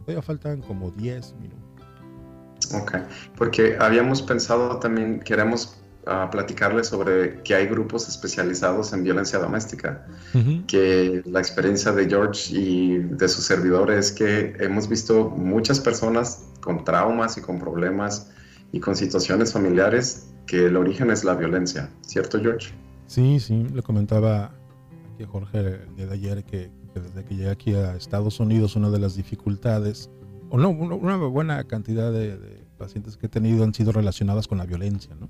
Todavía 0.00 0.22
faltan 0.22 0.62
como 0.62 0.90
10 0.92 1.34
minutos. 1.34 1.58
Ok, 2.74 2.96
porque 3.36 3.76
habíamos 3.78 4.22
pensado 4.22 4.78
también, 4.78 5.20
queremos 5.20 5.77
uh, 6.08 6.30
platicarles 6.30 6.88
sobre 6.88 7.42
que 7.42 7.54
hay 7.54 7.66
grupos 7.66 8.08
especializados 8.08 8.92
en 8.92 9.04
violencia 9.04 9.38
doméstica, 9.38 10.06
que 10.66 11.22
la 11.26 11.38
experiencia 11.38 11.92
de 11.92 12.08
George 12.08 12.56
y 12.56 12.98
de 12.98 13.28
sus 13.28 13.44
servidores 13.44 13.98
es 13.98 14.12
que 14.12 14.56
hemos 14.58 14.88
visto 14.88 15.30
muchas 15.30 15.80
personas 15.80 16.44
con 16.60 16.84
traumas 16.84 17.36
y 17.36 17.40
con 17.40 17.58
problemas 17.58 18.30
y 18.72 18.80
con 18.80 18.94
situaciones 18.94 19.52
familiares 19.52 20.28
que 20.46 20.66
el 20.66 20.76
origen 20.76 21.10
es 21.10 21.24
la 21.24 21.34
violencia, 21.34 21.90
¿cierto 22.02 22.40
George? 22.40 22.72
Sí, 23.06 23.40
sí, 23.40 23.66
le 23.72 23.82
comentaba 23.82 24.52
aquí 25.14 25.24
a 25.24 25.26
Jorge 25.26 25.58
el 25.58 25.96
día 25.96 26.06
de 26.06 26.14
ayer 26.14 26.44
que, 26.44 26.70
desde 26.94 27.24
que 27.24 27.34
llegué 27.34 27.50
aquí 27.50 27.74
a 27.74 27.96
Estados 27.96 28.40
Unidos 28.40 28.76
una 28.76 28.90
de 28.90 28.98
las 28.98 29.16
dificultades, 29.16 30.10
o 30.50 30.58
no, 30.58 30.70
una 30.70 31.16
buena 31.16 31.64
cantidad 31.64 32.12
de, 32.12 32.66
pacientes 32.78 33.16
que 33.16 33.26
he 33.26 33.28
tenido 33.28 33.64
han 33.64 33.74
sido 33.74 33.92
relacionadas 33.92 34.46
con 34.46 34.56
la 34.58 34.64
violencia, 34.64 35.14
¿no? 35.18 35.28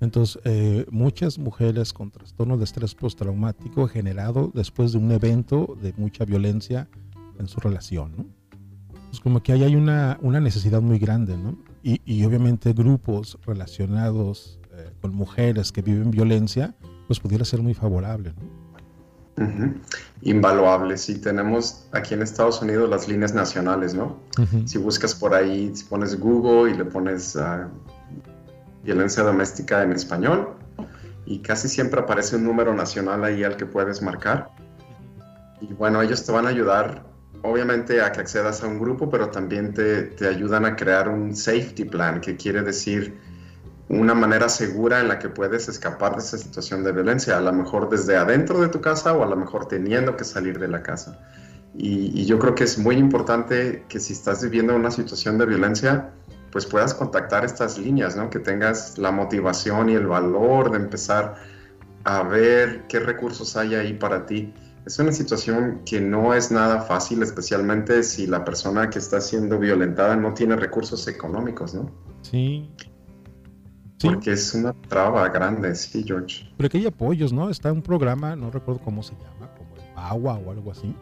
Entonces, 0.00 0.40
eh, 0.44 0.86
muchas 0.90 1.38
mujeres 1.38 1.92
con 1.92 2.10
trastorno 2.10 2.56
de 2.56 2.64
estrés 2.64 2.94
postraumático 2.94 3.88
generado 3.88 4.52
después 4.54 4.92
de 4.92 4.98
un 4.98 5.10
evento 5.10 5.76
de 5.82 5.92
mucha 5.96 6.24
violencia 6.24 6.88
en 7.38 7.48
su 7.48 7.58
relación, 7.60 8.12
¿no? 8.16 8.26
Pues 9.08 9.20
como 9.20 9.42
que 9.42 9.52
ahí 9.52 9.64
hay 9.64 9.74
una, 9.74 10.18
una 10.20 10.38
necesidad 10.38 10.82
muy 10.82 10.98
grande, 10.98 11.36
¿no? 11.36 11.58
Y, 11.82 12.00
y 12.04 12.24
obviamente 12.24 12.72
grupos 12.74 13.38
relacionados 13.46 14.60
eh, 14.72 14.90
con 15.00 15.14
mujeres 15.14 15.72
que 15.72 15.82
viven 15.82 16.10
violencia, 16.10 16.74
pues 17.06 17.18
pudiera 17.18 17.44
ser 17.44 17.62
muy 17.62 17.74
favorable, 17.74 18.34
¿no? 18.34 18.68
Invaluable, 20.22 20.96
sí, 20.96 21.20
tenemos 21.20 21.86
aquí 21.92 22.14
en 22.14 22.22
Estados 22.22 22.60
Unidos 22.60 22.90
las 22.90 23.08
líneas 23.08 23.34
nacionales, 23.34 23.94
¿no? 23.94 24.18
Si 24.64 24.78
buscas 24.78 25.14
por 25.14 25.34
ahí, 25.34 25.70
si 25.74 25.84
pones 25.84 26.18
Google 26.18 26.72
y 26.72 26.76
le 26.76 26.84
pones 26.84 27.36
uh, 27.36 27.68
violencia 28.82 29.22
doméstica 29.22 29.82
en 29.82 29.92
español, 29.92 30.54
y 31.26 31.40
casi 31.40 31.68
siempre 31.68 32.00
aparece 32.00 32.36
un 32.36 32.44
número 32.44 32.74
nacional 32.74 33.24
ahí 33.24 33.44
al 33.44 33.56
que 33.56 33.66
puedes 33.66 34.00
marcar. 34.00 34.50
Y 35.60 35.72
bueno, 35.74 36.00
ellos 36.00 36.24
te 36.24 36.32
van 36.32 36.46
a 36.46 36.50
ayudar 36.50 37.04
obviamente 37.42 38.00
a 38.00 38.10
que 38.12 38.20
accedas 38.20 38.62
a 38.62 38.66
un 38.66 38.78
grupo, 38.78 39.10
pero 39.10 39.28
también 39.28 39.74
te, 39.74 40.02
te, 40.02 40.26
ayudan 40.26 40.64
a 40.64 40.74
crear 40.74 41.08
un 41.08 41.36
safety 41.36 41.84
plan, 41.84 42.20
que 42.20 42.36
quiere 42.36 42.62
decir 42.62 43.18
una 43.88 44.14
manera 44.14 44.48
segura 44.48 45.00
en 45.00 45.08
la 45.08 45.18
que 45.18 45.28
puedes 45.28 45.68
escapar 45.68 46.12
de 46.14 46.18
esa 46.18 46.36
situación 46.36 46.84
de 46.84 46.92
violencia, 46.92 47.38
a 47.38 47.40
lo 47.40 47.52
mejor 47.52 47.88
desde 47.88 48.16
adentro 48.16 48.60
de 48.60 48.68
tu 48.68 48.80
casa 48.80 49.14
o 49.14 49.22
a 49.22 49.26
lo 49.26 49.36
mejor 49.36 49.66
teniendo 49.66 50.16
que 50.16 50.24
salir 50.24 50.58
de 50.58 50.68
la 50.68 50.82
casa. 50.82 51.18
Y, 51.74 52.26
yo 52.26 52.38
creo 52.38 52.54
que 52.54 52.64
es 52.64 52.78
muy 52.78 52.96
importante 52.96 53.84
que 53.88 54.00
si 54.00 54.12
estás 54.12 54.42
viviendo 54.42 54.74
una 54.74 54.90
situación 54.90 55.38
de 55.38 55.46
violencia, 55.46 56.10
pues 56.50 56.66
puedas 56.66 56.94
contactar 56.94 57.44
estas 57.44 57.78
líneas, 57.78 58.16
¿no? 58.16 58.30
Que 58.30 58.38
tengas 58.38 58.98
la 58.98 59.10
motivación 59.10 59.88
y 59.90 59.94
el 59.94 60.06
valor 60.06 60.70
de 60.70 60.78
empezar 60.78 61.36
a 62.04 62.22
ver 62.22 62.86
qué 62.88 63.00
recursos 63.00 63.56
hay 63.56 63.74
ahí 63.74 63.92
para 63.94 64.24
ti 64.26 64.52
es 64.88 64.98
una 64.98 65.12
situación 65.12 65.82
que 65.84 66.00
no 66.00 66.32
es 66.32 66.50
nada 66.50 66.80
fácil, 66.80 67.22
especialmente 67.22 68.02
si 68.02 68.26
la 68.26 68.42
persona 68.42 68.88
que 68.88 68.98
está 68.98 69.20
siendo 69.20 69.58
violentada 69.58 70.16
no 70.16 70.32
tiene 70.32 70.56
recursos 70.56 71.06
económicos, 71.08 71.74
¿no? 71.74 71.90
Sí. 72.22 72.70
Porque 74.02 74.32
es 74.32 74.54
una 74.54 74.72
traba 74.88 75.28
grande, 75.28 75.74
sí, 75.74 76.02
George. 76.06 76.50
Pero 76.56 76.70
que 76.70 76.78
hay 76.78 76.86
apoyos, 76.86 77.34
¿no? 77.34 77.50
Está 77.50 77.70
un 77.70 77.82
programa, 77.82 78.34
no 78.34 78.50
recuerdo 78.50 78.80
cómo 78.82 79.02
se 79.02 79.12
llama, 79.16 79.52
como 79.58 79.76
el 79.76 79.82
Agua 79.94 80.38
o 80.38 80.50
algo 80.52 80.70
así. 80.70 80.94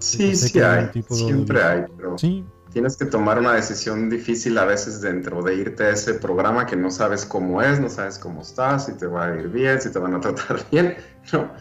Sí, 0.00 0.36
sí 0.36 0.60
hay, 0.60 0.90
siempre 1.08 1.62
hay, 1.62 1.84
pero 1.96 2.18
sí. 2.18 2.44
Tienes 2.74 2.96
que 2.96 3.04
tomar 3.04 3.38
una 3.38 3.54
decisión 3.54 4.10
difícil 4.10 4.58
a 4.58 4.64
veces 4.64 5.00
dentro 5.00 5.40
de 5.42 5.54
irte 5.54 5.84
a 5.84 5.90
ese 5.90 6.14
programa 6.14 6.66
que 6.66 6.74
no 6.74 6.90
sabes 6.90 7.24
cómo 7.24 7.62
es, 7.62 7.78
no 7.78 7.88
sabes 7.88 8.18
cómo 8.18 8.42
estás, 8.42 8.86
si 8.86 8.94
te 8.94 9.06
va 9.06 9.26
a 9.26 9.36
ir 9.36 9.48
bien, 9.48 9.80
si 9.80 9.92
te 9.92 9.98
van 10.00 10.12
a 10.12 10.20
tratar 10.20 10.58
bien, 10.72 10.96
¿no? 11.32 11.52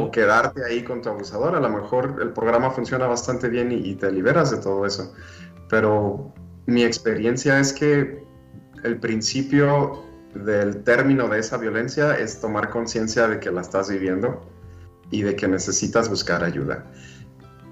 o 0.00 0.10
quedarte 0.10 0.64
ahí 0.64 0.82
con 0.82 1.02
tu 1.02 1.10
abusador. 1.10 1.54
A 1.54 1.60
lo 1.60 1.68
mejor 1.68 2.16
el 2.22 2.30
programa 2.30 2.70
funciona 2.70 3.06
bastante 3.06 3.50
bien 3.50 3.72
y, 3.72 3.94
te 3.94 4.10
liberas 4.10 4.52
de 4.52 4.56
todo 4.56 4.86
eso. 4.86 5.12
Pero 5.68 6.32
mi 6.64 6.82
experiencia 6.82 7.60
es 7.60 7.74
que 7.74 8.24
el 8.84 8.98
principio 9.00 10.02
del 10.34 10.82
término 10.82 11.28
de 11.28 11.40
esa 11.40 11.58
violencia 11.58 12.14
es 12.14 12.40
tomar 12.40 12.70
conciencia 12.70 13.28
de 13.28 13.38
que 13.38 13.50
la 13.50 13.60
estás 13.60 13.90
viviendo 13.90 14.50
y 15.10 15.22
de 15.22 15.36
que 15.36 15.46
necesitas 15.46 16.08
buscar 16.08 16.42
ayuda. 16.42 16.86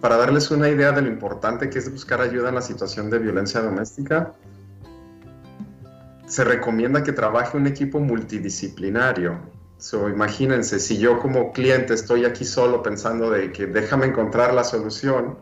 Para 0.03 0.17
darles 0.17 0.51
una 0.51 0.69
idea 0.69 0.91
de 0.91 1.01
lo 1.01 1.07
importante 1.09 1.71
que 1.71 1.79
es 1.79 1.89
buscar 1.89 2.21
ayuda 2.21 2.49
en 2.49 2.57
la 2.57 2.61
situación 2.61 3.09
de 3.09 3.21
violencia 3.21 3.63
doméstica, 3.63 4.35
se 6.27 6.43
recomienda 6.43 7.05
que 7.05 7.13
trabaje 7.13 7.57
un 7.57 7.69
equipo 7.69 8.01
multidisciplinario. 8.01 9.39
So, 9.79 10.09
imagínense, 10.09 10.81
si 10.81 10.99
yo 10.99 11.21
como 11.21 11.53
cliente 11.53 11.95
estoy 11.95 12.25
aquí 12.25 12.45
solo 12.45 12.83
pensando 12.83 13.31
de 13.31 13.53
que 13.53 13.69
déjame 13.69 14.07
encontrar 14.07 14.53
la 14.55 14.65
solución 14.65 15.39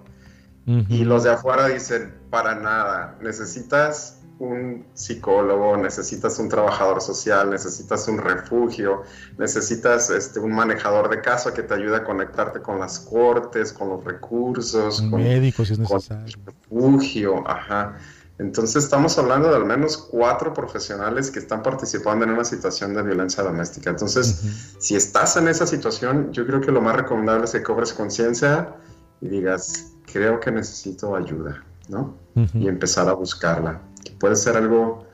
y 0.66 1.04
los 1.04 1.24
de 1.24 1.30
afuera 1.30 1.68
dicen, 1.68 2.14
para 2.28 2.54
nada, 2.54 3.16
necesitas 3.22 4.19
un 4.40 4.86
psicólogo, 4.94 5.76
necesitas 5.76 6.38
un 6.38 6.48
trabajador 6.48 7.02
social, 7.02 7.50
necesitas 7.50 8.08
un 8.08 8.16
refugio, 8.16 9.02
necesitas 9.36 10.08
este, 10.08 10.40
un 10.40 10.52
manejador 10.52 11.10
de 11.10 11.20
casa 11.20 11.52
que 11.52 11.62
te 11.62 11.74
ayude 11.74 11.96
a 11.96 12.04
conectarte 12.04 12.62
con 12.62 12.80
las 12.80 13.00
cortes, 13.00 13.70
con 13.72 13.90
los 13.90 14.02
recursos, 14.02 15.02
con 15.02 15.22
médicos 15.22 15.68
si 15.68 15.74
es 15.74 15.78
necesario. 15.78 16.38
Con 16.42 16.54
refugio, 16.98 17.46
ajá. 17.46 17.98
Entonces 18.38 18.84
estamos 18.84 19.18
hablando 19.18 19.50
de 19.50 19.56
al 19.56 19.66
menos 19.66 19.98
cuatro 19.98 20.54
profesionales 20.54 21.30
que 21.30 21.38
están 21.38 21.62
participando 21.62 22.24
en 22.24 22.30
una 22.30 22.44
situación 22.44 22.94
de 22.94 23.02
violencia 23.02 23.42
doméstica. 23.42 23.90
Entonces, 23.90 24.42
si 24.78 24.96
estás 24.96 25.36
en 25.36 25.48
esa 25.48 25.66
situación, 25.66 26.32
yo 26.32 26.46
creo 26.46 26.62
que 26.62 26.72
lo 26.72 26.80
más 26.80 26.96
recomendable 26.96 27.44
es 27.44 27.50
que 27.50 27.62
cobres 27.62 27.92
conciencia 27.92 28.74
y 29.20 29.28
digas, 29.28 29.92
creo 30.10 30.40
que 30.40 30.50
necesito 30.50 31.14
ayuda, 31.14 31.62
¿no? 31.90 32.16
Y 32.54 32.68
empezar 32.68 33.06
a 33.10 33.12
buscarla. 33.12 33.82
Puede 34.18 34.36
ser 34.36 34.56
algo 34.56 35.04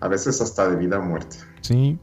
a 0.00 0.08
veces 0.08 0.40
hasta 0.40 0.68
de 0.68 0.76
vida 0.76 0.98
o 0.98 1.02
muerte. 1.02 1.36
Sí. 1.60 1.98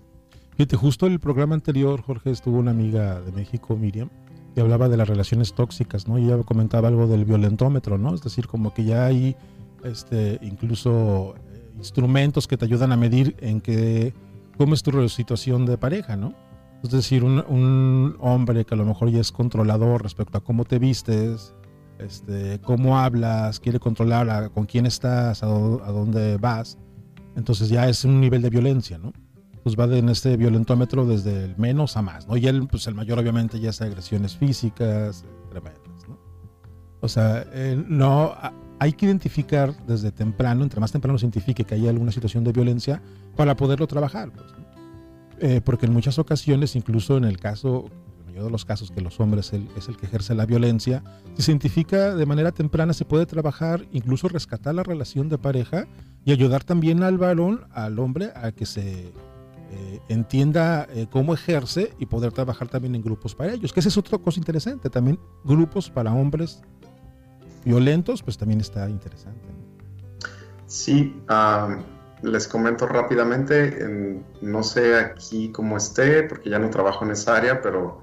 Fíjate, 0.56 0.76
justo 0.76 1.06
el 1.06 1.20
programa 1.20 1.56
anterior, 1.56 2.02
Jorge, 2.02 2.32
estuvo 2.32 2.58
una 2.58 2.72
amiga 2.72 3.22
de 3.22 3.32
México, 3.32 3.76
Miriam, 3.76 4.10
que 4.56 4.62
hablaba 4.62 4.90
de 4.90 4.98
las 4.98 5.08
relaciones 5.08 5.54
tóxicas, 5.54 6.08
¿no? 6.08 6.18
Y 6.18 6.26
ella 6.26 6.42
comentaba 6.44 6.88
algo 6.88 7.06
del 7.06 7.26
violentómetro, 7.26 7.98
¿no? 7.98 8.16
Es 8.16 8.24
decir, 8.24 8.48
como 8.48 8.74
que 8.74 8.84
ya 8.84 9.06
hay 9.06 9.36
este, 9.84 10.40
incluso 10.42 11.36
eh, 11.54 11.72
instrumentos 11.78 12.48
que 12.48 12.58
te 12.58 12.66
ayudan 12.66 12.92
a 12.92 12.98
medir 12.98 13.36
en 13.40 13.62
qué, 13.62 14.14
cómo 14.58 14.74
es 14.74 14.82
tu 14.82 15.10
situación 15.10 15.66
de 15.66 15.78
pareja, 15.78 16.16
¿no? 16.16 16.34
Es 16.84 16.92
decir, 16.92 17.24
un, 17.24 18.16
hombre 18.20 18.66
que 18.66 18.76
a 18.76 18.78
lo 18.78 18.86
mejor 18.86 19.10
ya 19.10 19.20
es 19.20 19.32
controlador 19.32 20.04
respecto 20.04 20.38
a 20.38 20.42
cómo 20.42 20.66
te 20.66 20.80
vistes, 20.80 21.54
este, 22.00 22.60
cómo 22.62 22.98
hablas, 23.00 23.60
quiere 23.60 23.80
controlar 23.80 24.52
con 24.52 24.66
quién 24.66 24.86
estás, 24.86 25.44
a, 25.44 25.48
dónde 25.48 26.38
vas, 26.38 26.78
entonces 27.36 27.70
ya 27.70 27.88
es 27.88 28.04
un 28.04 28.20
nivel 28.20 28.42
de 28.42 28.50
violencia, 28.50 28.98
¿no? 28.98 29.14
Pues 29.64 29.76
va 29.76 29.86
en 29.86 30.10
este 30.10 30.38
violentómetro 30.38 31.06
desde 31.06 31.44
el 31.44 31.58
menos 31.58 31.98
a 31.98 32.02
más, 32.02 32.28
¿no? 32.28 32.38
Y 32.38 32.48
él, 32.48 32.68
pues 32.70 32.88
el 32.88 32.96
mayor 32.96 33.20
obviamente 33.20 33.60
ya 33.60 33.72
es 33.72 33.82
agresiones 33.82 34.36
físicas, 34.36 35.26
tremendas, 35.50 36.08
¿no? 36.08 36.18
O 37.02 37.08
sea, 37.08 37.46
no, 37.88 38.34
hay 38.80 38.94
que 38.94 39.06
identificar 39.06 39.76
desde 39.86 40.12
temprano, 40.12 40.64
entre 40.64 40.80
más 40.80 40.92
temprano 40.92 41.18
se 41.18 41.26
identifique 41.26 41.64
que 41.64 41.76
hay 41.76 41.88
alguna 41.88 42.12
situación 42.12 42.44
de 42.44 42.52
violencia, 42.52 43.02
para 43.36 43.56
poderlo 43.56 43.88
trabajar. 43.88 44.32
Pues, 44.32 44.46
eh, 45.40 45.62
porque 45.64 45.86
en 45.86 45.94
muchas 45.94 46.18
ocasiones, 46.20 46.76
incluso 46.76 47.18
en 47.18 47.24
el 47.24 47.40
caso, 47.40 47.86
en 48.28 48.36
el 48.36 48.36
mayor 48.36 48.46
de 48.46 48.52
los 48.52 48.66
casos 48.66 48.92
que 48.92 49.02
los 49.02 49.20
hombres 49.20 49.54
es 49.54 49.88
el 49.88 49.98
que 49.98 50.06
ejerce 50.06 50.36
la 50.36 50.46
violencia, 50.46 51.04
si 51.36 51.44
se 51.44 51.52
identifica 51.52 52.16
de 52.16 52.26
manera 52.26 52.52
temprana, 52.52 52.94
se 52.94 53.06
puede 53.06 53.26
trabajar, 53.26 53.86
incluso 53.92 54.28
rescatar 54.28 54.76
la 54.76 54.84
relación 54.84 55.30
de 55.30 55.38
pareja 55.38 55.88
y 56.26 56.32
ayudar 56.32 56.64
también 56.64 57.04
al 57.04 57.18
varón, 57.18 57.66
al 57.72 58.00
hombre, 58.00 58.32
a 58.36 58.52
que 58.52 58.66
se 58.66 59.14
eh, 59.72 60.00
entienda 60.10 60.88
eh, 60.92 61.08
cómo 61.10 61.34
ejerce 61.34 61.94
y 62.00 62.06
poder 62.06 62.32
trabajar 62.32 62.68
también 62.68 62.96
en 62.96 63.02
grupos 63.02 63.36
para 63.36 63.54
ellos, 63.54 63.74
que 63.74 63.80
esa 63.80 63.90
es 63.90 63.98
otra 63.98 64.18
cosa 64.18 64.40
interesante, 64.40 64.90
también 64.90 65.20
grupos 65.44 65.90
para 65.90 66.14
hombres 66.14 66.62
violentos, 67.66 68.24
pues 68.24 68.38
también 68.38 68.62
está 68.62 68.90
interesante. 68.90 69.42
Sí, 70.68 71.16
les 72.22 72.48
comento 72.48 72.88
rápidamente, 72.88 74.20
no 74.42 74.64
sé 74.64 74.96
aquí 74.96 75.52
cómo 75.52 75.78
esté, 75.78 76.24
porque 76.24 76.50
ya 76.50 76.60
no 76.60 76.70
trabajo 76.70 77.06
en 77.06 77.12
esa 77.12 77.38
área, 77.38 77.62
pero 77.62 78.02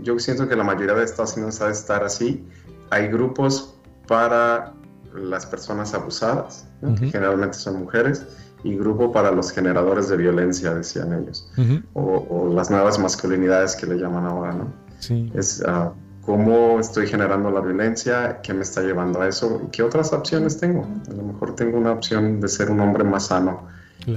yo 0.00 0.18
siento 0.18 0.48
que 0.48 0.56
la 0.56 0.64
mayoría 0.64 0.94
de 0.94 1.04
Estados 1.04 1.36
Unidos 1.36 1.60
ha 1.60 1.66
de 1.66 1.72
estar 1.72 2.04
así. 2.04 2.46
Hay 2.90 3.08
grupos 3.08 3.76
para 4.06 4.74
las 5.14 5.46
personas 5.46 5.94
abusadas, 5.94 6.66
que 6.98 7.10
generalmente 7.10 7.58
son 7.58 7.80
mujeres, 7.80 8.26
y 8.64 8.76
grupo 8.76 9.12
para 9.12 9.30
los 9.30 9.52
generadores 9.52 10.08
de 10.08 10.16
violencia, 10.16 10.74
decían 10.74 11.12
ellos, 11.12 11.50
o, 11.94 12.50
las 12.52 12.70
nuevas 12.70 12.98
masculinidades 12.98 13.76
que 13.76 13.86
le 13.86 13.96
llaman 13.96 14.26
ahora, 14.26 14.52
¿no? 14.52 14.72
Sí. 14.98 15.30
Es, 15.34 15.62
ah, 15.66 15.92
cómo 16.28 16.78
estoy 16.78 17.06
generando 17.06 17.50
la 17.50 17.60
violencia, 17.60 18.40
qué 18.42 18.52
me 18.52 18.60
está 18.60 18.82
llevando 18.82 19.22
a 19.22 19.28
eso, 19.28 19.62
qué 19.72 19.82
otras 19.82 20.12
opciones 20.12 20.58
tengo. 20.58 20.86
A 21.08 21.14
lo 21.14 21.22
mejor 21.22 21.54
tengo 21.54 21.78
una 21.78 21.92
opción 21.92 22.38
de 22.38 22.48
ser 22.48 22.70
un 22.70 22.80
hombre 22.80 23.02
más 23.02 23.28
sano, 23.28 23.66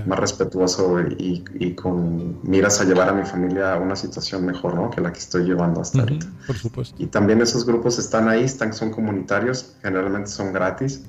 más 0.06 0.20
respetuoso 0.20 1.00
y, 1.18 1.74
con 1.76 2.40
miras 2.44 2.82
a 2.82 2.86
llevar 2.86 3.10
a 3.10 3.14
mi 3.14 3.26
familia 3.26 3.74
a 3.74 3.80
una 3.80 3.96
situación 3.96 4.46
mejor, 4.46 4.76
¿no? 4.76 4.90
Que 4.90 5.02
la 5.02 5.12
que 5.12 5.20
estoy 5.20 5.46
llevando 5.46 5.82
hasta 5.82 6.00
ahorita. 6.00 6.28
Por 6.48 6.58
supuesto. 6.58 6.96
Y 7.02 7.08
también 7.08 7.42
esos 7.42 7.66
grupos 7.66 8.00
están 8.00 8.28
ahí, 8.28 8.44
están, 8.44 8.74
son 8.74 8.92
comunitarios, 8.92 9.76
generalmente 9.82 10.30
son 10.30 10.54
gratis 10.54 11.04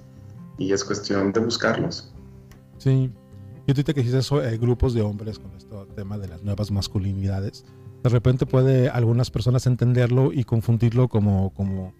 y 0.58 0.72
es 0.72 0.84
cuestión 0.84 1.32
de 1.32 1.40
buscarlos. 1.40 2.12
Sí. 2.78 3.10
Y 3.66 3.70
ahorita 3.70 3.94
que 3.94 4.02
dices 4.02 4.26
eso, 4.26 4.40
hay 4.40 4.58
grupos 4.58 4.94
de 4.94 5.02
hombres 5.02 5.38
con 5.38 5.52
este 5.56 5.74
tema 5.94 6.18
de 6.18 6.28
las 6.28 6.42
nuevas 6.42 6.70
masculinidades 6.70 7.64
de 8.02 8.08
repente 8.08 8.46
puede 8.46 8.88
algunas 8.88 9.30
personas 9.30 9.66
entenderlo 9.66 10.32
y 10.32 10.44
confundirlo 10.44 11.08
como, 11.08 11.50
como, 11.50 11.94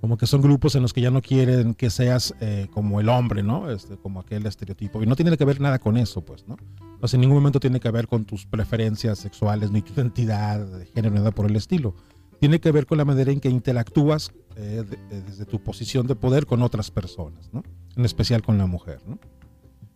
como 0.00 0.16
que 0.16 0.26
son 0.26 0.40
grupos 0.40 0.74
en 0.74 0.82
los 0.82 0.92
que 0.92 1.00
ya 1.00 1.10
no 1.10 1.20
quieren 1.20 1.74
que 1.74 1.90
seas 1.90 2.34
eh, 2.40 2.68
como 2.72 3.00
el 3.00 3.08
hombre, 3.08 3.42
¿no? 3.42 3.70
Este, 3.70 3.96
como 3.96 4.20
aquel 4.20 4.46
estereotipo. 4.46 5.02
Y 5.02 5.06
no 5.06 5.14
tiene 5.14 5.36
que 5.36 5.44
ver 5.44 5.60
nada 5.60 5.78
con 5.78 5.96
eso, 5.96 6.24
pues, 6.24 6.46
¿no? 6.48 6.56
O 7.00 7.06
en 7.12 7.20
ningún 7.20 7.36
momento 7.36 7.60
tiene 7.60 7.80
que 7.80 7.90
ver 7.90 8.08
con 8.08 8.24
tus 8.24 8.46
preferencias 8.46 9.18
sexuales, 9.18 9.70
ni 9.70 9.82
tu 9.82 9.92
identidad 9.92 10.64
de 10.64 10.86
género, 10.86 11.14
nada 11.14 11.30
por 11.32 11.46
el 11.46 11.56
estilo. 11.56 11.94
Tiene 12.40 12.60
que 12.60 12.72
ver 12.72 12.86
con 12.86 12.98
la 12.98 13.04
manera 13.04 13.30
en 13.30 13.40
que 13.40 13.50
interactúas 13.50 14.32
eh, 14.56 14.84
desde 15.10 15.44
tu 15.44 15.62
posición 15.62 16.06
de 16.06 16.14
poder 16.14 16.46
con 16.46 16.62
otras 16.62 16.90
personas, 16.90 17.50
¿no? 17.52 17.62
En 17.96 18.04
especial 18.04 18.42
con 18.42 18.56
la 18.56 18.66
mujer, 18.66 19.00
¿no? 19.06 19.18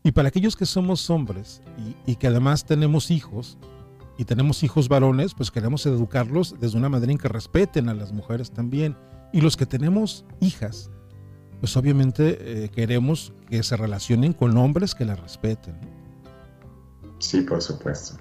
Y 0.02 0.12
para 0.12 0.28
aquellos 0.28 0.54
que 0.54 0.66
somos 0.66 1.08
hombres 1.08 1.62
y, 2.06 2.12
y 2.12 2.16
que 2.16 2.26
además 2.26 2.66
tenemos 2.66 3.10
hijos, 3.10 3.56
y 4.16 4.24
tenemos 4.24 4.62
hijos 4.62 4.88
varones, 4.88 5.34
pues 5.34 5.50
queremos 5.50 5.84
educarlos 5.86 6.54
desde 6.60 6.78
una 6.78 6.88
manera 6.88 7.10
en 7.10 7.18
que 7.18 7.28
respeten 7.28 7.88
a 7.88 7.94
las 7.94 8.12
mujeres 8.12 8.50
también. 8.50 8.96
Y 9.34 9.40
los 9.40 9.56
que 9.56 9.66
tenemos 9.66 10.24
hijas, 10.38 10.92
pues 11.58 11.76
obviamente 11.76 12.38
eh, 12.38 12.68
queremos 12.68 13.32
que 13.50 13.64
se 13.64 13.76
relacionen 13.76 14.32
con 14.32 14.56
hombres 14.56 14.94
que 14.94 15.04
las 15.04 15.18
respeten. 15.18 15.74
Sí, 17.18 17.40
por 17.40 17.60
supuesto. 17.60 18.16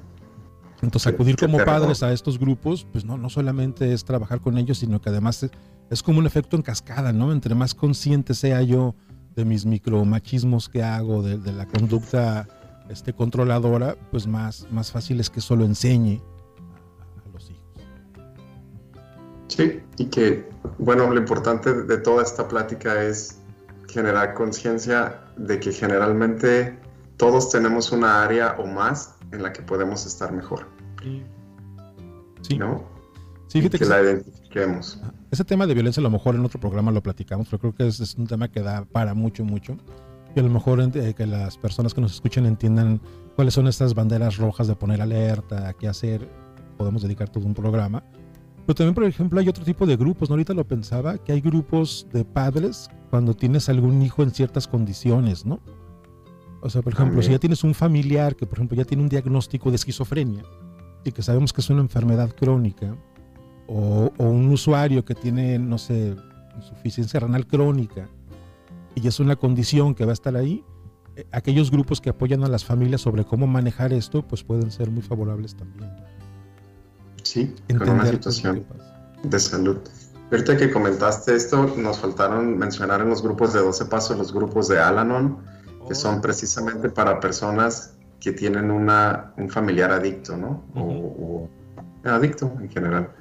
Entonces 0.82 1.14
acudir 1.14 1.36
como 1.36 1.64
padres 1.64 2.02
a 2.02 2.12
estos 2.12 2.40
grupos, 2.40 2.88
pues 2.92 3.06
no, 3.06 3.20
no 3.20 3.30
solamente 3.30 3.94
es 3.94 4.04
trabajar 4.04 4.42
con 4.42 4.58
ellos, 4.58 4.80
sino 4.80 5.02
que 5.02 5.10
además 5.10 5.48
es, 5.92 6.02
como 6.02 6.18
un 6.18 6.26
efecto 6.26 6.56
en 6.56 6.64
cascada, 6.64 7.14
¿no? 7.14 7.32
Entre 7.32 7.54
más 7.54 7.76
consciente 7.76 8.34
sea 8.34 8.64
yo 8.64 8.96
de 9.36 9.46
mis 9.46 9.68
micromachismos 9.68 10.68
que 10.68 10.82
hago, 10.82 11.22
de, 11.22 11.38
de 11.38 11.54
la 11.54 11.68
conducta 11.68 12.48
este, 12.90 13.14
controladora, 13.14 13.96
pues 14.10 14.26
más, 14.26 14.66
más 14.72 14.92
fácil 14.92 15.20
es 15.20 15.30
que 15.30 15.42
solo 15.42 15.64
enseñe 15.64 16.24
Sí, 19.56 19.82
y 19.98 20.06
que, 20.06 20.50
bueno, 20.80 21.08
lo 21.12 21.20
importante 21.20 21.84
de 21.84 21.98
toda 21.98 22.24
esta 22.24 22.48
plática 22.48 23.04
es 23.04 23.38
generar 23.88 24.34
conciencia 24.34 25.22
de 25.38 25.60
que 25.60 25.72
generalmente 25.72 26.80
todos 27.18 27.52
tenemos 27.52 27.92
una 27.92 28.24
área 28.24 28.56
o 28.58 28.66
más 28.66 29.16
en 29.32 29.44
la 29.44 29.54
que 29.54 29.62
podemos 29.62 30.08
estar 30.08 30.32
mejor. 30.32 30.66
Sí. 32.42 32.58
¿No? 32.58 32.84
Sí, 33.48 33.62
que, 33.62 33.78
que, 33.78 33.86
la 33.86 34.02
identifiquemos. 34.02 35.00
Ese 35.30 35.44
tema 35.44 35.68
de 35.68 35.76
violencia 35.76 36.02
a 36.02 36.04
lo 36.04 36.10
mejor 36.10 36.34
en 36.34 36.44
otro 36.44 36.60
programa 36.60 36.92
lo 36.92 37.04
platicamos, 37.04 37.48
pero 37.48 37.60
creo 37.60 37.76
que 37.76 37.88
es, 37.88 38.00
es 38.00 38.16
un 38.16 38.26
tema 38.26 38.48
que 38.48 38.62
da 38.62 38.86
para 38.86 39.14
mucho, 39.14 39.44
mucho 39.44 39.78
y 40.36 40.40
a 40.40 40.44
lo 40.44 40.50
mejor 40.50 40.82
eh, 40.82 41.14
que 41.14 41.28
las 41.28 41.58
personas 41.58 41.94
que 41.94 42.02
nos 42.02 42.14
escuchen 42.14 42.48
entiendan 42.48 43.00
cuáles 43.36 43.54
son 43.54 43.68
estas 43.68 43.94
banderas 43.94 44.38
rojas 44.38 44.68
de 44.68 44.76
poner 44.76 45.00
alerta, 45.00 45.74
qué 45.74 45.88
hacer, 45.88 46.28
podemos 46.78 47.04
dedicar 47.04 47.30
todo 47.30 47.46
un 47.46 47.54
programa. 47.54 48.04
Pero 48.66 48.76
también, 48.76 48.96
por 48.96 49.04
ejemplo, 49.04 49.40
hay 49.40 49.50
otro 49.50 49.64
tipo 49.64 49.86
de 49.86 49.98
grupos, 49.98 50.30
¿no? 50.30 50.34
ahorita 50.34 50.54
lo 50.54 50.66
pensaba, 50.66 51.18
que 51.18 51.34
hay 51.34 51.42
grupos 51.42 52.08
de 52.14 52.24
padres 52.24 52.90
cuando 53.10 53.34
tienes 53.34 53.68
algún 53.70 54.02
hijo 54.02 54.24
en 54.24 54.32
ciertas 54.32 54.68
condiciones, 54.68 55.46
¿no? 55.46 55.60
O 56.62 56.70
sea, 56.70 56.82
por 56.82 56.94
ejemplo, 56.94 57.22
si 57.22 57.32
ya 57.32 57.40
tienes 57.40 57.66
un 57.66 57.74
familiar 57.74 58.38
que, 58.38 58.46
por 58.46 58.58
ejemplo, 58.58 58.78
ya 58.78 58.86
tiene 58.86 59.04
un 59.04 59.10
diagnóstico 59.10 59.70
de 59.70 59.76
esquizofrenia 59.76 60.44
y 61.04 61.12
que 61.12 61.22
sabemos 61.22 61.52
que 61.52 61.60
es 61.60 61.70
una 61.70 61.82
enfermedad 61.82 62.34
crónica, 62.34 62.96
o, 63.68 64.12
o 64.18 64.24
un 64.24 64.50
usuario 64.50 65.04
que 65.04 65.14
tiene, 65.14 65.60
no 65.60 65.78
sé, 65.78 66.16
insuficiencia 66.56 67.20
renal 67.20 67.46
crónica, 67.48 68.10
y 68.96 69.08
es 69.08 69.20
una 69.20 69.36
condición 69.36 69.96
que 69.96 70.06
va 70.06 70.12
a 70.12 70.14
estar 70.14 70.36
ahí, 70.36 70.64
eh, 71.16 71.26
aquellos 71.32 71.72
grupos 71.72 72.02
que 72.02 72.10
apoyan 72.10 72.44
a 72.44 72.48
las 72.48 72.64
familias 72.64 73.02
sobre 73.02 73.24
cómo 73.24 73.48
manejar 73.48 73.94
esto, 73.94 74.26
pues 74.28 74.44
pueden 74.44 74.72
ser 74.72 74.90
muy 74.90 75.02
favorables 75.02 75.56
también. 75.56 75.92
Sí, 77.24 77.56
con 77.78 77.90
una 77.90 78.06
situación 78.06 78.66
de 79.24 79.40
salud. 79.40 79.78
Ahorita 80.32 80.58
que 80.58 80.72
comentaste 80.72 81.36
esto, 81.36 81.76
nos 81.78 82.00
faltaron 82.00 82.58
mencionar 82.58 83.02
en 83.02 83.10
los 83.10 83.22
grupos 83.22 83.54
de 83.54 83.60
12 83.60 83.86
pasos 83.86 84.18
los 84.18 84.34
grupos 84.34 84.68
de 84.68 84.80
Alanon, 84.80 85.38
que 85.88 85.96
son 85.96 86.18
oh. 86.18 86.22
precisamente 86.22 86.90
para 86.90 87.20
personas 87.20 87.94
que 88.20 88.32
tienen 88.32 88.72
una, 88.72 89.34
un 89.38 89.50
familiar 89.50 89.92
adicto, 89.92 90.38
¿no? 90.38 90.64
o, 90.76 91.50
adicto 92.04 92.52
en 92.60 92.70
general. 92.70 93.12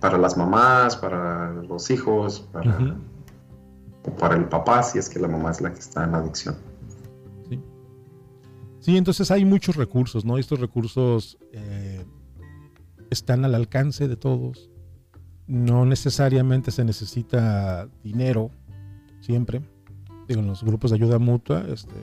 Para 0.00 0.18
las 0.18 0.36
mamás, 0.36 0.96
para 0.96 1.52
los 1.52 1.90
hijos, 1.90 2.40
para 2.52 2.96
o 4.04 4.10
para 4.16 4.36
el 4.36 4.46
papá 4.46 4.82
si 4.82 4.98
es 4.98 5.08
que 5.08 5.18
la 5.18 5.28
mamá 5.28 5.50
es 5.50 5.60
la 5.60 5.72
que 5.72 5.80
está 5.80 6.04
en 6.04 6.12
la 6.12 6.18
adicción. 6.18 6.56
Sí, 7.48 7.60
sí 8.80 8.96
entonces 8.96 9.30
hay 9.30 9.44
muchos 9.44 9.76
recursos, 9.76 10.24
¿no? 10.24 10.38
Estos 10.38 10.60
recursos 10.60 11.38
eh, 11.52 11.91
están 13.12 13.44
al 13.44 13.54
alcance 13.54 14.08
de 14.08 14.16
todos. 14.16 14.70
No 15.46 15.84
necesariamente 15.86 16.70
se 16.70 16.84
necesita 16.84 17.88
dinero 18.02 18.50
siempre. 19.20 19.62
Digo, 20.28 20.40
en 20.40 20.46
los 20.46 20.62
grupos 20.62 20.90
de 20.90 20.96
ayuda 20.96 21.18
mutua, 21.18 21.64
este, 21.68 21.94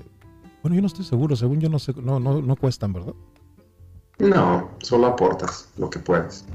bueno, 0.61 0.75
yo 0.75 0.81
no 0.81 0.87
estoy 0.87 1.05
seguro, 1.05 1.35
según 1.35 1.59
yo 1.59 1.69
no 1.69 1.79
sé, 1.79 1.93
no, 2.01 2.19
no, 2.19 2.41
no 2.41 2.55
cuestan, 2.55 2.93
¿verdad? 2.93 3.13
No, 4.19 4.69
solo 4.79 5.07
aportas 5.07 5.69
lo 5.77 5.89
que 5.89 5.99
puedes. 5.99 6.45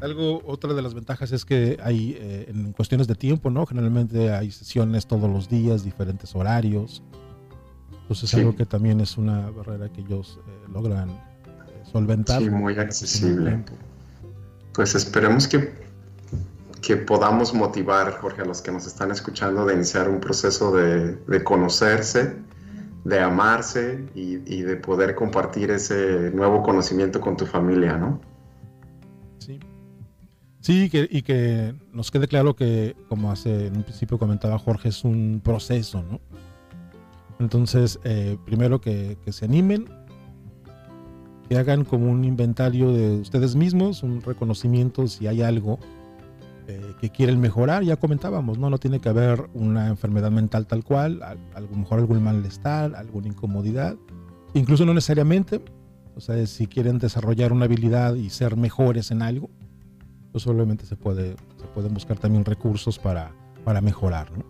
Algo, 0.00 0.40
otra 0.46 0.72
de 0.72 0.80
las 0.80 0.94
ventajas 0.94 1.32
es 1.32 1.44
que 1.44 1.76
hay, 1.82 2.16
eh, 2.18 2.46
en 2.48 2.72
cuestiones 2.72 3.06
de 3.06 3.14
tiempo, 3.14 3.50
¿no? 3.50 3.66
Generalmente 3.66 4.32
hay 4.32 4.50
sesiones 4.50 5.06
todos 5.06 5.28
los 5.28 5.48
días, 5.48 5.84
diferentes 5.84 6.34
horarios. 6.34 7.02
Entonces 8.02 8.32
es 8.32 8.34
algo 8.38 8.56
que 8.56 8.64
también 8.64 9.00
es 9.00 9.18
una 9.18 9.50
barrera 9.50 9.92
que 9.92 10.00
ellos 10.00 10.40
eh, 10.46 10.70
logran 10.72 11.10
solventar. 11.92 12.40
Sí, 12.40 12.50
muy 12.50 12.78
accesible. 12.78 13.64
Pues 14.74 14.94
esperemos 14.94 15.48
que, 15.48 15.72
que 16.80 16.96
podamos 16.96 17.54
motivar, 17.54 18.12
Jorge, 18.18 18.42
a 18.42 18.44
los 18.44 18.62
que 18.62 18.70
nos 18.70 18.86
están 18.86 19.10
escuchando 19.10 19.66
de 19.66 19.74
iniciar 19.74 20.08
un 20.08 20.20
proceso 20.20 20.74
de, 20.74 21.14
de 21.14 21.44
conocerse, 21.44 22.36
de 23.04 23.20
amarse 23.20 24.04
y, 24.14 24.36
y 24.52 24.62
de 24.62 24.76
poder 24.76 25.14
compartir 25.14 25.70
ese 25.70 26.30
nuevo 26.32 26.62
conocimiento 26.62 27.20
con 27.20 27.36
tu 27.36 27.46
familia, 27.46 27.96
¿no? 27.96 28.20
Sí, 30.60 30.90
y 30.92 31.22
que 31.22 31.74
nos 31.94 32.10
quede 32.10 32.28
claro 32.28 32.54
que, 32.54 32.94
como 33.08 33.30
hace 33.30 33.68
en 33.68 33.76
un 33.78 33.84
principio 33.84 34.18
comentaba 34.18 34.58
Jorge, 34.58 34.90
es 34.90 35.02
un 35.02 35.40
proceso, 35.42 36.02
¿no? 36.02 36.20
Entonces, 37.38 37.98
eh, 38.04 38.36
primero 38.44 38.80
que, 38.80 39.16
se 39.30 39.44
animen, 39.44 39.86
que 41.48 41.56
hagan 41.56 41.84
como 41.84 42.10
un 42.10 42.24
inventario 42.24 42.92
de 42.92 43.20
ustedes 43.20 43.56
mismos, 43.56 44.02
un 44.02 44.20
reconocimiento 44.20 45.06
si 45.06 45.26
hay 45.26 45.42
algo 45.42 45.78
eh, 46.66 46.94
que 47.00 47.10
quieren 47.10 47.40
mejorar. 47.40 47.82
Ya 47.82 47.96
comentábamos, 47.96 48.58
¿no? 48.58 48.68
No 48.68 48.78
tiene 48.78 49.00
que 49.00 49.08
haber 49.08 49.48
una 49.54 49.88
enfermedad 49.88 50.30
mental 50.30 50.66
tal 50.66 50.84
cual, 50.84 51.22
a, 51.22 51.36
a 51.54 51.60
lo 51.60 51.68
mejor 51.68 52.00
algún 52.00 52.22
malestar, 52.22 52.94
alguna 52.94 53.28
incomodidad, 53.28 53.96
incluso 54.54 54.84
no 54.84 54.92
necesariamente. 54.92 55.62
O 56.14 56.20
sea, 56.20 56.44
si 56.46 56.66
quieren 56.66 56.98
desarrollar 56.98 57.52
una 57.52 57.66
habilidad 57.66 58.14
y 58.14 58.28
ser 58.30 58.56
mejores 58.56 59.10
en 59.10 59.22
algo, 59.22 59.50
pues 60.32 60.46
obviamente 60.46 60.84
se, 60.84 60.96
puede, 60.96 61.36
se 61.56 61.66
pueden 61.74 61.94
buscar 61.94 62.18
también 62.18 62.44
recursos 62.44 62.98
para, 62.98 63.32
para 63.64 63.80
mejorar. 63.80 64.30
¿no? 64.36 64.44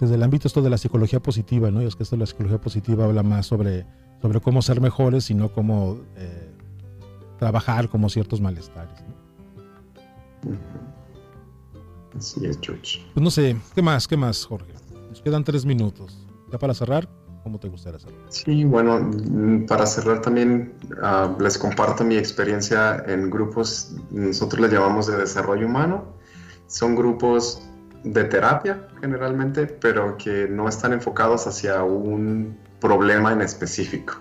Desde 0.00 0.14
el 0.14 0.22
ámbito 0.22 0.48
esto 0.48 0.62
de 0.62 0.70
la 0.70 0.78
psicología 0.78 1.20
positiva, 1.20 1.70
¿no? 1.70 1.82
Y 1.82 1.86
es 1.86 1.96
que 1.96 2.02
esto 2.02 2.16
de 2.16 2.20
la 2.20 2.26
psicología 2.26 2.60
positiva 2.60 3.04
habla 3.04 3.22
más 3.22 3.46
sobre, 3.46 3.86
sobre 4.24 4.40
cómo 4.40 4.62
ser 4.62 4.80
mejores 4.80 5.28
y 5.28 5.34
no 5.34 5.52
cómo 5.52 5.98
eh, 6.16 6.50
trabajar 7.38 7.90
como 7.90 8.08
ciertos 8.08 8.40
malestares. 8.40 9.04
¿no? 10.42 10.56
Así 12.16 12.46
es, 12.46 12.58
George. 12.62 13.04
Pues 13.12 13.22
no 13.22 13.30
sé, 13.30 13.54
¿qué 13.74 13.82
más? 13.82 14.08
¿Qué 14.08 14.16
más, 14.16 14.46
Jorge? 14.46 14.72
Nos 15.10 15.20
quedan 15.20 15.44
tres 15.44 15.66
minutos. 15.66 16.26
¿Ya 16.50 16.58
para 16.58 16.72
cerrar? 16.72 17.06
¿Cómo 17.42 17.60
te 17.60 17.68
gustaría 17.68 17.98
hacerlo? 17.98 18.16
Sí, 18.30 18.64
bueno, 18.64 19.10
para 19.68 19.84
cerrar 19.84 20.22
también 20.22 20.72
ah, 21.02 21.36
les 21.38 21.58
comparto 21.58 22.02
mi 22.02 22.16
experiencia 22.16 23.04
en 23.06 23.28
grupos, 23.28 23.94
nosotros 24.10 24.58
les 24.58 24.72
llamamos 24.72 25.06
de 25.06 25.18
desarrollo 25.18 25.66
humano. 25.66 26.02
Son 26.66 26.96
grupos 26.96 27.60
de 28.04 28.24
terapia 28.24 28.88
generalmente, 29.02 29.66
pero 29.66 30.16
que 30.16 30.48
no 30.48 30.66
están 30.66 30.94
enfocados 30.94 31.46
hacia 31.46 31.84
un 31.84 32.56
problema 32.84 33.32
en 33.32 33.40
específico. 33.40 34.12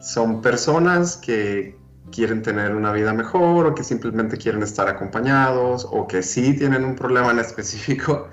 Son 0.00 0.40
personas 0.40 1.16
que 1.16 1.76
quieren 2.12 2.40
tener 2.40 2.74
una 2.76 2.92
vida 2.92 3.12
mejor 3.12 3.66
o 3.66 3.74
que 3.74 3.82
simplemente 3.82 4.36
quieren 4.36 4.62
estar 4.62 4.88
acompañados 4.88 5.86
o 5.90 6.06
que 6.06 6.22
sí 6.22 6.56
tienen 6.56 6.84
un 6.84 6.94
problema 6.94 7.32
en 7.32 7.40
específico, 7.40 8.28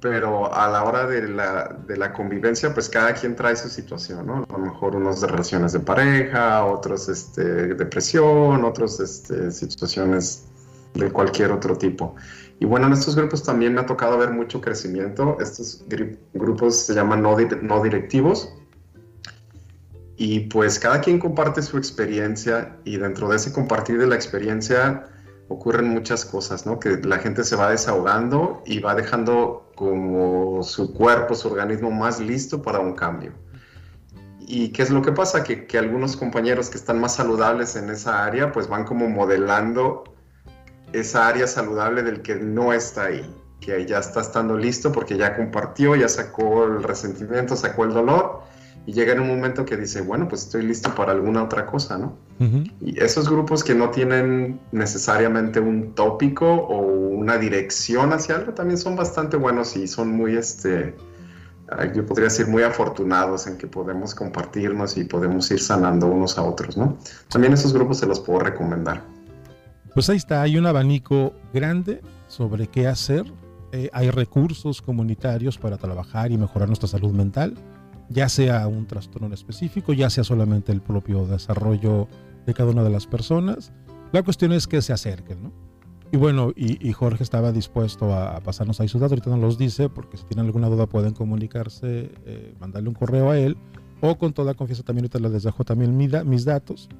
pero 0.00 0.52
a 0.52 0.68
la 0.68 0.84
hora 0.84 1.06
de 1.06 1.26
la, 1.28 1.74
de 1.86 1.96
la 1.96 2.12
convivencia, 2.12 2.74
pues 2.74 2.90
cada 2.90 3.14
quien 3.14 3.34
trae 3.34 3.56
su 3.56 3.70
situación, 3.70 4.26
¿no? 4.26 4.44
A 4.46 4.52
lo 4.52 4.58
mejor 4.58 4.94
unos 4.94 5.22
de 5.22 5.26
relaciones 5.28 5.72
de 5.72 5.80
pareja, 5.80 6.64
otros 6.66 7.08
este, 7.08 7.74
depresión, 7.74 8.62
otros 8.62 9.00
este, 9.00 9.50
situaciones 9.50 10.44
de 10.92 11.10
cualquier 11.10 11.50
otro 11.50 11.78
tipo. 11.78 12.14
Y 12.60 12.66
bueno, 12.66 12.88
en 12.88 12.92
estos 12.92 13.16
grupos 13.16 13.42
también 13.42 13.72
me 13.74 13.80
ha 13.80 13.86
tocado 13.86 14.18
ver 14.18 14.30
mucho 14.30 14.60
crecimiento. 14.60 15.38
Estos 15.40 15.82
grupos 16.34 16.76
se 16.76 16.94
llaman 16.94 17.22
no, 17.22 17.36
no 17.62 17.82
directivos 17.82 18.52
y 20.24 20.38
pues 20.38 20.78
cada 20.78 21.00
quien 21.00 21.18
comparte 21.18 21.62
su 21.62 21.76
experiencia 21.76 22.76
y 22.84 22.96
dentro 22.96 23.28
de 23.28 23.34
ese 23.34 23.52
compartir 23.52 23.98
de 23.98 24.06
la 24.06 24.14
experiencia 24.14 25.04
ocurren 25.48 25.88
muchas 25.88 26.24
cosas, 26.24 26.64
¿no? 26.64 26.78
Que 26.78 26.90
la 26.98 27.18
gente 27.18 27.42
se 27.42 27.56
va 27.56 27.70
desahogando 27.70 28.62
y 28.64 28.78
va 28.78 28.94
dejando 28.94 29.68
como 29.74 30.62
su 30.62 30.94
cuerpo, 30.94 31.34
su 31.34 31.48
organismo 31.48 31.90
más 31.90 32.20
listo 32.20 32.62
para 32.62 32.78
un 32.78 32.92
cambio. 32.92 33.32
¿Y 34.38 34.68
qué 34.68 34.82
es 34.82 34.90
lo 34.90 35.02
que 35.02 35.10
pasa? 35.10 35.42
Que, 35.42 35.66
que 35.66 35.76
algunos 35.76 36.16
compañeros 36.16 36.70
que 36.70 36.78
están 36.78 37.00
más 37.00 37.16
saludables 37.16 37.74
en 37.74 37.90
esa 37.90 38.24
área, 38.24 38.52
pues 38.52 38.68
van 38.68 38.84
como 38.84 39.08
modelando 39.08 40.04
esa 40.92 41.26
área 41.26 41.48
saludable 41.48 42.04
del 42.04 42.22
que 42.22 42.36
no 42.36 42.72
está 42.72 43.06
ahí, 43.06 43.28
que 43.60 43.84
ya 43.86 43.98
está 43.98 44.20
estando 44.20 44.56
listo 44.56 44.92
porque 44.92 45.16
ya 45.16 45.34
compartió, 45.34 45.96
ya 45.96 46.08
sacó 46.08 46.62
el 46.62 46.84
resentimiento, 46.84 47.56
sacó 47.56 47.82
el 47.82 47.92
dolor 47.92 48.52
y 48.84 48.92
llega 48.92 49.12
en 49.12 49.20
un 49.20 49.28
momento 49.28 49.64
que 49.64 49.76
dice, 49.76 50.00
bueno, 50.00 50.26
pues 50.26 50.42
estoy 50.42 50.62
listo 50.62 50.92
para 50.94 51.12
alguna 51.12 51.44
otra 51.44 51.66
cosa, 51.66 51.98
¿no? 51.98 52.16
Y 52.80 53.00
esos 53.00 53.30
grupos 53.30 53.62
que 53.62 53.72
no 53.72 53.90
tienen 53.90 54.58
necesariamente 54.72 55.60
un 55.60 55.94
tópico 55.94 56.52
o 56.52 56.80
una 56.80 57.38
dirección 57.38 58.12
hacia 58.12 58.34
algo 58.34 58.52
también 58.52 58.78
son 58.78 58.96
bastante 58.96 59.36
buenos 59.36 59.76
y 59.76 59.86
son 59.86 60.08
muy, 60.08 60.36
este, 60.36 60.96
yo 61.94 62.04
podría 62.04 62.24
decir, 62.24 62.48
muy 62.48 62.64
afortunados 62.64 63.46
en 63.46 63.58
que 63.58 63.68
podemos 63.68 64.16
compartirnos 64.16 64.96
y 64.96 65.04
podemos 65.04 65.48
ir 65.52 65.60
sanando 65.60 66.08
unos 66.08 66.36
a 66.36 66.42
otros, 66.42 66.76
¿no? 66.76 66.98
También 67.28 67.52
esos 67.52 67.72
grupos 67.72 67.98
se 67.98 68.06
los 68.06 68.18
puedo 68.18 68.40
recomendar. 68.40 69.04
Pues 69.94 70.10
ahí 70.10 70.16
está, 70.16 70.42
hay 70.42 70.56
un 70.56 70.66
abanico 70.66 71.34
grande 71.54 72.00
sobre 72.26 72.66
qué 72.66 72.88
hacer. 72.88 73.24
Eh, 73.70 73.88
hay 73.92 74.10
recursos 74.10 74.82
comunitarios 74.82 75.58
para 75.58 75.76
trabajar 75.76 76.32
y 76.32 76.38
mejorar 76.38 76.66
nuestra 76.66 76.88
salud 76.88 77.12
mental 77.12 77.56
ya 78.12 78.28
sea 78.28 78.66
un 78.68 78.86
trastorno 78.86 79.32
específico, 79.32 79.92
ya 79.92 80.10
sea 80.10 80.24
solamente 80.24 80.72
el 80.72 80.80
propio 80.80 81.26
desarrollo 81.26 82.08
de 82.46 82.54
cada 82.54 82.70
una 82.70 82.82
de 82.84 82.90
las 82.90 83.06
personas. 83.06 83.72
La 84.12 84.22
cuestión 84.22 84.52
es 84.52 84.66
que 84.66 84.82
se 84.82 84.92
acerquen, 84.92 85.42
¿no? 85.42 85.52
Y 86.12 86.18
bueno, 86.18 86.52
y, 86.54 86.92
Jorge 86.92 87.22
estaba 87.22 87.52
dispuesto 87.52 88.14
a, 88.14 88.38
pasarnos 88.40 88.78
ahí 88.80 88.88
sus 88.88 89.00
datos, 89.00 89.12
ahorita 89.12 89.30
no 89.30 89.38
los 89.38 89.56
dice, 89.56 89.88
porque 89.88 90.18
si 90.18 90.24
tienen 90.24 90.44
alguna 90.44 90.68
duda 90.68 90.86
pueden 90.86 91.14
comunicarse, 91.14 92.10
eh, 92.26 92.54
mandarle 92.60 92.90
un 92.90 92.94
correo 92.94 93.30
a 93.30 93.38
él, 93.38 93.56
o 94.02 94.18
con 94.18 94.34
toda 94.34 94.52
confianza 94.52 94.82
también 94.82 95.04
ahorita 95.04 95.30
les 95.30 95.42
dejo 95.42 95.64
también 95.64 95.96
mis 95.96 96.44
datos, 96.44 96.90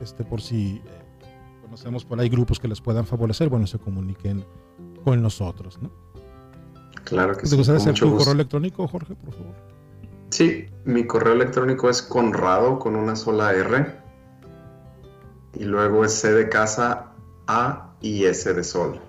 este, 0.00 0.24
por 0.24 0.42
si 0.42 0.82
eh, 0.84 1.62
conocemos 1.62 2.04
por 2.04 2.18
ahí 2.18 2.28
grupos 2.28 2.58
que 2.58 2.66
les 2.66 2.80
puedan 2.80 3.06
favorecer, 3.06 3.48
bueno, 3.48 3.68
se 3.68 3.78
comuniquen 3.78 4.44
con 5.04 5.22
nosotros, 5.22 5.80
¿no? 5.80 5.92
Claro 7.04 7.36
que 7.36 7.46
sí. 7.46 7.50
¿Te 7.50 7.56
gustaría 7.56 7.80
hacer 7.80 7.94
tu 7.94 8.16
correo 8.16 8.32
electrónico, 8.32 8.88
Jorge, 8.88 9.14
por 9.14 9.32
favor? 9.32 9.54
Sí, 10.30 10.66
mi 10.84 11.06
correo 11.06 11.34
electrónico 11.34 11.88
es 11.88 12.02
conrado 12.02 12.78
con 12.78 12.96
una 12.96 13.16
sola 13.16 13.52
R 13.52 13.94
y 15.54 15.64
luego 15.64 16.04
es 16.04 16.12
C 16.12 16.32
de 16.32 16.48
casa 16.48 17.12
A 17.46 17.94
y 18.00 18.24
S 18.24 18.52
de 18.52 18.64
sol. 18.64 19.00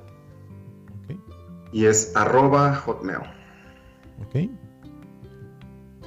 Y 1.73 1.85
es 1.85 2.15
arroba 2.15 2.75
hotmail. 2.75 3.19
Ok. 4.25 4.49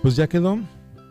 Pues 0.00 0.16
ya 0.16 0.26
quedó. 0.26 0.58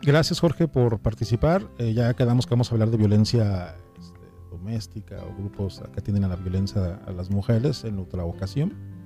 Gracias 0.02 0.40
Jorge 0.40 0.66
por 0.66 0.98
participar. 0.98 1.62
Eh, 1.78 1.94
ya 1.94 2.14
quedamos 2.14 2.46
que 2.46 2.50
vamos 2.50 2.70
a 2.70 2.74
hablar 2.74 2.90
de 2.90 2.96
violencia 2.96 3.76
este, 3.98 4.18
doméstica 4.50 5.18
o 5.22 5.34
grupos 5.38 5.80
que 5.92 6.00
atienden 6.00 6.24
a 6.24 6.28
la 6.28 6.36
violencia 6.36 7.00
a 7.06 7.12
las 7.12 7.30
mujeres 7.30 7.84
en 7.84 7.98
otra 7.98 8.24
ocasión 8.24 8.99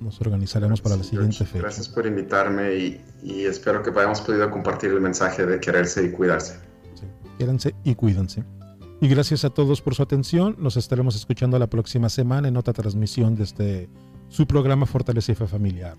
nos, 0.00 0.20
organizaremos 0.20 0.80
para 0.80 0.96
la 0.96 1.04
siguiente 1.04 1.44
fecha. 1.44 1.58
Gracias 1.58 1.88
por 1.88 2.06
invitarme 2.06 2.74
y, 3.22 3.44
espero 3.44 3.82
que 3.82 3.90
hayamos 3.90 4.20
podido 4.20 4.50
compartir 4.50 4.90
el 4.90 5.00
mensaje 5.00 5.44
de 5.44 5.60
quererse 5.60 6.04
y 6.04 6.10
cuidarse. 6.12 6.58
Sí, 7.58 7.74
y 7.82 7.94
cuídense. 7.94 8.44
Y 9.00 9.08
gracias 9.08 9.44
a 9.44 9.50
todos 9.50 9.82
por 9.82 9.94
su 9.94 10.02
atención. 10.02 10.56
Nos 10.58 10.76
estaremos 10.76 11.16
escuchando 11.16 11.58
la 11.58 11.66
próxima 11.66 12.08
semana 12.08 12.48
en 12.48 12.56
otra 12.56 12.72
transmisión 12.72 13.34
de 13.34 13.44
este 13.44 13.90
su 14.28 14.46
programa 14.46 14.86
Fortaleza 14.86 15.32
y 15.32 15.34
Fe 15.34 15.46
Familiar. 15.46 15.96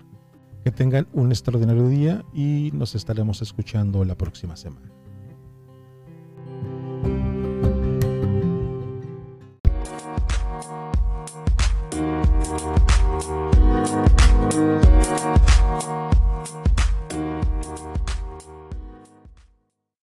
Que 0.64 0.72
tengan 0.72 1.06
un 1.12 1.30
extraordinario 1.30 1.88
día 1.88 2.24
y 2.34 2.70
nos 2.74 2.94
estaremos 2.94 3.40
escuchando 3.42 4.04
la 4.04 4.16
próxima 4.16 4.56
semana. 4.56 4.90